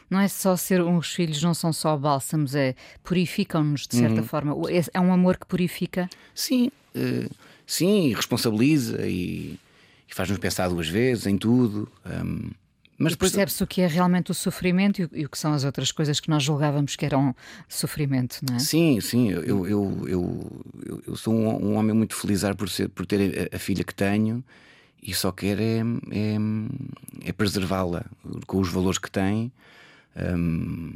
não 0.09 0.21
é 0.21 0.29
só 0.29 0.57
ser 0.57 0.81
uns 0.83 1.13
filhos, 1.13 1.43
não 1.43 1.53
são 1.55 1.73
só 1.73 1.97
bálsamos, 1.97 2.55
é 2.55 2.75
purificam-nos 3.03 3.87
de 3.89 3.97
certa 3.97 4.21
Uhum. 4.21 4.27
forma. 4.27 4.55
É, 4.71 4.83
é 4.95 5.01
um 5.01 5.13
amor 5.13 5.37
que 5.37 5.47
purifica. 5.47 6.09
Sim, 6.35 6.71
eh, 6.95 7.29
sim, 7.67 8.15
responsabiliza 8.15 9.07
e, 9.07 9.59
e 10.09 10.15
faz-nos 10.15 10.39
pensar 10.39 10.69
duas 10.69 10.89
vezes 10.89 11.27
em 11.27 11.37
tudo. 11.37 11.91
hum, 12.07 12.51
mas 12.99 13.13
e 13.13 13.17
depois 13.17 13.33
percebe-se 13.33 13.65
o 13.65 13.67
que 13.67 13.81
é 13.81 13.87
realmente 13.89 14.31
o 14.31 14.35
sofrimento 14.35 15.01
e, 15.13 15.25
o- 15.25 15.29
que 15.29 15.37
são 15.39 15.53
as 15.53 15.65
outras 15.65 15.91
coisas 15.91 16.21
que 16.21 16.31
nós 16.31 16.45
julgávamos 16.45 16.95
que 16.95 17.05
eram 17.05 17.35
sofrimento, 17.69 18.39
não 18.49 18.55
é? 18.55 18.59
Sim, 18.61 19.01
sim, 19.01 19.29
eu, 19.29 19.43
eu, 19.67 19.67
eu, 19.67 20.09
eu, 20.09 21.17
sou 21.17 21.35
um, 21.35 21.71
um 21.73 21.75
homem 21.77 21.97
muito 21.97 22.15
feliz 22.15 22.43
por, 22.57 22.69
ser, 22.69 22.89
por 22.91 23.05
ter 23.05 23.51
a 23.53 23.59
filha 23.59 23.83
que 23.83 23.95
tenho 23.95 24.45
e 25.03 25.13
só 25.15 25.33
quero 25.33 25.61
é, 25.61 25.81
é, 26.11 26.37
é 27.29 27.33
preservá-la 27.33 28.05
com 28.47 28.59
os 28.61 28.69
valores 28.69 28.99
que 28.99 29.11
tem. 29.11 29.51
Hum, 30.17 30.93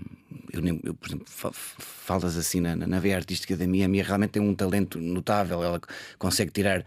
eu, 0.52 0.62
eu, 0.84 0.94
por 0.94 1.08
exemplo, 1.08 1.24
fa- 1.28 1.52
falas 1.52 2.36
assim 2.36 2.60
na, 2.60 2.76
na 2.76 3.00
veia 3.00 3.16
artística 3.16 3.56
da 3.56 3.66
minha, 3.66 3.86
a 3.86 3.88
minha 3.88 4.04
realmente 4.04 4.30
tem 4.32 4.42
um 4.42 4.54
talento 4.54 4.98
notável. 5.00 5.62
Ela 5.62 5.80
consegue 6.18 6.50
tirar 6.50 6.84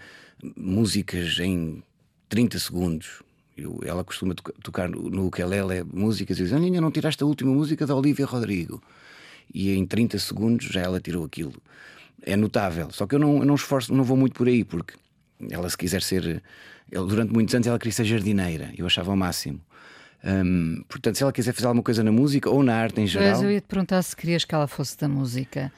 músicas 0.55 1.39
em 1.39 1.83
30 2.27 2.59
segundos. 2.59 3.21
Eu- 3.57 3.79
ela 3.83 4.03
costuma 4.03 4.33
toca- 4.33 4.53
tocar 4.63 4.89
no 4.89 5.25
ukulele 5.27 5.83
músicas 5.91 6.39
e 6.39 6.43
diz: 6.43 6.53
Olha, 6.53 6.63
ainda 6.65 6.79
não 6.81 6.91
tiraste 6.91 7.21
a 7.23 7.25
última 7.25 7.51
música 7.51 7.85
da 7.85 7.95
Olivia 7.95 8.25
Rodrigo. 8.25 8.81
E 9.53 9.71
em 9.71 9.85
30 9.85 10.17
segundos 10.19 10.67
já 10.67 10.81
ela 10.81 10.99
tirou 11.01 11.25
aquilo. 11.25 11.53
É 12.21 12.35
notável. 12.37 12.91
Só 12.91 13.07
que 13.07 13.15
eu 13.15 13.19
não, 13.19 13.39
eu 13.39 13.45
não 13.45 13.55
esforço, 13.55 13.93
não 13.93 14.03
vou 14.03 14.15
muito 14.15 14.33
por 14.33 14.47
aí, 14.47 14.63
porque 14.63 14.93
ela, 15.49 15.69
se 15.69 15.77
quiser 15.77 16.01
ser. 16.01 16.43
Durante 16.91 17.31
muitos 17.33 17.53
anos 17.55 17.67
ela 17.67 17.77
queria 17.79 17.91
ser 17.93 18.05
jardineira. 18.05 18.71
Eu 18.77 18.85
achava 18.85 19.11
o 19.11 19.15
máximo. 19.17 19.59
Hum, 20.23 20.83
portanto, 20.89 21.15
se 21.15 21.23
ela 21.23 21.31
quiser 21.31 21.53
fazer 21.53 21.67
alguma 21.67 21.83
coisa 21.83 22.03
na 22.03 22.11
música 22.11 22.49
ou 22.49 22.61
na 22.61 22.75
arte 22.75 22.99
em 22.99 23.07
geral. 23.07 23.29
Mas 23.31 23.41
eu 23.41 23.51
ia 23.51 23.61
te 23.61 23.67
perguntar 23.67 24.01
se 24.01 24.15
querias 24.15 24.43
que 24.43 24.53
ela 24.53 24.67
fosse 24.67 24.97
da 24.97 25.07
música. 25.07 25.71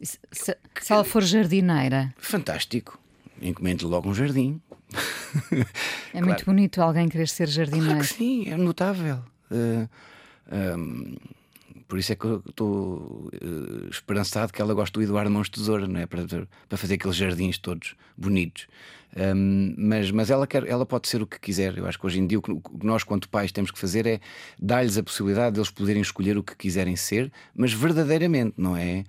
Se, 0.00 0.18
se- 0.32 0.56
se 0.80 0.92
ela 0.92 1.04
for 1.04 1.22
jardineira, 1.22 2.14
Fantástico. 2.16 2.98
Encomende 3.42 3.84
logo 3.84 4.08
um 4.08 4.14
jardim. 4.14 4.60
é 6.14 6.20
muito 6.20 6.44
bonito 6.44 6.80
alguém 6.82 7.08
querer 7.08 7.28
ser 7.28 7.48
jardineiro. 7.48 7.86
Claro 7.94 8.00
que 8.08 8.14
sim, 8.14 8.48
é 8.48 8.56
notável. 8.56 9.18
Uh, 9.50 9.88
um, 10.78 11.16
Por 11.90 11.98
isso 11.98 12.12
é 12.12 12.14
que 12.14 12.24
eu 12.24 12.40
estou 12.48 13.28
uh, 13.34 13.88
esperançado 13.90 14.52
que 14.52 14.62
ela 14.62 14.72
goste 14.72 14.92
do 14.92 15.02
Eduardo 15.02 15.28
Mãos 15.28 15.48
Tesoura, 15.48 15.88
não 15.88 15.98
é? 15.98 16.06
Para, 16.06 16.24
para 16.68 16.78
fazer 16.78 16.94
aqueles 16.94 17.16
jardins 17.16 17.58
todos 17.58 17.96
bonitos. 18.16 18.68
Um, 19.16 19.74
mas 19.76 20.12
mas 20.12 20.30
ela, 20.30 20.46
quer, 20.46 20.64
ela 20.68 20.86
pode 20.86 21.08
ser 21.08 21.20
o 21.20 21.26
que 21.26 21.40
quiser. 21.40 21.76
Eu 21.76 21.86
acho 21.88 21.98
que 21.98 22.06
hoje 22.06 22.20
em 22.20 22.28
dia 22.28 22.38
o 22.38 22.42
que 22.42 22.52
nós, 22.80 23.02
quanto 23.02 23.28
pais, 23.28 23.50
temos 23.50 23.72
que 23.72 23.78
fazer 23.78 24.06
é 24.06 24.20
dar-lhes 24.56 24.96
a 24.96 25.02
possibilidade 25.02 25.54
de 25.54 25.58
eles 25.58 25.68
poderem 25.68 26.00
escolher 26.00 26.38
o 26.38 26.44
que 26.44 26.54
quiserem 26.54 26.94
ser, 26.94 27.32
mas 27.52 27.72
verdadeiramente, 27.72 28.54
não 28.56 28.76
é? 28.76 29.02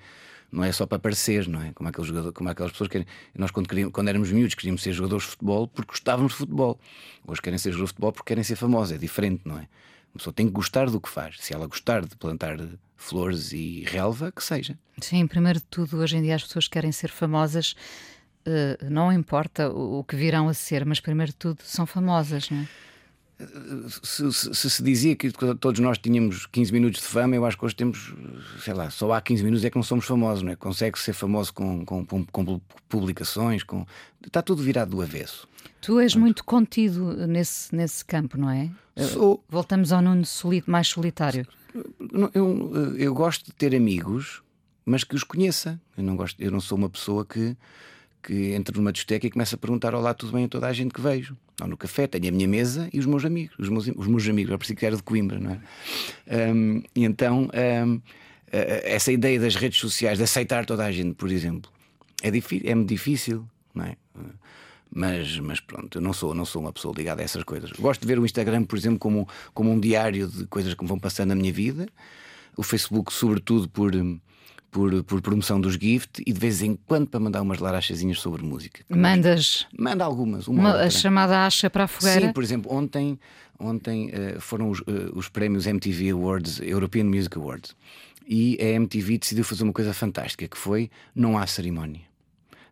Não 0.52 0.64
é 0.64 0.72
só 0.72 0.88
para 0.88 0.98
parecer, 0.98 1.48
não 1.48 1.62
é? 1.62 1.72
Como, 1.74 1.88
aqueles 1.88 2.10
como 2.34 2.50
aquelas 2.50 2.72
pessoas 2.72 2.90
que 2.90 3.06
nós, 3.38 3.52
quando, 3.52 3.70
queríamos, 3.70 3.94
quando 3.94 4.08
éramos 4.08 4.32
miúdos, 4.32 4.56
queríamos 4.56 4.82
ser 4.82 4.92
jogadores 4.94 5.26
de 5.26 5.30
futebol 5.30 5.68
porque 5.68 5.92
gostávamos 5.92 6.32
de 6.32 6.40
futebol. 6.40 6.80
Hoje 7.28 7.42
querem 7.44 7.60
ser 7.60 7.70
jogadores 7.70 7.90
de 7.90 7.94
futebol 7.94 8.12
porque 8.12 8.28
querem 8.28 8.44
ser 8.44 8.56
famosos. 8.56 8.96
É 8.96 8.98
diferente, 8.98 9.44
não 9.46 9.60
é? 9.60 9.68
Uma 10.14 10.18
pessoa 10.18 10.34
tem 10.34 10.48
que 10.48 10.54
gostar 10.54 10.90
do 10.90 11.00
que 11.00 11.10
faz. 11.10 11.38
Se 11.40 11.54
ela 11.54 11.68
gostar 11.68 12.06
de 12.06 12.16
plantar 12.16 12.58
flores 12.98 13.52
e 13.52 13.84
relva, 13.88 14.32
que 14.32 14.44
seja. 14.44 14.78
Sim, 15.02 15.26
primeiro 15.26 15.60
de 15.60 15.66
tudo, 15.66 15.98
hoje 15.98 16.18
em 16.18 16.22
dia 16.22 16.36
as 16.36 16.44
pessoas 16.44 16.68
querem 16.68 16.92
ser 16.92 17.10
famosas. 17.10 17.76
Uh, 18.46 18.90
não 18.90 19.12
importa 19.12 19.70
o, 19.70 20.00
o, 20.00 20.04
que 20.04 20.16
virão 20.16 20.50
a 20.50 20.54
ser, 20.54 20.86
mas 20.86 21.00
primeiro 21.00 21.32
de 21.32 21.38
tudo 21.38 21.60
são 21.64 21.86
famosas, 21.86 22.50
não 22.50 22.60
é? 22.60 22.68
Se, 24.04 24.32
se, 24.32 24.54
se, 24.54 24.70
se 24.70 24.84
dizia 24.84 25.16
que 25.16 25.32
todos 25.32 25.80
nós 25.80 25.98
tínhamos 25.98 26.46
15 26.46 26.72
minutos 26.72 27.02
de 27.02 27.08
fama, 27.08 27.36
eu 27.36 27.44
acho 27.44 27.58
que 27.58 27.66
hoje 27.66 27.76
temos, 27.76 28.14
sei 28.64 28.74
lá, 28.74 28.90
só 28.92 29.12
há 29.14 29.22
15 29.22 29.44
minutos 29.44 29.66
é 29.66 29.70
que 29.70 29.76
não 29.76 29.84
somos 29.84 30.06
famosos, 30.06 30.44
não 30.44 30.52
é? 30.52 30.56
Consegue 30.56 31.00
ser 31.00 31.14
famoso 31.14 31.52
com, 31.52 31.84
com, 31.84 32.06
com 32.06 32.62
publicações, 32.88 33.64
com... 33.64 33.86
está 34.24 34.44
tudo 34.44 34.62
virado 34.62 34.92
do 34.92 35.02
avesso. 35.02 35.48
Tu 35.82 36.00
és 36.00 36.16
muito 36.16 36.44
contido 36.44 37.28
nesse, 37.28 37.76
nesse 37.76 38.06
campo, 38.06 38.38
não 38.38 38.50
é? 38.50 38.70
Sou. 39.08 39.44
Voltamos 39.50 39.92
ao 39.92 40.02
Nuno 40.02 40.24
mais 40.68 40.88
solitário. 40.88 41.48
Eu, 42.34 42.96
eu 42.98 43.14
gosto 43.14 43.46
de 43.46 43.54
ter 43.54 43.76
amigos, 43.76 44.42
mas 44.86 45.04
que 45.04 45.16
os 45.16 45.24
conheça. 45.24 45.80
Eu 45.98 46.04
não, 46.04 46.16
gosto, 46.16 46.42
eu 46.42 46.52
não 46.52 46.60
sou 46.60 46.78
uma 46.78 46.90
pessoa 46.90 47.26
que, 47.26 47.56
que 48.22 48.52
entra 48.54 48.76
numa 48.76 48.92
discoteca 48.92 49.28
e 49.28 49.32
começa 49.32 49.56
a 49.56 49.58
perguntar: 49.58 49.96
Olá, 49.96 50.14
tudo 50.14 50.34
bem 50.34 50.46
a 50.46 50.48
toda 50.48 50.68
a 50.68 50.74
gente 50.74 50.94
que 50.94 51.02
vejo. 51.02 51.38
Ou 51.62 51.68
no 51.68 51.78
café, 51.78 52.08
tenho 52.08 52.28
a 52.28 52.32
minha 52.32 52.48
mesa 52.48 52.90
e 52.92 53.00
os 53.00 53.06
meus 53.06 53.24
amigos. 53.24 53.56
Os 53.58 53.70
meus, 53.70 53.88
os 53.88 54.08
meus 54.08 54.28
amigos, 54.28 54.52
eu 54.52 54.58
preciso 54.58 54.78
que 54.78 54.86
era 54.86 54.96
de 54.96 55.04
Coimbra, 55.04 55.40
não 55.40 55.52
é? 55.52 56.54
Um, 56.54 56.82
e 56.96 57.06
então, 57.06 57.50
um, 57.86 58.02
essa 58.52 59.12
ideia 59.12 59.40
das 59.40 59.56
redes 59.56 59.80
sociais, 59.80 60.18
de 60.18 60.24
aceitar 60.24 60.66
toda 60.66 60.86
a 60.86 60.92
gente, 60.92 61.14
por 61.14 61.32
exemplo, 61.32 61.72
é, 62.22 62.30
é 62.30 62.76
muito 62.76 62.90
difícil, 62.90 63.48
não 63.74 63.86
é? 63.86 63.96
Mas, 64.94 65.40
mas 65.40 65.60
pronto, 65.62 65.98
eu 65.98 66.02
não 66.02 66.12
sou, 66.12 66.34
não 66.34 66.44
sou 66.44 66.62
uma 66.62 66.74
pessoa 66.74 66.94
ligada 66.96 67.22
a 67.22 67.26
essas 67.26 67.44
coisas. 67.44 67.72
Gosto 67.72 68.02
de 68.02 68.08
ver 68.08 68.20
o 68.20 68.26
Instagram, 68.26 68.66
por 68.66 68.78
exemplo, 68.78 69.00
como, 69.00 69.28
como 69.54 69.72
um 69.72 69.80
diário 69.80 70.28
de 70.28 70.46
coisas 70.48 70.74
que 70.74 70.84
me 70.84 70.90
vão 70.90 71.00
passando 71.00 71.30
na 71.30 71.36
minha 71.36 71.52
vida. 71.52 71.88
O 72.58 72.64
Facebook, 72.64 73.14
sobretudo, 73.14 73.70
por, 73.70 73.94
por, 74.70 75.04
por 75.06 75.22
promoção 75.22 75.62
dos 75.62 75.76
gift 75.76 76.22
e 76.26 76.34
de 76.34 76.40
vez 76.40 76.62
em 76.62 76.78
quando 76.86 77.08
para 77.08 77.22
mandar 77.22 77.42
umas 77.42 77.60
larachazinhas 77.60 78.20
sobre 78.20 78.44
música. 78.44 78.84
Mandas? 78.90 79.66
Manda 79.78 80.04
algumas. 80.04 80.50
Uma, 80.50 80.60
uma 80.60 80.76
a 80.82 80.90
chamada 80.90 81.46
acha 81.46 81.70
para 81.70 81.86
a 81.86 81.88
fogueira? 81.88 82.28
Sim, 82.28 82.34
por 82.34 82.44
exemplo, 82.44 82.74
ontem, 82.74 83.18
ontem 83.58 84.10
uh, 84.10 84.42
foram 84.42 84.70
os, 84.70 84.82
uh, 84.82 85.12
os 85.14 85.30
prémios 85.30 85.68
MTV 85.68 86.10
Awards, 86.10 86.60
European 86.60 87.06
Music 87.06 87.38
Awards. 87.38 87.78
E 88.28 88.58
a 88.62 88.66
MTV 88.66 89.20
decidiu 89.20 89.46
fazer 89.46 89.64
uma 89.64 89.74
coisa 89.74 89.94
fantástica 89.94 90.48
que 90.50 90.58
foi 90.58 90.92
não 91.16 91.38
há 91.38 91.48
cerimónia. 91.48 92.02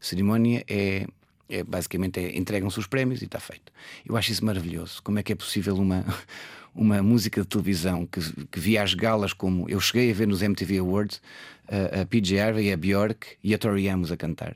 Cerimónia 0.01 0.63
é 0.67 1.05
é, 1.49 1.63
basicamente 1.63 2.19
é, 2.19 2.37
entregam-se 2.37 2.79
os 2.79 2.87
prémios 2.87 3.21
e 3.21 3.25
está 3.25 3.39
feito. 3.39 3.71
Eu 4.05 4.15
acho 4.15 4.31
isso 4.31 4.45
maravilhoso. 4.45 5.01
Como 5.03 5.19
é 5.19 5.23
que 5.23 5.33
é 5.33 5.35
possível 5.35 5.75
uma, 5.75 6.05
uma 6.75 7.01
música 7.01 7.41
de 7.41 7.47
televisão 7.47 8.05
que, 8.05 8.21
que 8.45 8.59
via 8.59 8.83
as 8.83 8.93
galas 8.93 9.33
como 9.33 9.67
eu 9.69 9.79
cheguei 9.79 10.11
a 10.11 10.13
ver 10.13 10.27
nos 10.27 10.41
MTV 10.41 10.77
Awards 10.77 11.21
a, 11.67 12.01
a 12.01 12.05
PJ 12.05 12.39
Harvey, 12.39 12.71
a 12.71 12.77
Bjork 12.77 13.37
e 13.43 13.53
a 13.53 13.57
Tori 13.57 13.89
Amos 13.89 14.11
a 14.11 14.17
cantar. 14.17 14.55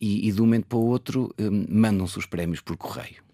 E, 0.00 0.28
e 0.28 0.32
de 0.32 0.42
um 0.42 0.44
momento 0.44 0.66
para 0.66 0.78
o 0.78 0.86
outro 0.86 1.34
um, 1.38 1.66
mandam-se 1.68 2.18
os 2.18 2.26
prémios 2.26 2.60
por 2.60 2.76
correio 2.76 3.25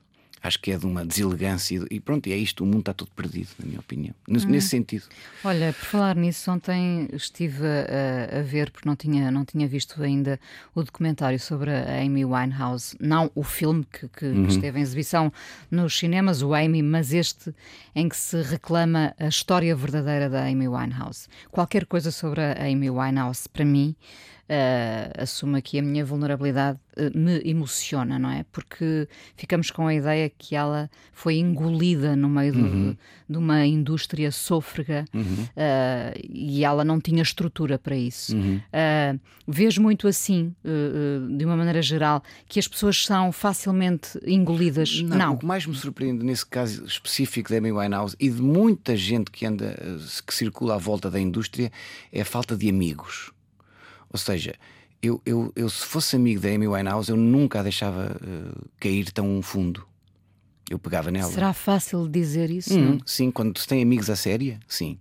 acho 0.42 0.58
que 0.58 0.72
é 0.72 0.78
de 0.78 0.84
uma 0.84 1.04
deselegância 1.04 1.80
e 1.90 2.00
pronto, 2.00 2.28
e 2.28 2.32
é 2.32 2.36
isto, 2.36 2.64
o 2.64 2.66
mundo 2.66 2.80
está 2.80 2.92
todo 2.92 3.10
perdido, 3.12 3.48
na 3.58 3.66
minha 3.66 3.78
opinião, 3.78 4.14
nesse, 4.26 4.46
hum. 4.46 4.50
nesse 4.50 4.68
sentido. 4.68 5.04
Olha, 5.44 5.72
por 5.72 5.84
falar 5.84 6.16
nisso, 6.16 6.50
ontem 6.50 7.08
estive 7.12 7.64
a, 7.64 8.40
a, 8.40 8.42
ver, 8.42 8.70
porque 8.70 8.88
não 8.88 8.96
tinha, 8.96 9.30
não 9.30 9.44
tinha 9.44 9.68
visto 9.68 10.02
ainda 10.02 10.40
o 10.74 10.82
documentário 10.82 11.38
sobre 11.38 11.70
a 11.70 12.02
Amy 12.02 12.24
Winehouse, 12.24 12.96
não 13.00 13.30
o 13.34 13.42
filme 13.42 13.86
que, 13.90 14.08
que 14.08 14.26
uhum. 14.26 14.46
esteve 14.48 14.78
em 14.78 14.82
exibição 14.82 15.32
nos 15.70 15.96
cinemas, 15.96 16.42
o 16.42 16.54
Amy, 16.54 16.82
mas 16.82 17.12
este 17.12 17.54
em 17.94 18.08
que 18.08 18.16
se 18.16 18.40
reclama 18.42 19.14
a 19.18 19.28
história 19.28 19.74
verdadeira 19.76 20.28
da 20.28 20.44
Amy 20.46 20.66
Winehouse. 20.66 21.28
Qualquer 21.50 21.86
coisa 21.86 22.10
sobre 22.10 22.40
a 22.40 22.64
Amy 22.64 22.90
Winehouse, 22.90 23.48
para 23.48 23.64
mim, 23.64 23.94
uh, 24.52 25.22
assumo 25.22 25.56
aqui 25.56 25.78
a 25.78 25.82
minha 25.82 26.04
vulnerabilidade, 26.04 26.78
uh, 26.96 27.18
me 27.18 27.40
emociona, 27.44 28.18
não 28.18 28.30
é? 28.30 28.44
Porque 28.52 29.08
ficamos 29.34 29.70
com 29.70 29.86
a 29.86 29.94
ideia 29.94 30.30
que 30.30 30.54
ela 30.54 30.90
foi 31.12 31.36
engolida 31.36 32.14
no 32.14 32.28
meio 32.28 32.54
uhum. 32.54 32.90
do, 32.90 32.98
de 33.30 33.38
uma 33.38 33.64
indústria 33.66 34.30
sôfrega 34.30 35.06
uhum. 35.14 35.22
uh, 35.22 36.20
e 36.28 36.64
ela 36.64 36.84
não 36.84 37.00
tinha 37.00 37.22
estrutura 37.22 37.78
para 37.78 37.96
isso. 37.96 38.36
Uhum. 38.36 38.60
vejo 39.46 39.80
muito 39.80 40.06
assim, 40.06 40.54
de 41.36 41.44
uma 41.44 41.56
maneira 41.56 41.80
geral, 41.80 42.22
que 42.46 42.58
as 42.58 42.68
pessoas 42.68 43.04
são 43.04 43.32
facilmente 43.32 44.18
engolidas. 44.26 45.00
Não, 45.02 45.16
não. 45.16 45.34
O 45.34 45.38
que 45.38 45.46
mais 45.46 45.66
me 45.66 45.74
surpreende 45.74 46.24
nesse 46.24 46.44
caso 46.44 46.84
específico 46.84 47.50
da 47.50 47.58
Amy 47.58 47.72
Winehouse 47.72 48.16
e 48.18 48.28
de 48.28 48.42
muita 48.42 48.96
gente 48.96 49.30
que 49.30 49.46
anda, 49.46 49.74
que 50.26 50.34
circula 50.34 50.74
à 50.74 50.78
volta 50.78 51.10
da 51.10 51.20
indústria, 51.20 51.70
é 52.12 52.20
a 52.20 52.24
falta 52.24 52.56
de 52.56 52.68
amigos. 52.68 53.31
Ou 54.12 54.18
seja, 54.18 54.54
eu, 55.02 55.20
eu, 55.24 55.52
eu 55.56 55.68
se 55.68 55.84
fosse 55.84 56.16
amigo 56.16 56.40
da 56.40 56.48
Amy 56.48 56.68
Winehouse, 56.68 57.10
eu 57.10 57.16
nunca 57.16 57.60
a 57.60 57.62
deixava 57.62 58.16
uh, 58.16 58.68
cair 58.78 59.10
tão 59.10 59.40
fundo. 59.42 59.86
Eu 60.70 60.78
pegava 60.78 61.10
nela. 61.10 61.30
Será 61.30 61.52
fácil 61.52 62.08
dizer 62.08 62.50
isso? 62.50 62.78
Hum, 62.78 62.98
sim, 63.04 63.30
quando 63.30 63.58
se 63.58 63.66
tem 63.66 63.82
amigos 63.82 64.08
a 64.08 64.16
séria, 64.16 64.60
sim. 64.66 64.98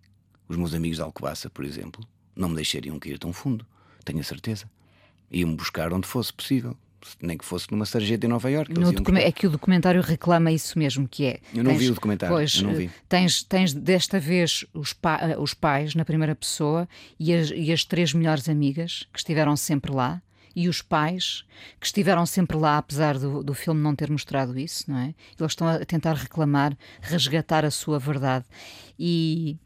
Os 0.47 0.58
meus 0.58 0.74
amigos 0.74 0.97
de 0.97 1.04
Alcobaça, 1.04 1.50
por 1.50 1.63
exemplo, 1.63 2.06
não 2.36 2.50
me 2.50 2.56
deixariam 2.56 3.00
cair 3.00 3.17
tão 3.17 3.32
fundo, 3.32 3.65
tenho 4.04 4.19
a 4.19 4.24
certeza. 4.24 4.69
Iam-me 5.32 5.56
buscar 5.56 5.93
onde 5.93 6.08
fosse 6.08 6.34
possível 6.34 6.76
nem 7.22 7.38
que 7.38 7.46
fosse 7.46 7.72
numa 7.72 7.86
sarjeta 7.86 8.26
em 8.26 8.30
Nova 8.30 8.50
Iorque. 8.50 8.74
É 9.20 9.32
que 9.32 9.48
o 9.48 9.50
documentário 9.50 10.02
reclama 10.02 10.52
isso 10.52 10.78
mesmo, 10.78 11.08
que 11.08 11.26
é. 11.26 11.40
Eu 11.54 11.64
não 11.64 11.72
tens, 11.72 11.80
vi 11.80 11.90
o 11.92 11.94
documentário. 11.94 12.36
Pois. 12.36 12.64
Tens, 13.08 13.44
tens 13.44 13.74
desta 13.74 14.20
vez 14.20 14.66
os, 14.74 14.94
pa, 14.94 15.20
eh, 15.22 15.38
os 15.38 15.54
pais 15.54 15.96
na 15.96 16.06
primeira 16.06 16.36
pessoa 16.36 16.88
e 17.20 17.34
as, 17.34 17.52
e 17.54 17.72
as 17.72 17.84
três 17.84 18.14
melhores 18.14 18.48
amigas 18.48 19.08
que 19.12 19.20
estiveram 19.20 19.56
sempre 19.56 19.92
lá 19.92 20.22
e 20.56 20.68
os 20.68 20.82
pais 20.82 21.46
que 21.80 21.86
estiveram 21.86 22.26
sempre 22.26 22.58
lá, 22.58 22.78
apesar 22.78 23.18
do, 23.18 23.44
do 23.44 23.54
filme 23.54 23.82
não 23.82 23.96
ter 23.96 24.10
mostrado 24.10 24.58
isso, 24.60 24.90
não 24.90 24.98
é? 24.98 25.16
Eles 25.40 25.52
estão 25.52 25.68
a 25.68 25.84
tentar 25.86 26.14
reclamar, 26.14 26.78
resgatar 27.02 27.64
a 27.66 27.72
sua 27.72 27.98
verdade. 28.00 28.46
E 29.00 29.58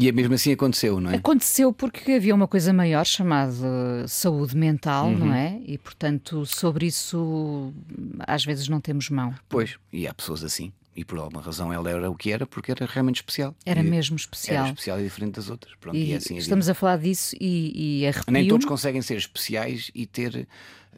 e 0.00 0.08
é 0.08 0.12
mesmo 0.12 0.32
assim 0.32 0.52
aconteceu, 0.52 0.98
não 0.98 1.10
é? 1.10 1.16
Aconteceu 1.16 1.74
porque 1.74 2.12
havia 2.12 2.34
uma 2.34 2.48
coisa 2.48 2.72
maior 2.72 3.04
chamada 3.04 4.08
saúde 4.08 4.56
mental, 4.56 5.08
uhum. 5.08 5.18
não 5.18 5.34
é? 5.34 5.60
E 5.66 5.76
portanto, 5.76 6.46
sobre 6.46 6.86
isso, 6.86 7.70
às 8.20 8.42
vezes 8.42 8.66
não 8.66 8.80
temos 8.80 9.10
mão. 9.10 9.34
Pois, 9.46 9.76
e 9.92 10.08
há 10.08 10.14
pessoas 10.14 10.42
assim. 10.42 10.72
E 10.96 11.04
por 11.04 11.18
alguma 11.18 11.42
razão 11.42 11.70
ela 11.70 11.90
era 11.90 12.10
o 12.10 12.14
que 12.14 12.32
era, 12.32 12.46
porque 12.46 12.72
era 12.72 12.86
realmente 12.86 13.16
especial. 13.16 13.54
Era 13.64 13.80
e 13.80 13.82
mesmo 13.82 14.16
especial. 14.16 14.64
Era 14.64 14.68
especial 14.68 15.00
e 15.00 15.04
diferente 15.04 15.34
das 15.34 15.50
outras. 15.50 15.74
Pronto, 15.78 15.96
e, 15.96 16.06
e 16.06 16.12
é 16.14 16.16
assim 16.16 16.36
estamos 16.38 16.68
a 16.70 16.74
falar 16.74 16.96
disso 16.96 17.36
e, 17.38 18.02
e 18.06 18.30
Nem 18.30 18.48
todos 18.48 18.64
conseguem 18.64 19.02
ser 19.02 19.18
especiais 19.18 19.90
e 19.94 20.06
ter 20.06 20.48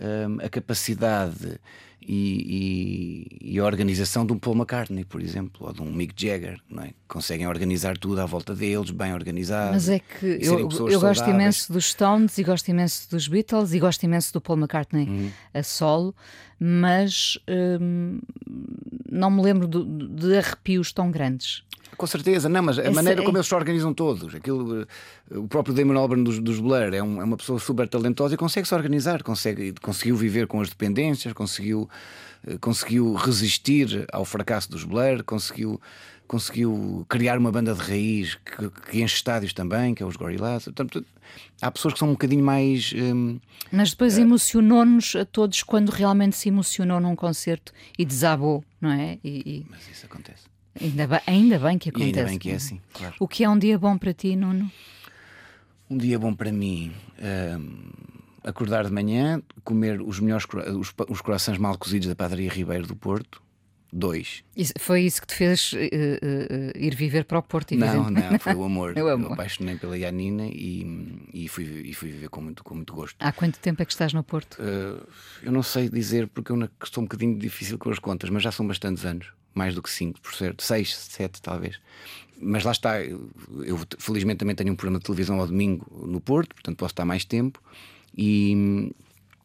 um, 0.01 0.45
a 0.45 0.49
capacidade 0.49 1.61
e, 2.07 3.29
e, 3.43 3.53
e, 3.55 3.59
a 3.59 3.65
organização 3.65 4.27
de 4.27 4.33
um 4.33 4.39
Paul 4.39 4.57
McCartney, 4.57 5.05
por 5.05 5.21
exemplo, 5.21 5.67
ou 5.67 5.73
de 5.73 5.83
um 5.83 5.93
Mick 5.93 6.15
Jagger, 6.17 6.59
não 6.69 6.83
é? 6.83 6.91
Conseguem 7.07 7.47
organizar 7.47 7.97
tudo 7.97 8.21
à 8.21 8.27
volta 8.27 8.55
deles, 8.55 8.91
bem 8.91 9.15
organizado. 9.15 9.73
Mas 9.73 9.89
é 9.89 9.99
que 9.99 10.39
eu, 10.41 10.69
eu 10.89 11.01
gosto 11.01 11.29
imenso 11.29 11.73
dos 11.73 11.91
Stones 11.91 12.37
e 12.39 12.43
gosto 12.45 12.69
imenso 12.69 13.11
dos 13.11 13.29
Beatles 13.29 13.73
e 13.73 13.79
gosto 13.79 14.03
imenso 14.03 14.33
do 14.33 14.41
Paul 14.41 14.59
McCartney 14.59 15.09
uhum. 15.09 15.31
a 15.55 15.63
solo, 15.63 16.15
mas 16.59 17.39
hum, 17.81 18.21
não 19.13 19.31
me 19.31 19.43
lembro 19.43 19.69
de, 19.69 19.85
de 20.09 20.37
arrepios 20.37 20.93
tão 20.93 21.11
grandes. 21.11 21.63
Com 21.97 22.07
certeza, 22.07 22.49
não, 22.49 22.63
mas 22.63 22.79
a 22.79 22.85
Esse 22.85 22.91
maneira 22.91 23.21
é... 23.21 23.25
como 23.25 23.37
eles 23.37 23.47
se 23.47 23.55
organizam 23.55 23.93
todos, 23.93 24.35
aquilo, 24.35 24.83
eh, 24.83 24.87
o 25.39 25.47
próprio 25.47 25.75
Damon 25.75 25.99
Albarn 25.99 26.25
dos, 26.25 26.39
dos 26.39 26.59
Blur 26.59 26.95
é, 26.95 27.03
um, 27.03 27.21
é, 27.21 27.25
uma 27.25 27.37
pessoa 27.37 27.59
super 27.59 27.87
talentosa 27.87 28.35
e 28.35 28.37
consegue 28.37 28.67
se 28.67 28.75
organizar, 28.75 29.23
consegue, 29.23 29.75
conseguiu 29.81 30.17
viver 30.17 30.47
com 30.47 30.61
as 30.61 30.71
dependências, 30.71 31.35
conseguiu, 31.35 31.89
eh, 32.47 32.57
conseguiu 32.59 33.13
resistir 33.13 34.07
ao 34.11 34.25
fracasso 34.25 34.71
dos 34.71 34.85
Blur, 34.85 35.23
conseguiu, 35.23 35.79
conseguiu 36.27 37.05
criar 37.11 37.37
uma 37.37 37.53
banda 37.53 37.75
de 37.75 37.81
raiz 37.81 38.37
que, 38.37 38.71
que 38.91 39.03
enche 39.03 39.17
estádios 39.17 39.53
também, 39.53 39.95
que 39.95 40.03
é 40.03 40.07
os 40.07 40.17
Gorillaz. 40.17 40.65
Portanto, 40.65 41.05
há 41.61 41.71
pessoas 41.71 41.93
que 41.93 42.01
são 42.01 42.09
um 42.09 42.13
bocadinho 42.13 42.43
mais. 42.43 42.93
Hum, 42.97 43.39
mas 43.71 43.91
depois 43.91 44.17
uh... 44.17 44.21
emocionou-nos 44.23 45.15
a 45.15 45.27
todos 45.27 45.63
quando 45.63 45.91
realmente 45.91 46.37
se 46.37 46.49
emocionou 46.49 47.01
num 47.01 47.15
concerto 47.15 47.71
e 47.99 48.05
desabou, 48.05 48.65
não 48.83 48.91
é? 48.91 49.19
E, 49.25 49.29
e... 49.47 49.67
Mas 49.71 49.89
isso 49.89 50.05
acontece. 50.05 50.45
Ainda 50.79 51.07
bem, 51.07 51.21
ainda 51.27 51.59
bem 51.59 51.79
que 51.79 51.89
acontece. 51.89 52.11
E 52.11 52.19
ainda 52.19 52.29
bem 52.29 52.39
que 52.39 52.51
é 52.51 52.55
assim, 52.55 52.81
claro. 52.93 53.15
O 53.21 53.29
que 53.29 53.45
é 53.45 53.49
um 53.49 53.59
dia 53.59 53.79
bom 53.79 53.97
para 53.97 54.13
ti, 54.13 54.37
Nuno? 54.37 54.71
Um 55.89 55.97
dia 55.97 56.19
bom 56.19 56.35
para 56.35 56.51
mim. 56.51 56.93
hum, 57.59 57.91
acordar 58.45 58.85
de 58.85 58.93
manhã, 58.93 59.43
comer 59.65 60.01
os 60.01 60.21
melhores 60.21 60.47
os, 60.79 60.93
os 61.09 61.21
croissants 61.21 61.61
mal 61.61 61.77
cozidos 61.79 62.09
da 62.09 62.15
Padaria 62.15 62.51
Ribeiro 62.51 62.87
do 62.87 62.97
Porto. 62.97 63.42
Dois. 63.95 64.43
Isso- 64.57 64.73
foi 64.79 65.03
isso 65.03 65.21
que 65.21 65.27
te 65.27 65.35
fez 65.35 65.73
eh, 65.77 65.91
eh, 65.93 66.73
ir 66.75 66.95
viver 66.95 67.27
para 67.27 67.39
o 67.39 67.43
Porto, 67.43 67.75
Não, 67.77 68.11
não, 68.11 68.39
foi 68.39 68.55
o 68.55 68.65
amor. 68.65 68.97
É 68.97 69.05
o 69.05 69.09
amor. 69.09 69.27
Eu 69.27 69.33
apaixonei 69.35 69.77
pela 69.77 69.99
Yanina 69.99 70.47
e, 70.47 71.21
e, 71.35 71.47
fui, 71.47 71.65
e 71.65 71.93
fui 71.93 72.11
viver 72.11 72.31
com 72.31 72.41
muito, 72.41 72.65
com 72.65 72.75
muito 72.75 72.95
gosto. 72.95 73.17
Há 73.21 73.31
quanto 73.33 73.59
tempo 73.59 73.83
é 73.83 73.85
que 73.85 73.93
estás 73.93 74.15
no 74.15 74.23
Porto? 74.25 74.57
Uh, 74.63 75.07
eu 75.43 75.53
não 75.53 75.63
sei 75.63 75.91
dizer 75.91 76.27
porque 76.29 76.51
eu 76.53 76.69
estou 76.83 77.03
um 77.03 77.07
bocadinho 77.07 77.39
difícil 77.39 77.77
com 77.79 77.91
as 77.91 77.99
contas, 77.99 78.31
mas 78.31 78.43
já 78.43 78.51
são 78.51 78.67
bastantes 78.67 79.05
anos, 79.05 79.27
mais 79.55 79.75
do 79.75 79.83
que 79.83 79.91
5, 79.91 80.23
por 80.23 80.33
certo, 80.35 80.63
6, 80.63 80.97
7 80.97 81.43
talvez. 81.43 81.79
Mas 82.41 82.65
lá 82.65 82.73
está, 82.73 82.99
eu, 83.05 83.31
eu 83.63 83.79
felizmente 83.99 84.39
também 84.39 84.57
tenho 84.57 84.73
um 84.73 84.77
programa 84.77 85.01
de 85.01 85.05
televisão 85.05 85.39
ao 85.39 85.47
domingo 85.47 85.87
no 86.07 86.19
Porto, 86.21 86.55
portanto 86.55 86.79
posso 86.79 86.93
estar 86.93 87.05
mais 87.05 87.27
tempo 87.27 87.63
e, 88.17 88.91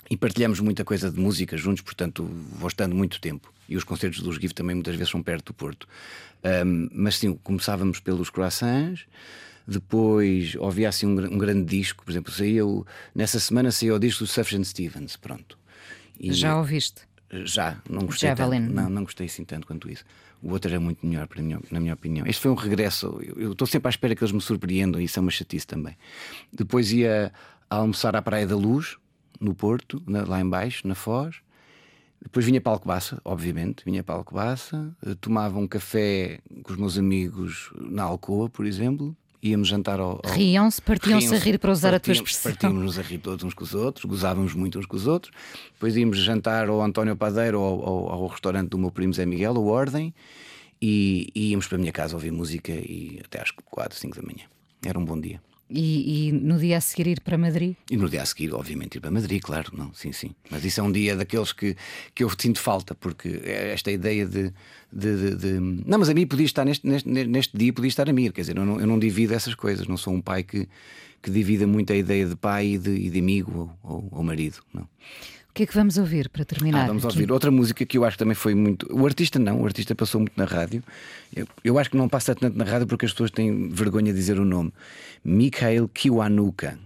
e 0.09 0.15
partilhamos 0.17 0.59
muita 0.59 0.83
coisa 0.85 1.11
de 1.11 1.19
música 1.19 1.57
juntos, 1.57 1.81
portanto 1.81 2.23
vou 2.23 2.67
estando 2.67 2.95
muito 2.95 3.19
tempo. 3.19 3.51
E 3.67 3.75
os 3.75 3.83
concertos 3.83 4.21
dos 4.21 4.35
GIF 4.37 4.53
também 4.53 4.75
muitas 4.75 4.95
vezes 4.95 5.11
são 5.11 5.21
perto 5.21 5.47
do 5.47 5.53
Porto. 5.53 5.87
Um, 6.65 6.87
mas 6.93 7.17
sim, 7.17 7.33
começávamos 7.43 7.99
pelos 7.99 8.29
croissants. 8.29 9.05
Depois 9.67 10.55
havia 10.65 10.87
assim 10.87 11.05
um, 11.05 11.19
um 11.33 11.37
grande 11.37 11.65
disco, 11.65 12.05
por 12.05 12.11
exemplo, 12.11 12.31
saía 12.31 12.65
o- 12.65 12.85
nessa 13.13 13.37
semana 13.39 13.69
saiu 13.71 13.95
o 13.95 13.99
disco 13.99 14.23
do 14.23 14.27
Sufjan 14.27 14.63
Stevens, 14.63 15.17
pronto. 15.17 15.57
E- 16.19 16.31
Já 16.33 16.57
ouviste? 16.57 17.01
já, 17.43 17.77
não 17.89 18.05
gostei 18.05 18.29
tanto. 18.33 18.39
Não, 18.73 18.89
não 18.89 19.03
gostei 19.03 19.27
assim 19.27 19.43
tanto 19.43 19.67
quanto 19.67 19.89
isso. 19.91 20.05
O 20.41 20.51
outro 20.51 20.71
era 20.71 20.79
muito 20.79 21.05
melhor, 21.05 21.27
para 21.27 21.41
mim, 21.41 21.57
na 21.69 21.79
minha 21.81 21.93
opinião. 21.93 22.25
Este 22.25 22.41
foi 22.43 22.51
um 22.51 22.55
regresso. 22.55 23.19
Eu- 23.21 23.35
Eu 23.41 23.51
estou 23.51 23.67
sempre 23.67 23.89
à 23.89 23.89
espera 23.89 24.15
que 24.15 24.23
eles 24.23 24.31
me 24.31 24.39
surpreendam, 24.39 25.01
e 25.01 25.03
isso 25.05 25.19
é 25.19 25.21
uma 25.21 25.31
chatice 25.31 25.67
também. 25.67 25.97
Depois 26.53 26.93
ia 26.93 27.33
almoçar 27.69 28.15
à 28.15 28.21
Praia 28.21 28.47
da 28.47 28.55
Luz, 28.55 28.95
no 29.39 29.53
Porto, 29.55 30.01
na- 30.07 30.23
lá 30.25 30.39
embaixo, 30.41 30.87
na 30.87 30.95
Foz. 30.95 31.37
Depois 32.21 32.45
vinha 32.45 32.59
para 32.59 32.71
Alcobaça, 32.73 33.21
obviamente, 33.23 33.85
vinha 33.85 34.03
para 34.03 34.15
Alcobaça, 34.15 34.91
eh, 35.05 35.15
tomava 35.21 35.59
um 35.59 35.67
café 35.67 36.39
com 36.63 36.71
os 36.73 36.77
meus 36.77 36.97
amigos 36.97 37.71
na 37.79 38.03
Alcoa, 38.03 38.49
por 38.49 38.65
exemplo, 38.65 39.15
íamos 39.41 39.67
jantar 39.67 39.99
ao. 39.99 40.19
ao... 40.25 40.31
Riam-se, 40.33 40.81
partiam-se 40.81 41.33
a 41.33 41.37
rir 41.37 41.59
para 41.59 41.71
usar 41.71 41.93
a 41.93 41.99
tua 41.99 42.13
expressão. 42.13 42.51
Partíamos-nos 42.51 42.97
a 42.97 43.03
rir 43.03 43.19
todos 43.19 43.45
uns 43.45 43.53
com 43.53 43.63
os 43.63 43.75
outros, 43.75 44.03
gozávamos 44.05 44.53
muito 44.55 44.79
uns 44.79 44.87
com 44.87 44.95
os 44.97 45.05
outros. 45.05 45.31
Depois 45.73 45.95
íamos 45.95 46.17
jantar 46.17 46.67
ao 46.69 46.81
António 46.81 47.15
Padeiro 47.15 47.61
ou 47.61 47.85
ao, 47.85 48.09
ao 48.13 48.27
restaurante 48.27 48.69
do 48.69 48.79
meu 48.79 48.91
primo 48.91 49.13
Zé 49.13 49.25
Miguel, 49.25 49.53
o 49.53 49.67
Ordem, 49.67 50.11
e, 50.81 51.29
e 51.35 51.51
íamos 51.51 51.67
para 51.67 51.77
a 51.77 51.79
minha 51.79 51.91
casa 51.93 52.15
ouvir 52.15 52.31
música 52.31 52.71
e 52.71 53.21
até 53.23 53.41
às 53.41 53.51
4, 53.51 53.97
5 53.97 54.15
da 54.15 54.23
manhã. 54.23 54.45
Era 54.83 54.97
um 54.97 55.05
bom 55.05 55.19
dia. 55.19 55.39
E, 55.69 56.29
e 56.29 56.31
no 56.31 56.57
dia 56.57 56.77
a 56.77 56.81
seguir 56.81 57.07
ir 57.07 57.19
para 57.19 57.37
Madrid? 57.37 57.75
E 57.91 57.97
no 57.97 58.07
dia 58.09 58.21
a 58.21 58.25
seguir, 58.25 58.53
obviamente, 58.53 58.95
ir 58.95 59.01
para 59.01 59.11
Madrid, 59.11 59.41
claro, 59.41 59.73
não, 59.75 59.93
sim, 59.93 60.13
sim. 60.13 60.31
Mas 60.49 60.63
isso 60.63 60.79
é 60.79 60.83
um 60.83 60.91
dia 60.91 61.13
daqueles 61.13 61.51
que, 61.51 61.75
que 62.15 62.23
eu 62.23 62.29
sinto 62.39 62.59
falta, 62.59 62.95
porque 62.95 63.41
é 63.43 63.73
esta 63.73 63.91
ideia 63.91 64.25
de, 64.25 64.53
de, 64.93 65.15
de- 65.17 65.35
de- 65.35 65.59
Não, 65.85 65.99
mas 65.99 66.07
a 66.07 66.13
mim 66.13 66.25
podia 66.25 66.45
estar 66.45 66.63
neste, 66.63 66.87
neste, 66.87 67.09
neste 67.09 67.57
dia, 67.57 67.73
podia 67.73 67.89
estar 67.89 68.09
a 68.09 68.13
mim, 68.13 68.31
quer 68.31 68.41
dizer, 68.41 68.55
eu 68.55 68.65
não, 68.65 68.79
eu 68.79 68.87
não 68.87 68.97
divido 68.97 69.33
essas 69.33 69.53
coisas, 69.55 69.87
não 69.87 69.97
sou 69.97 70.13
um 70.13 70.21
pai 70.21 70.41
que, 70.41 70.69
que 71.21 71.29
divida 71.29 71.67
muito 71.67 71.91
a 71.91 71.95
ideia 71.97 72.25
de 72.25 72.35
pai 72.37 72.67
e 72.67 72.77
de, 72.77 72.91
e 72.91 73.09
de 73.09 73.19
amigo 73.19 73.77
ou, 73.83 73.91
ou, 73.95 74.07
ou 74.11 74.23
marido, 74.23 74.59
não. 74.73 74.87
O 75.57 75.59
que 75.59 75.63
é 75.63 75.65
que 75.67 75.73
vamos 75.73 75.97
ouvir 75.97 76.29
para 76.29 76.45
terminar? 76.45 76.83
Ah, 76.83 76.87
vamos 76.87 77.03
aqui? 77.05 77.15
ouvir 77.15 77.31
outra 77.31 77.49
música 77.49 77.85
que 77.85 77.97
eu 77.97 78.05
acho 78.05 78.15
que 78.15 78.19
também 78.19 78.35
foi 78.35 78.53
muito. 78.53 78.87
O 78.91 79.05
artista 79.05 79.39
não, 79.39 79.61
o 79.61 79.65
artista 79.65 79.95
passou 79.95 80.21
muito 80.21 80.33
na 80.37 80.45
rádio. 80.45 80.83
Eu, 81.35 81.47
eu 81.63 81.79
acho 81.79 81.89
que 81.89 81.97
não 81.97 82.07
passa 82.07 82.35
tanto 82.35 82.57
na 82.57 82.63
rádio 82.63 82.85
porque 82.87 83.05
as 83.05 83.11
pessoas 83.11 83.31
têm 83.31 83.69
vergonha 83.69 84.11
de 84.13 84.19
dizer 84.19 84.39
o 84.39 84.45
nome. 84.45 84.71
Mikhail 85.23 85.87
Kiwanuka. 85.87 86.77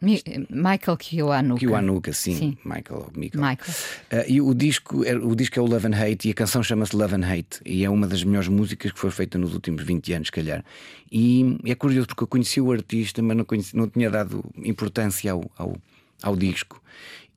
Mi- 0.00 0.22
Michael 0.50 0.96
Kiwanuka. 0.98 1.58
Kiwanuka, 1.60 2.12
sim. 2.12 2.36
Sim. 2.36 2.58
Michael 2.64 3.06
Michael. 3.16 3.40
Michael. 3.42 3.74
Ah, 4.10 4.24
e 4.28 4.40
o 4.40 4.52
disco, 4.54 5.02
é- 5.04 5.14
o 5.16 5.34
disco 5.34 5.58
é 5.58 5.62
o 5.62 5.66
Love 5.66 5.86
and 5.86 5.94
Hate 5.96 6.28
e 6.28 6.30
a 6.30 6.34
canção 6.34 6.62
chama-se 6.62 6.94
Love 6.94 7.14
and 7.14 7.24
Hate 7.26 7.60
e 7.64 7.84
é 7.84 7.88
uma 7.90 8.06
das 8.06 8.22
melhores 8.22 8.48
músicas 8.48 8.92
que 8.92 8.98
foi 8.98 9.10
feita 9.10 9.38
nos 9.38 9.54
últimos 9.54 9.82
20 9.82 10.12
anos, 10.12 10.28
se 10.28 10.32
calhar. 10.32 10.62
E 11.10 11.58
é 11.64 11.74
curioso 11.74 12.06
porque 12.08 12.22
eu 12.22 12.26
conheci 12.28 12.60
o 12.60 12.70
artista, 12.70 13.22
mas 13.22 13.36
não, 13.36 13.44
conheci- 13.44 13.74
não 13.76 13.88
tinha 13.88 14.10
dado 14.10 14.44
importância 14.62 15.32
ao, 15.32 15.50
ao, 15.56 15.76
ao 16.22 16.36
disco. 16.36 16.82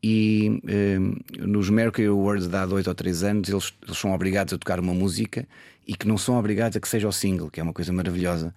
E 0.04 0.62
eh, 0.68 0.98
nos 1.40 1.70
Mercury 1.70 2.08
Awards 2.08 2.48
de 2.48 2.56
há 2.56 2.66
dois 2.66 2.86
ou 2.88 2.94
três 2.94 3.24
anos 3.24 3.50
eles, 3.50 3.74
eles 3.86 3.98
são 3.98 4.12
obrigados 4.14 4.54
a 4.54 4.58
tocar 4.58 4.80
uma 4.80 4.94
música 4.94 5.48
e 5.88 5.96
que 5.96 6.08
não 6.08 6.18
são 6.18 6.38
obrigados 6.38 6.78
a 6.78 6.80
que 6.80 6.88
seja 6.88 7.08
o 7.08 7.12
single, 7.12 7.50
que 7.50 7.60
é 7.60 7.64
uma 7.64 7.74
coisa 7.74 7.92
maravilhosa. 7.92 8.54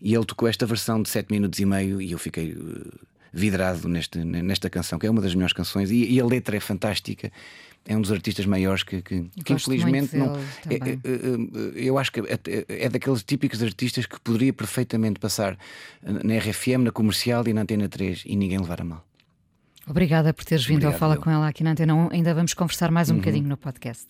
E 0.00 0.14
ele 0.14 0.24
tocou 0.24 0.46
esta 0.48 0.64
versão 0.66 1.02
de 1.02 1.08
7 1.08 1.32
minutos 1.32 1.58
e 1.58 1.64
meio 1.66 2.00
e 2.00 2.12
eu 2.12 2.18
fiquei 2.18 2.52
eh, 2.52 2.90
vidrado 3.32 3.88
neste, 3.88 4.18
nesta 4.24 4.70
canção, 4.70 4.98
que 4.98 5.06
é 5.06 5.10
uma 5.10 5.20
das 5.20 5.34
melhores 5.34 5.52
canções, 5.52 5.90
e, 5.90 6.04
e 6.12 6.20
a 6.20 6.24
letra 6.24 6.56
é 6.56 6.60
fantástica. 6.60 7.32
É 7.88 7.96
um 7.96 8.00
dos 8.00 8.10
artistas 8.10 8.44
maiores 8.46 8.82
que, 8.82 9.00
que, 9.02 9.24
que 9.44 9.52
infelizmente 9.52 10.16
não. 10.16 10.36
é- 10.36 10.78
também. 10.78 11.00
é- 11.04 11.80
é- 11.80 11.88
eu 11.88 11.98
acho 11.98 12.10
que 12.12 12.20
é, 12.20 12.84
é 12.84 12.88
daqueles 12.88 13.22
típicos 13.22 13.62
artistas 13.62 14.06
que 14.06 14.18
poderia 14.20 14.52
perfeitamente 14.52 15.18
passar 15.20 15.56
na 16.02 16.34
RFM, 16.36 16.82
na 16.84 16.90
comercial 16.90 17.46
e 17.46 17.52
na 17.52 17.62
Antena 17.62 17.88
3 17.88 18.22
e 18.26 18.34
ninguém 18.36 18.58
levar 18.58 18.80
a 18.80 18.84
mal. 18.84 19.04
Obrigada 19.88 20.34
por 20.34 20.44
teres 20.44 20.64
vindo 20.66 20.84
ao 20.84 20.88
Obrigado, 20.90 20.98
Fala 20.98 21.14
eu. 21.14 21.20
com 21.20 21.30
ela 21.30 21.48
aqui 21.48 21.62
na 21.62 21.70
Antena 21.70 21.94
1. 21.94 22.08
Ainda 22.12 22.34
vamos 22.34 22.52
conversar 22.54 22.90
mais 22.90 23.08
um 23.08 23.14
Uhum. 23.14 23.18
bocadinho 23.20 23.48
no 23.48 23.56
podcast. 23.56 24.06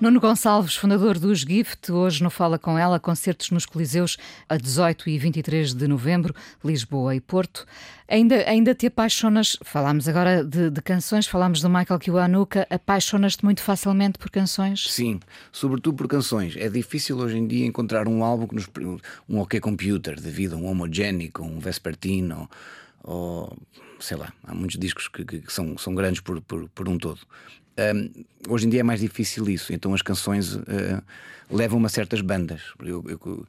Nuno 0.00 0.20
Gonçalves, 0.20 0.76
fundador 0.76 1.18
dos 1.18 1.40
Gift, 1.40 1.90
hoje 1.90 2.22
no 2.22 2.30
Fala 2.30 2.56
Com 2.56 2.78
Ela, 2.78 3.00
concertos 3.00 3.50
nos 3.50 3.66
Coliseus 3.66 4.16
a 4.48 4.56
18 4.56 5.08
e 5.10 5.18
23 5.18 5.74
de 5.74 5.88
novembro, 5.88 6.32
Lisboa 6.64 7.16
e 7.16 7.20
Porto. 7.20 7.66
Ainda, 8.06 8.36
ainda 8.48 8.76
te 8.76 8.86
apaixonas, 8.86 9.56
falámos 9.64 10.06
agora 10.06 10.44
de, 10.44 10.70
de 10.70 10.80
canções, 10.82 11.26
falámos 11.26 11.60
do 11.60 11.68
Michael 11.68 11.98
Kiwanuka, 11.98 12.64
apaixonas-te 12.70 13.44
muito 13.44 13.60
facilmente 13.60 14.18
por 14.20 14.30
canções? 14.30 14.88
Sim, 14.88 15.18
sobretudo 15.50 15.96
por 15.96 16.06
canções. 16.06 16.54
É 16.56 16.68
difícil 16.68 17.18
hoje 17.18 17.36
em 17.36 17.46
dia 17.48 17.66
encontrar 17.66 18.06
um 18.06 18.22
álbum 18.22 18.46
que 18.46 18.54
nos. 18.54 18.68
um 19.28 19.40
OK 19.40 19.58
Computer 19.58 20.20
da 20.20 20.30
vida, 20.30 20.56
um 20.56 20.66
Homogenic, 20.66 21.42
um 21.42 21.58
Vespertino, 21.58 22.48
ou. 23.02 23.52
sei 23.98 24.16
lá, 24.16 24.32
há 24.44 24.54
muitos 24.54 24.78
discos 24.78 25.08
que, 25.08 25.24
que- 25.24 25.40
que 25.40 25.52
são, 25.52 25.76
são 25.76 25.92
grandes 25.92 26.20
por, 26.20 26.40
por, 26.40 26.68
por 26.68 26.88
um 26.88 26.96
todo. 26.96 27.18
Ahm, 27.78 28.10
hoje 28.48 28.66
em 28.66 28.70
dia 28.70 28.80
é 28.80 28.82
mais 28.82 29.00
difícil 29.00 29.48
isso, 29.48 29.72
então 29.72 29.94
as 29.94 30.02
canções 30.02 30.56
ah, 30.56 31.02
levam-me 31.50 31.86
a 31.86 31.88
certas 31.88 32.20
bandas. 32.20 32.60
Eu, 32.80 33.04
eu, 33.08 33.46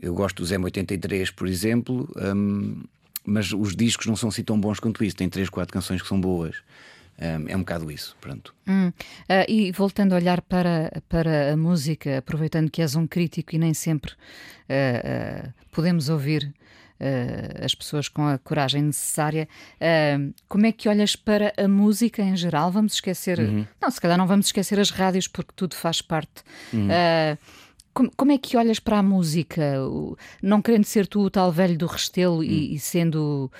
eu 0.00 0.14
gosto 0.14 0.36
do 0.36 0.46
Zé 0.46 0.58
83, 0.58 1.30
por 1.30 1.46
exemplo, 1.46 2.08
ahm, 2.16 2.82
mas 3.24 3.52
os 3.52 3.76
discos 3.76 4.06
não 4.06 4.16
são 4.16 4.30
assim 4.30 4.42
tão 4.42 4.58
bons 4.58 4.80
quanto 4.80 5.04
isso. 5.04 5.14
Tem 5.14 5.28
três, 5.28 5.50
quatro 5.50 5.72
canções 5.72 6.00
que 6.00 6.08
são 6.08 6.18
boas. 6.18 6.56
É 7.20 7.56
um 7.56 7.60
bocado 7.60 7.90
isso, 7.90 8.16
pronto. 8.20 8.54
Hum, 8.66 8.92
ah, 9.28 9.44
e 9.48 9.72
voltando 9.72 10.12
a 10.12 10.16
olhar 10.16 10.40
para, 10.40 11.02
para 11.08 11.52
a 11.52 11.56
música, 11.56 12.18
aproveitando 12.18 12.70
que 12.70 12.80
és 12.80 12.94
um 12.94 13.08
crítico 13.08 13.56
e 13.56 13.58
nem 13.58 13.74
sempre 13.74 14.12
ah, 14.70 15.50
podemos 15.72 16.08
ouvir 16.08 16.54
ah, 17.00 17.64
as 17.64 17.74
pessoas 17.74 18.08
com 18.08 18.26
a 18.26 18.38
coragem 18.38 18.82
necessária, 18.82 19.48
ah, 19.80 20.18
como 20.48 20.66
é 20.66 20.72
que 20.72 20.88
olhas 20.88 21.16
para 21.16 21.52
a 21.56 21.68
música 21.68 22.22
em 22.22 22.36
geral? 22.36 22.70
Vamos 22.70 22.94
esquecer. 22.94 23.38
Não, 23.80 23.90
se 23.90 24.00
calhar 24.00 24.18
não 24.18 24.26
vamos 24.26 24.46
esquecer 24.46 24.78
as 24.78 24.90
rádios 24.90 25.28
porque 25.28 25.52
tudo 25.54 25.74
faz 25.74 26.00
parte. 26.02 26.42
Ah, 26.90 27.36
como, 27.98 28.12
como 28.16 28.30
é 28.30 28.38
que 28.38 28.56
olhas 28.56 28.78
para 28.78 28.98
a 28.98 29.02
música? 29.02 29.60
Não 30.40 30.62
querendo 30.62 30.84
ser 30.84 31.06
tu 31.06 31.20
o 31.20 31.30
tal 31.30 31.50
velho 31.50 31.76
do 31.76 31.86
restelo 31.86 32.44
e, 32.44 32.74
e 32.74 32.78
sendo. 32.78 33.50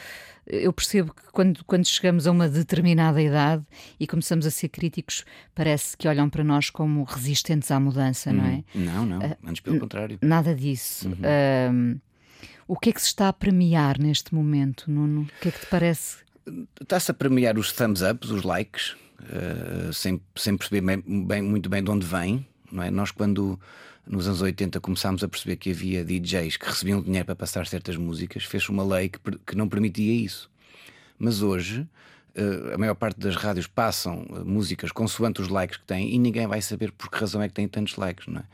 Eu 0.46 0.72
percebo 0.72 1.12
que 1.12 1.30
quando, 1.30 1.62
quando 1.64 1.84
chegamos 1.86 2.26
a 2.26 2.30
uma 2.30 2.48
determinada 2.48 3.20
idade 3.20 3.62
e 3.98 4.06
começamos 4.06 4.46
a 4.46 4.50
ser 4.50 4.68
críticos, 4.68 5.24
parece 5.54 5.96
que 5.96 6.08
olham 6.08 6.30
para 6.30 6.42
nós 6.42 6.70
como 6.70 7.02
resistentes 7.02 7.70
à 7.70 7.78
mudança, 7.78 8.32
não 8.32 8.44
é? 8.46 8.64
Não, 8.74 9.04
não, 9.04 9.18
antes 9.44 9.60
pelo 9.60 9.80
contrário. 9.80 10.18
Nada 10.22 10.54
disso. 10.54 11.10
Ahm, 11.22 11.98
o 12.68 12.76
que 12.78 12.90
é 12.90 12.92
que 12.92 13.00
se 13.00 13.08
está 13.08 13.28
a 13.28 13.32
premiar 13.32 13.98
neste 13.98 14.34
momento, 14.34 14.90
Nuno? 14.90 15.22
O 15.22 15.40
que 15.40 15.48
é 15.48 15.50
que 15.50 15.60
te 15.60 15.66
parece? 15.66 16.18
Está-se 16.80 17.10
a 17.10 17.14
premiar 17.14 17.58
os 17.58 17.72
thumbs 17.72 18.00
ups, 18.02 18.30
os 18.30 18.42
likes, 18.44 18.94
eh, 19.30 19.90
sem, 19.92 20.20
sem 20.36 20.56
perceber 20.56 20.80
bem, 20.80 21.26
bem- 21.26 21.42
muito 21.42 21.68
bem 21.68 21.82
de 21.82 21.90
onde 21.90 22.06
vem. 22.06 22.46
Não 22.70 22.82
é? 22.82 22.90
Nós, 22.90 23.10
quando 23.10 23.58
nos 24.06 24.26
anos 24.26 24.40
80 24.40 24.80
começámos 24.80 25.22
a 25.24 25.28
perceber 25.28 25.56
que 25.56 25.70
havia 25.70 26.04
DJs 26.04 26.56
que 26.56 26.66
recebiam 26.66 27.02
dinheiro 27.02 27.26
para 27.26 27.34
passar 27.36 27.66
certas 27.66 27.96
músicas, 27.96 28.44
fez-se 28.44 28.70
uma 28.70 28.84
lei 28.84 29.08
que, 29.10 29.18
que 29.46 29.56
não 29.56 29.68
permitia 29.68 30.12
isso. 30.24 30.50
Mas 31.18 31.42
hoje 31.42 31.86
uh, 32.38 32.74
a 32.74 32.78
maior 32.78 32.94
parte 32.94 33.18
das 33.18 33.36
rádios 33.36 33.66
passam 33.66 34.26
uh, 34.30 34.44
músicas 34.44 34.92
consoante 34.92 35.40
os 35.40 35.48
likes 35.48 35.76
que 35.76 35.84
têm 35.84 36.14
e 36.14 36.18
ninguém 36.18 36.46
vai 36.46 36.62
saber 36.62 36.92
por 36.92 37.10
que 37.10 37.18
razão 37.18 37.42
é 37.42 37.48
que 37.48 37.54
têm 37.54 37.68
tantos 37.68 37.96
likes, 37.96 38.26
não 38.26 38.40
é? 38.40 38.44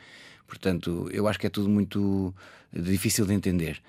Portanto, 0.46 1.08
eu 1.12 1.26
acho 1.26 1.38
que 1.38 1.46
é 1.46 1.50
tudo 1.50 1.68
muito 1.68 2.34
difícil 2.72 3.24
de 3.26 3.32
entender. 3.32 3.80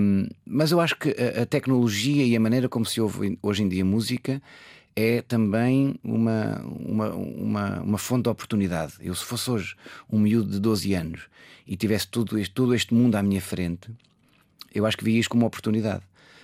Um, 0.00 0.26
mas 0.46 0.70
eu 0.70 0.80
acho 0.80 0.96
que 0.96 1.10
a, 1.10 1.42
a, 1.42 1.46
tecnologia 1.46 2.24
e 2.24 2.36
a 2.36 2.40
maneira 2.40 2.68
como 2.68 2.84
se 2.84 3.00
ouve 3.00 3.38
hoje 3.42 3.62
em 3.62 3.68
dia 3.68 3.84
música 3.84 4.40
é 4.94 5.22
também 5.22 5.94
uma, 6.02 6.60
uma, 6.64 7.14
uma, 7.14 7.80
uma 7.80 7.98
fonte 7.98 8.24
de 8.24 8.30
oportunidade. 8.30 8.94
Eu, 9.00 9.14
se 9.14 9.24
fosse 9.24 9.50
hoje 9.50 9.76
um 10.10 10.18
miúdo 10.18 10.50
de 10.50 10.58
12 10.58 10.94
anos 10.94 11.22
e 11.66 11.76
tivesse 11.76 12.08
todo 12.08 12.38
este, 12.38 12.52
todo 12.54 12.74
este 12.74 12.94
mundo 12.94 13.14
à 13.16 13.22
minha 13.22 13.40
frente, 13.40 13.90
eu 14.74 14.86
acho 14.86 14.96
que 14.96 15.04
via 15.04 15.20
isto 15.20 15.30
como 15.30 15.42
uma 15.42 15.48
oportunidade. 15.48 16.02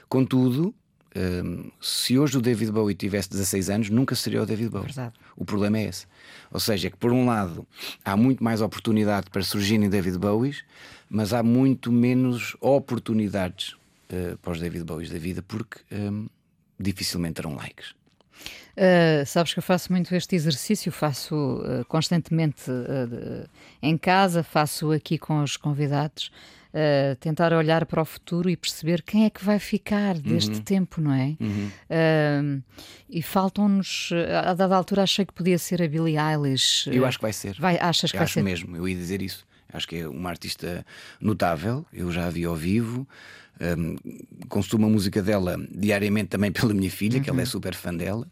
Contudo, 0.09 0.75
um, 1.17 1.71
se 1.81 2.19
hoje 2.19 2.37
o 2.39 2.41
David 2.41 2.73
Bowie 2.73 2.95
tivesse 2.95 3.31
16 3.31 3.71
anos, 3.71 3.91
nunca 3.91 4.15
seria 4.15 4.43
o 4.43 4.47
David 4.47 4.69
Bowie. 4.69 4.87
Verdade. 4.87 5.15
O 5.37 5.45
problema 5.45 5.79
é 5.79 5.85
esse. 5.85 6.07
Ou 6.51 6.59
seja, 6.59 6.89
é 6.89 6.91
que 6.91 6.97
por 6.97 7.13
um 7.13 7.27
lado 7.27 7.67
há 8.05 8.17
muito 8.17 8.43
mais 8.43 8.61
oportunidade 8.61 9.31
para 9.31 9.43
surgirem 9.43 9.89
David 9.89 10.19
Bowies, 10.19 10.65
mas 11.09 11.33
há 11.33 11.43
muito 11.43 11.93
menos 11.93 12.57
oportunidades 12.61 13.75
uh, 14.11 14.37
para 14.43 14.53
os 14.53 14.61
David 14.61 14.85
Bowies 14.85 15.11
da 15.11 15.19
vida, 15.19 15.43
porque 15.43 15.81
um, 15.93 16.27
dificilmente 16.79 17.35
terão 17.35 17.55
likes. 17.55 17.95
Uh, 18.77 19.25
sabes 19.25 19.53
que 19.53 19.61
eu 19.61 19.63
faço 19.63 19.93
muito 19.93 20.13
este 20.17 20.35
exercício, 20.35 20.91
faço 20.91 21.35
uh, 21.35 21.85
constantemente 21.87 22.65
em 23.81 23.97
casa, 23.97 24.43
faço 24.43 24.91
aqui 24.91 25.17
com 25.17 25.41
os 25.43 25.57
convidados 25.57 26.33
uh, 26.75 27.17
tentar 27.17 27.53
olhar 27.53 27.87
para 27.87 28.03
o 28.03 28.05
futuro 28.05 28.51
e 28.51 28.57
perceber 28.57 29.03
quem 29.03 29.25
é 29.25 29.31
que 29.31 29.45
vai 29.45 29.59
ficar 29.59 30.19
deste 30.19 30.57
uhum. 30.57 30.61
tempo, 30.61 31.01
não 31.01 31.13
é? 31.13 31.37
Uhum. 31.41 31.71
Uh, 31.89 32.63
e 33.09 33.23
faltam-nos, 33.23 34.11
a 34.45 34.53
dada 34.55 34.75
altura 34.77 35.05
achei 35.05 35.25
que 35.25 35.33
podia 35.33 35.59
ser 35.59 35.81
a 35.81 35.89
Billie 35.89 36.19
Eilish. 36.19 36.89
Eu 36.93 37.07
acho 37.07 37.19
que 37.19 37.23
vai 37.23 37.33
ser. 37.33 37.57
Vai, 37.59 37.79
achas 37.79 38.11
que 38.11 38.17
eu 38.17 38.21
vai 38.21 38.25
acho 38.25 38.35
ser? 38.35 38.43
mesmo, 38.43 38.77
eu 38.77 38.89
ia 38.89 38.97
dizer 38.97 39.23
isso. 39.23 39.47
Acho 39.73 39.89
que 39.89 39.97
é 39.97 40.09
uma 40.09 40.31
artista 40.31 40.85
notável, 41.21 41.85
eu 41.93 42.11
já 42.13 42.27
a 42.27 42.31
vi 42.31 42.45
ao 42.45 42.55
vivo. 42.55 43.07
Um, 43.61 43.97
consumo 44.49 44.87
a 44.87 44.89
música 44.89 45.23
dela 45.23 45.57
diariamente 45.71 46.29
também 46.29 46.51
pela 46.53 46.75
minha 46.75 46.91
filha, 46.91 47.19
uhum. 47.19 47.23
que 47.23 47.31
ela 47.31 47.41
é 47.41 47.43
uhum. 47.43 47.47
super 47.47 47.75
fã 47.75 47.95
dela 47.95 48.27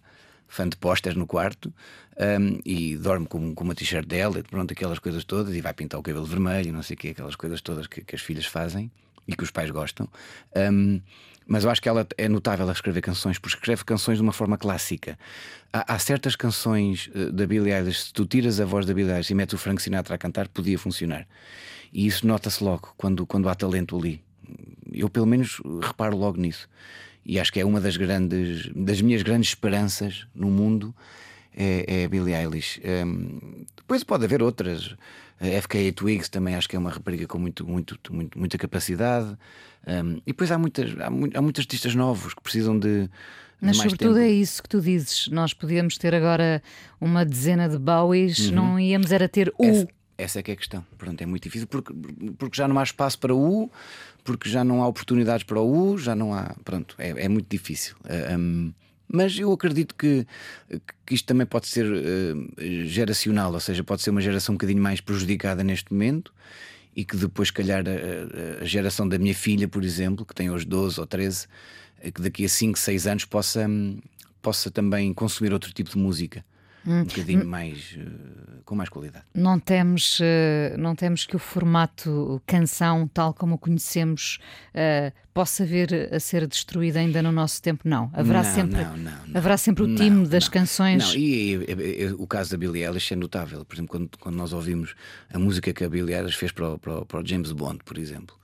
fã 0.52 0.68
de 0.68 0.76
pósteres 0.76 1.16
no 1.16 1.26
quarto 1.26 1.72
um, 2.18 2.60
e 2.64 2.96
dorme 2.96 3.26
com, 3.26 3.54
com 3.54 3.64
uma 3.64 3.74
t-shirt 3.74 4.06
dela 4.06 4.38
e 4.38 4.42
pronto, 4.42 4.72
aquelas 4.72 4.98
coisas 4.98 5.24
todas, 5.24 5.54
e 5.54 5.60
vai 5.60 5.72
pintar 5.72 5.98
o 5.98 6.02
cabelo 6.02 6.24
vermelho, 6.24 6.72
não 6.72 6.82
sei 6.82 6.94
o 6.94 6.98
quê, 6.98 7.08
aquelas 7.08 7.36
coisas 7.36 7.60
todas 7.60 7.86
que, 7.86 8.02
que 8.02 8.14
as 8.14 8.20
filhas 8.20 8.46
fazem 8.46 8.90
e 9.26 9.34
que 9.34 9.42
os 9.42 9.50
pais 9.50 9.70
gostam. 9.70 10.08
Um, 10.56 11.00
mas 11.46 11.64
eu 11.64 11.70
acho 11.70 11.82
que 11.82 11.88
ela 11.88 12.06
é 12.16 12.28
notável 12.28 12.68
a 12.68 12.72
escrever 12.72 13.00
canções, 13.00 13.38
porque 13.38 13.56
escreve 13.56 13.84
canções 13.84 14.18
de 14.18 14.22
uma 14.22 14.32
forma 14.32 14.56
clássica. 14.56 15.18
Há, 15.72 15.94
há 15.94 15.98
certas 15.98 16.36
canções 16.36 17.10
uh, 17.14 17.32
da 17.32 17.46
Billie 17.46 17.72
Eilish, 17.72 18.04
se 18.04 18.12
tu 18.12 18.26
tiras 18.26 18.60
a 18.60 18.64
voz 18.64 18.86
da 18.86 18.94
Billie 18.94 19.12
Eilish 19.12 19.30
e 19.30 19.34
metes 19.34 19.54
o 19.54 19.58
Frank 19.58 19.82
Sinatra 19.82 20.14
a 20.14 20.18
cantar, 20.18 20.48
podia 20.48 20.78
funcionar. 20.78 21.26
E 21.92 22.06
isso 22.06 22.26
nota-se 22.26 22.62
logo 22.62 22.94
quando, 22.96 23.26
quando 23.26 23.48
há 23.48 23.54
talento 23.54 23.96
ali. 23.96 24.22
Eu, 24.92 25.08
pelo 25.08 25.26
menos, 25.26 25.60
reparo 25.82 26.16
logo 26.16 26.38
nisso 26.38 26.68
e 27.24 27.38
acho 27.38 27.52
que 27.52 27.60
é 27.60 27.64
uma 27.64 27.80
das 27.80 27.96
grandes, 27.96 28.68
das 28.74 29.00
minhas 29.00 29.22
grandes 29.22 29.50
esperanças 29.50 30.26
no 30.34 30.48
mundo 30.48 30.94
é, 31.56 32.00
é 32.00 32.04
a 32.04 32.08
Billie 32.08 32.34
Eilish. 32.34 32.80
Um, 32.84 33.64
depois 33.76 34.04
pode 34.04 34.24
haver 34.24 34.42
outras. 34.42 34.94
A 35.40 35.60
FKA 35.60 35.92
Twigs 35.94 36.28
também 36.28 36.54
acho 36.54 36.68
que 36.68 36.76
é 36.76 36.78
uma 36.78 36.90
rapariga 36.90 37.26
com 37.26 37.38
muito, 37.38 37.66
muito, 37.66 37.98
muito, 38.10 38.38
muita 38.38 38.58
capacidade. 38.58 39.36
Um, 39.86 40.16
e 40.18 40.26
depois 40.26 40.52
há 40.52 40.58
muitas, 40.58 40.98
há, 41.00 41.06
há 41.06 41.42
muitos 41.42 41.60
artistas 41.60 41.94
novos 41.94 42.34
que 42.34 42.42
precisam 42.42 42.78
de. 42.78 43.08
Mas 43.60 43.76
sobretudo 43.76 44.14
tempo. 44.14 44.26
é 44.26 44.30
isso 44.30 44.62
que 44.62 44.68
tu 44.68 44.80
dizes. 44.80 45.28
Nós 45.28 45.52
podíamos 45.54 45.96
ter 45.96 46.14
agora 46.14 46.62
uma 47.00 47.24
dezena 47.24 47.68
de 47.68 47.78
Bowies, 47.78 48.48
uhum. 48.48 48.54
não 48.54 48.80
íamos 48.80 49.12
era 49.12 49.28
ter 49.28 49.52
o. 49.58 49.64
Essa, 49.64 49.88
essa 50.18 50.38
é 50.40 50.42
que 50.42 50.50
é 50.50 50.54
a 50.54 50.56
questão. 50.56 50.84
Pronto, 50.98 51.20
é 51.22 51.26
muito 51.26 51.44
difícil 51.44 51.68
porque, 51.68 51.92
porque 52.38 52.56
já 52.56 52.66
não 52.66 52.78
há 52.78 52.82
espaço 52.82 53.18
para 53.18 53.34
o 53.34 53.70
porque 54.24 54.48
já 54.48 54.62
não 54.62 54.82
há 54.82 54.86
oportunidades 54.86 55.44
para 55.44 55.60
o 55.60 55.92
U, 55.92 55.98
já 55.98 56.14
não 56.14 56.34
há. 56.34 56.54
Pronto, 56.64 56.94
é, 56.98 57.10
é 57.24 57.28
muito 57.28 57.48
difícil. 57.48 57.96
Uh, 58.04 58.08
eh, 58.08 58.36
um, 58.36 58.72
mas 59.12 59.38
eu 59.38 59.52
acredito 59.52 59.94
que, 59.94 60.26
que 61.06 61.14
isto 61.14 61.26
também 61.26 61.46
pode 61.46 61.68
ser 61.68 61.86
uh, 61.86 62.86
geracional, 62.86 63.52
ou 63.52 63.60
seja, 63.60 63.84
pode 63.84 64.02
ser 64.02 64.10
uma 64.10 64.20
geração 64.20 64.54
um 64.54 64.56
bocadinho 64.56 64.82
mais 64.82 65.00
prejudicada 65.00 65.62
neste 65.62 65.92
momento 65.92 66.32
e 66.96 67.04
que 67.04 67.16
depois, 67.16 67.50
calhar, 67.50 67.84
a, 67.86 68.62
a, 68.62 68.64
geração 68.64 69.08
da 69.08 69.18
minha 69.18 69.34
filha, 69.34 69.68
por 69.68 69.84
exemplo, 69.84 70.24
que 70.26 70.34
tem 70.34 70.50
hoje 70.50 70.66
12 70.66 71.00
ou 71.00 71.06
13, 71.06 71.46
eh, 72.00 72.10
que 72.10 72.20
daqui 72.20 72.44
a 72.44 72.48
5, 72.48 72.78
6 72.78 73.06
anos 73.06 73.24
possa, 73.24 73.66
possa 74.40 74.70
também 74.70 75.12
consumir 75.14 75.52
outro 75.52 75.72
tipo 75.72 75.90
de 75.90 75.98
música 75.98 76.44
um 76.86 77.04
bocadinho 77.04 77.46
mais 77.46 77.96
uh, 77.96 78.62
com 78.64 78.74
mais 78.74 78.88
qualidade. 78.88 79.24
Não 79.34 79.58
temos, 79.58 80.18
uh, 80.20 80.76
não 80.78 80.94
temos 80.94 81.24
que 81.24 81.36
o 81.36 81.38
formato 81.38 82.42
canção, 82.46 83.06
tal 83.06 83.32
como 83.32 83.54
o 83.54 83.58
conhecemos, 83.58 84.38
uh, 84.74 85.12
possa 85.32 85.64
vir 85.64 86.12
a 86.12 86.18
ser 86.18 86.46
destruído 86.46 86.96
ainda 86.96 87.22
no 87.22 87.30
nosso 87.30 87.62
tempo, 87.62 87.88
não. 87.88 88.10
Haverá 88.12 88.42
não, 88.42 88.54
sempre, 88.54 88.84
não, 88.84 88.96
não, 88.96 89.12
haverá 89.34 89.56
sempre 89.56 89.84
o 89.84 89.94
time 89.94 90.26
das 90.26 90.48
canções. 90.48 91.04
Não, 91.04 91.14
e, 91.14 91.54
e, 91.54 92.02
e, 92.02 92.12
o 92.18 92.26
caso 92.26 92.50
da 92.50 92.56
Billie 92.56 92.84
Eilish 92.84 93.12
é 93.12 93.16
notável. 93.16 93.64
Por 93.64 93.74
exemplo, 93.74 93.90
quando, 93.90 94.18
quando 94.18 94.36
nós 94.36 94.52
ouvimos 94.52 94.94
a 95.32 95.38
música 95.38 95.72
que 95.72 95.84
a 95.84 95.88
Billie 95.88 96.14
Eilish 96.14 96.36
fez 96.36 96.50
para 96.50 96.74
o, 96.74 96.78
para 96.78 96.98
o, 96.98 97.06
para 97.06 97.20
o 97.20 97.26
James 97.26 97.52
Bond, 97.52 97.78
por 97.84 97.96
exemplo. 97.96 98.36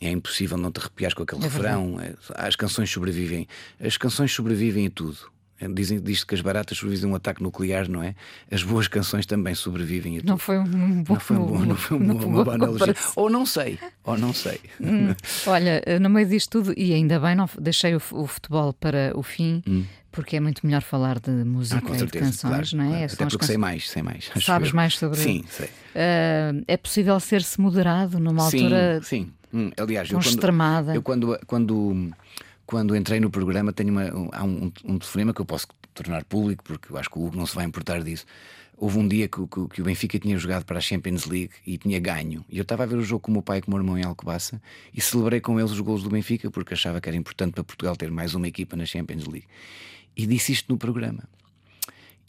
é 0.00 0.10
impossível 0.10 0.58
não 0.58 0.70
te 0.70 0.80
arrepiar 0.80 1.14
com 1.14 1.22
aquele 1.22 1.40
é 1.40 1.44
refrão. 1.44 1.96
As 2.34 2.54
canções 2.54 2.90
sobrevivem. 2.90 3.48
As 3.80 3.96
canções 3.96 4.32
sobrevivem 4.32 4.86
a 4.86 4.90
tudo. 4.90 5.32
Dizem 5.68 6.00
diz 6.00 6.24
que 6.24 6.34
as 6.34 6.40
baratas 6.40 6.78
sobrevivem 6.78 7.10
a 7.10 7.12
um 7.12 7.16
ataque 7.16 7.42
nuclear, 7.42 7.88
não 7.88 8.02
é? 8.02 8.14
As 8.50 8.62
boas 8.62 8.88
canções 8.88 9.26
também 9.26 9.54
sobrevivem. 9.54 10.20
não 10.24 10.38
foi 10.38 10.58
um 10.58 11.02
bom, 11.02 11.14
não 11.14 11.20
foi 11.20 11.36
um 11.36 11.46
bom, 11.46 11.58
não 11.64 11.76
foi 11.76 11.96
uma, 11.96 12.14
uma 12.14 12.44
boa 12.44 12.54
analogia. 12.54 12.94
Ou 13.16 13.30
não 13.30 13.46
sei, 13.46 13.78
ou 14.04 14.18
não 14.18 14.32
sei. 14.32 14.60
Hum, 14.80 15.14
olha, 15.46 15.82
no 16.00 16.10
meio 16.10 16.28
disto 16.28 16.62
tudo, 16.62 16.74
e 16.76 16.92
ainda 16.92 17.18
bem, 17.20 17.34
não 17.34 17.48
deixei 17.58 17.94
o, 17.94 18.02
o 18.12 18.26
futebol 18.26 18.72
para 18.72 19.12
o 19.14 19.22
fim. 19.22 19.62
Hum. 19.66 19.84
Porque 20.10 20.36
é 20.36 20.40
muito 20.40 20.66
melhor 20.66 20.82
falar 20.82 21.18
de 21.18 21.30
música 21.30 21.78
ah, 21.78 21.98
certeza, 21.98 22.04
e 22.04 22.06
de 22.06 22.18
canções, 22.18 22.70
claro, 22.70 22.76
não 22.76 22.84
é? 22.84 22.98
Claro. 22.98 23.12
Até 23.14 23.26
porque 23.26 23.46
sei 23.46 23.56
mais, 23.56 23.88
sei 23.88 24.02
mais. 24.02 24.30
Sabes 24.44 24.70
mais 24.70 24.98
sobre 24.98 25.18
Sim, 25.18 25.42
sei. 25.48 25.66
Uh, 25.68 26.62
é 26.68 26.76
possível 26.76 27.18
ser-se 27.18 27.58
moderado 27.58 28.20
numa 28.20 28.50
sim, 28.50 28.58
altura 28.58 29.00
sim. 29.02 29.32
Hum, 29.54 29.70
aliás, 29.76 30.10
eu 30.10 30.18
quando, 30.18 30.94
eu 30.94 31.02
quando, 31.02 31.40
quando 31.46 32.10
quando 32.66 32.96
entrei 32.96 33.20
no 33.20 33.30
programa, 33.30 33.72
tenho 33.72 33.90
uma, 33.90 34.04
um, 34.14 34.28
há 34.32 34.44
um, 34.44 34.72
um 34.84 34.98
telefonema 34.98 35.34
que 35.34 35.40
eu 35.40 35.44
posso 35.44 35.66
tornar 35.94 36.24
público, 36.24 36.64
porque 36.64 36.92
eu 36.92 36.96
acho 36.96 37.10
que 37.10 37.18
o 37.18 37.24
Hugo 37.24 37.36
não 37.36 37.46
se 37.46 37.54
vai 37.54 37.64
importar 37.64 38.02
disso. 38.02 38.24
Houve 38.76 38.98
um 38.98 39.06
dia 39.06 39.28
que, 39.28 39.46
que, 39.46 39.68
que, 39.68 39.80
o 39.80 39.84
Benfica 39.84 40.18
tinha 40.18 40.36
jogado 40.36 40.64
para 40.64 40.78
a 40.78 40.80
Champions 40.80 41.26
League 41.26 41.50
e 41.64 41.78
tinha 41.78 42.00
ganho. 42.00 42.44
E 42.48 42.58
eu 42.58 42.62
estava 42.62 42.82
a 42.82 42.86
ver 42.86 42.96
o 42.96 43.02
jogo 43.02 43.20
com 43.20 43.30
o 43.30 43.34
meu 43.34 43.42
pai 43.42 43.58
e 43.58 43.62
com 43.62 43.70
o 43.70 43.74
meu 43.74 43.80
irmão 43.80 43.98
em 43.98 44.04
Alcobaça 44.04 44.60
e 44.92 45.00
celebrei 45.00 45.40
com 45.40 45.58
eles 45.58 45.70
os 45.70 45.80
gols 45.80 46.02
do 46.02 46.10
Benfica 46.10 46.50
porque 46.50 46.74
achava 46.74 47.00
que 47.00 47.08
era 47.08 47.16
importante 47.16 47.52
para 47.52 47.62
Portugal 47.62 47.94
ter 47.94 48.10
mais 48.10 48.34
uma 48.34 48.48
equipa 48.48 48.74
na 48.74 48.84
Champions 48.84 49.26
League. 49.26 49.46
E 50.16 50.26
disse 50.26 50.52
isto 50.52 50.72
no 50.72 50.78
programa. 50.78 51.28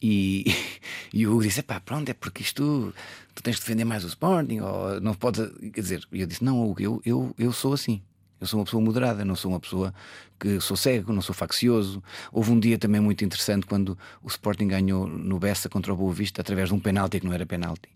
E, 0.00 0.44
e 1.12 1.26
o 1.26 1.32
Hugo 1.32 1.42
disse: 1.42 1.62
pá, 1.62 1.80
pronto, 1.80 2.08
é 2.10 2.14
porque 2.14 2.42
isto 2.42 2.94
tu 3.34 3.42
tens 3.42 3.56
de 3.56 3.62
defender 3.62 3.84
mais 3.84 4.04
o 4.04 4.08
Sporting, 4.08 4.60
ou 4.60 5.00
não 5.00 5.14
podes. 5.14 5.50
Quer 5.72 5.80
dizer, 5.80 6.08
e 6.12 6.20
eu 6.20 6.26
disse: 6.26 6.44
não, 6.44 6.62
Hugo, 6.62 6.80
eu, 6.80 7.02
eu, 7.04 7.34
eu 7.38 7.52
sou 7.52 7.72
assim. 7.72 8.02
Eu 8.40 8.46
sou 8.46 8.58
uma 8.58 8.64
pessoa 8.64 8.82
moderada, 8.82 9.24
não 9.24 9.36
sou 9.36 9.52
uma 9.52 9.60
pessoa 9.60 9.94
que 10.38 10.60
sou 10.60 10.76
cego, 10.76 11.12
não 11.12 11.22
sou 11.22 11.34
faccioso. 11.34 12.02
Houve 12.32 12.50
um 12.50 12.60
dia 12.60 12.78
também 12.78 13.00
muito 13.00 13.24
interessante 13.24 13.66
quando 13.66 13.96
o 14.22 14.28
Sporting 14.28 14.68
ganhou 14.68 15.06
no 15.06 15.38
Bessa 15.38 15.68
contra 15.68 15.92
o 15.92 15.96
Boa 15.96 16.12
Vista 16.12 16.40
através 16.40 16.68
de 16.68 16.74
um 16.74 16.80
penalti 16.80 17.20
que 17.20 17.26
não 17.26 17.32
era 17.32 17.46
penalti. 17.46 17.88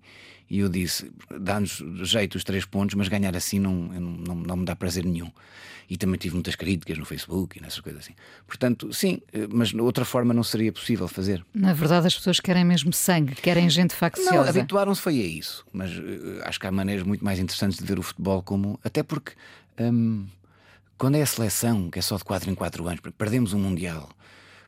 E 0.50 0.60
eu 0.60 0.68
disse: 0.68 1.10
dá-nos 1.40 1.82
jeito 2.02 2.36
os 2.36 2.44
três 2.44 2.64
pontos, 2.64 2.94
mas 2.94 3.08
ganhar 3.08 3.36
assim 3.36 3.58
não, 3.58 3.74
não, 3.74 4.34
não, 4.34 4.56
me 4.56 4.64
dá 4.64 4.74
prazer 4.74 5.04
nenhum. 5.04 5.30
E 5.90 5.96
também 5.96 6.18
tive 6.18 6.34
muitas 6.34 6.54
críticas 6.54 6.98
no 6.98 7.04
Facebook 7.04 7.58
e 7.58 7.62
nessas 7.62 7.80
coisas 7.80 8.02
assim. 8.02 8.14
Portanto, 8.46 8.92
sim, 8.92 9.22
mas 9.50 9.68
de 9.68 9.80
outra 9.80 10.04
forma 10.04 10.34
não 10.34 10.42
seria 10.42 10.70
possível 10.70 11.08
fazer. 11.08 11.44
Na 11.54 11.72
verdade, 11.72 12.06
as 12.06 12.14
pessoas 12.14 12.40
querem 12.40 12.64
mesmo 12.64 12.92
sangue, 12.92 13.34
querem 13.34 13.70
gente 13.70 13.94
facciosa. 13.94 14.32
Não, 14.34 14.48
habituaram-se 14.48 15.00
foi 15.00 15.18
a 15.18 15.26
isso. 15.26 15.64
Mas 15.72 15.90
uh, 15.96 16.42
acho 16.44 16.60
que 16.60 16.66
há 16.66 16.72
maneiras 16.72 17.06
muito 17.06 17.24
mais 17.24 17.38
interessantes 17.38 17.78
de 17.78 17.84
ver 17.84 17.98
o 17.98 18.02
futebol 18.02 18.42
como. 18.42 18.78
Até 18.84 19.02
porque. 19.02 19.32
Hum, 19.80 20.26
quando 20.98 21.14
é 21.14 21.22
a 21.22 21.26
seleção, 21.26 21.88
que 21.90 22.00
é 22.00 22.02
só 22.02 22.16
de 22.16 22.24
4 22.24 22.50
em 22.50 22.54
4 22.56 22.86
anos, 22.88 23.00
perdemos 23.16 23.52
um 23.52 23.60
Mundial. 23.60 24.10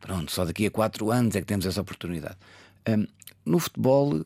Pronto, 0.00 0.30
só 0.30 0.44
daqui 0.44 0.64
a 0.64 0.70
4 0.70 1.10
anos 1.10 1.34
é 1.34 1.40
que 1.40 1.46
temos 1.46 1.66
essa 1.66 1.80
oportunidade. 1.80 2.36
Um, 2.88 3.04
no 3.44 3.58
futebol, 3.58 4.24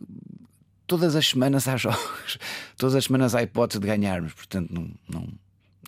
todas 0.87 1.17
as 1.17 1.29
semanas 1.29 1.69
há 1.69 1.77
jogos, 1.79 2.39
todas 2.77 2.95
as 2.95 3.05
semanas 3.05 3.35
há 3.35 3.43
hipótese 3.43 3.81
de 3.81 3.87
ganharmos, 3.87 4.33
portanto, 4.33 4.73
não, 4.73 4.91
não, 5.09 5.29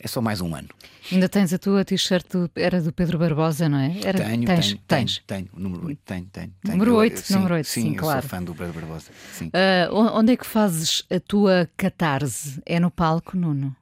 é 0.01 0.09
só 0.09 0.21
mais 0.21 0.41
um 0.41 0.55
ano. 0.55 0.69
Ainda 1.11 1.29
tens 1.29 1.53
a 1.53 1.59
tua 1.59 1.85
t-shirt, 1.85 2.27
era 2.55 2.81
do 2.81 2.93
Pedro 2.93 3.19
Barbosa, 3.19 3.69
não 3.69 3.79
é? 3.79 3.99
Era, 4.03 4.25
tenho, 4.25 4.45
tens, 4.45 4.67
tenho, 4.67 4.81
tens. 4.87 5.23
tenho, 5.27 5.47
tenho, 5.47 5.49
número 5.55 5.87
8, 5.87 6.01
tenho, 6.05 6.27
tenho. 6.33 6.53
Número 6.65 6.95
8, 6.97 7.19
sim, 7.19 7.35
número 7.35 7.55
8, 7.55 7.67
sim, 7.67 7.83
sim, 7.83 7.95
claro. 7.95 8.23
sou 8.23 8.29
fã 8.29 8.43
do 8.43 8.55
Pedro 8.55 8.73
Barbosa. 8.73 9.11
Sim. 9.33 9.47
Uh, 9.47 9.95
onde 9.95 10.33
é 10.33 10.37
que 10.37 10.47
fazes 10.47 11.03
a 11.11 11.21
tua 11.21 11.69
catarse? 11.77 12.61
É 12.67 12.81
no 12.81 12.91
palco, 12.91 13.37
Nuno? 13.37 13.75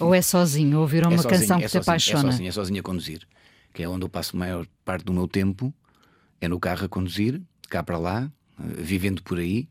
Ou 0.00 0.14
é 0.14 0.22
sozinho, 0.22 0.80
ouvir 0.80 1.04
uma 1.06 1.14
é 1.14 1.16
sozinho, 1.18 1.40
canção 1.40 1.58
é 1.58 1.62
que 1.62 1.68
sozinho, 1.68 1.82
te 1.82 1.88
apaixona? 1.88 2.28
É 2.28 2.32
sozinho, 2.32 2.48
é 2.48 2.52
sozinho 2.52 2.80
a 2.80 2.82
conduzir. 2.82 3.20
que 3.74 3.82
é 3.82 3.88
onde 3.88 4.04
eu 4.04 4.08
passo 4.08 4.36
a 4.36 4.38
maior 4.38 4.66
parte 4.84 5.04
do 5.04 5.12
meu 5.12 5.28
tempo, 5.28 5.72
é 6.40 6.48
no 6.48 6.58
carro 6.58 6.86
a 6.86 6.88
conduzir, 6.88 7.40
cá 7.68 7.82
para 7.82 7.98
lá, 7.98 8.30
vivendo 8.58 9.22
por 9.22 9.38
aí, 9.38 9.68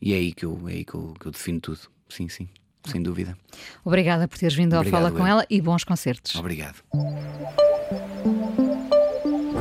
e 0.00 0.12
é 0.12 0.16
aí 0.16 0.32
que 0.32 0.44
eu, 0.44 0.60
é 0.68 0.72
aí 0.72 0.84
que 0.84 0.94
eu, 0.94 1.14
que 1.18 1.26
eu 1.26 1.32
defino 1.32 1.60
tudo. 1.60 1.80
Sim, 2.08 2.28
sim, 2.28 2.48
sem 2.84 3.02
dúvida. 3.02 3.36
Obrigada 3.84 4.28
por 4.28 4.38
teres 4.38 4.54
vindo 4.54 4.74
ao 4.74 4.80
Obrigado, 4.80 5.02
Fala 5.02 5.12
com 5.12 5.22
eu. 5.26 5.26
ela 5.26 5.46
e 5.50 5.60
bons 5.60 5.84
concertos. 5.84 6.34
Obrigado. 6.34 6.76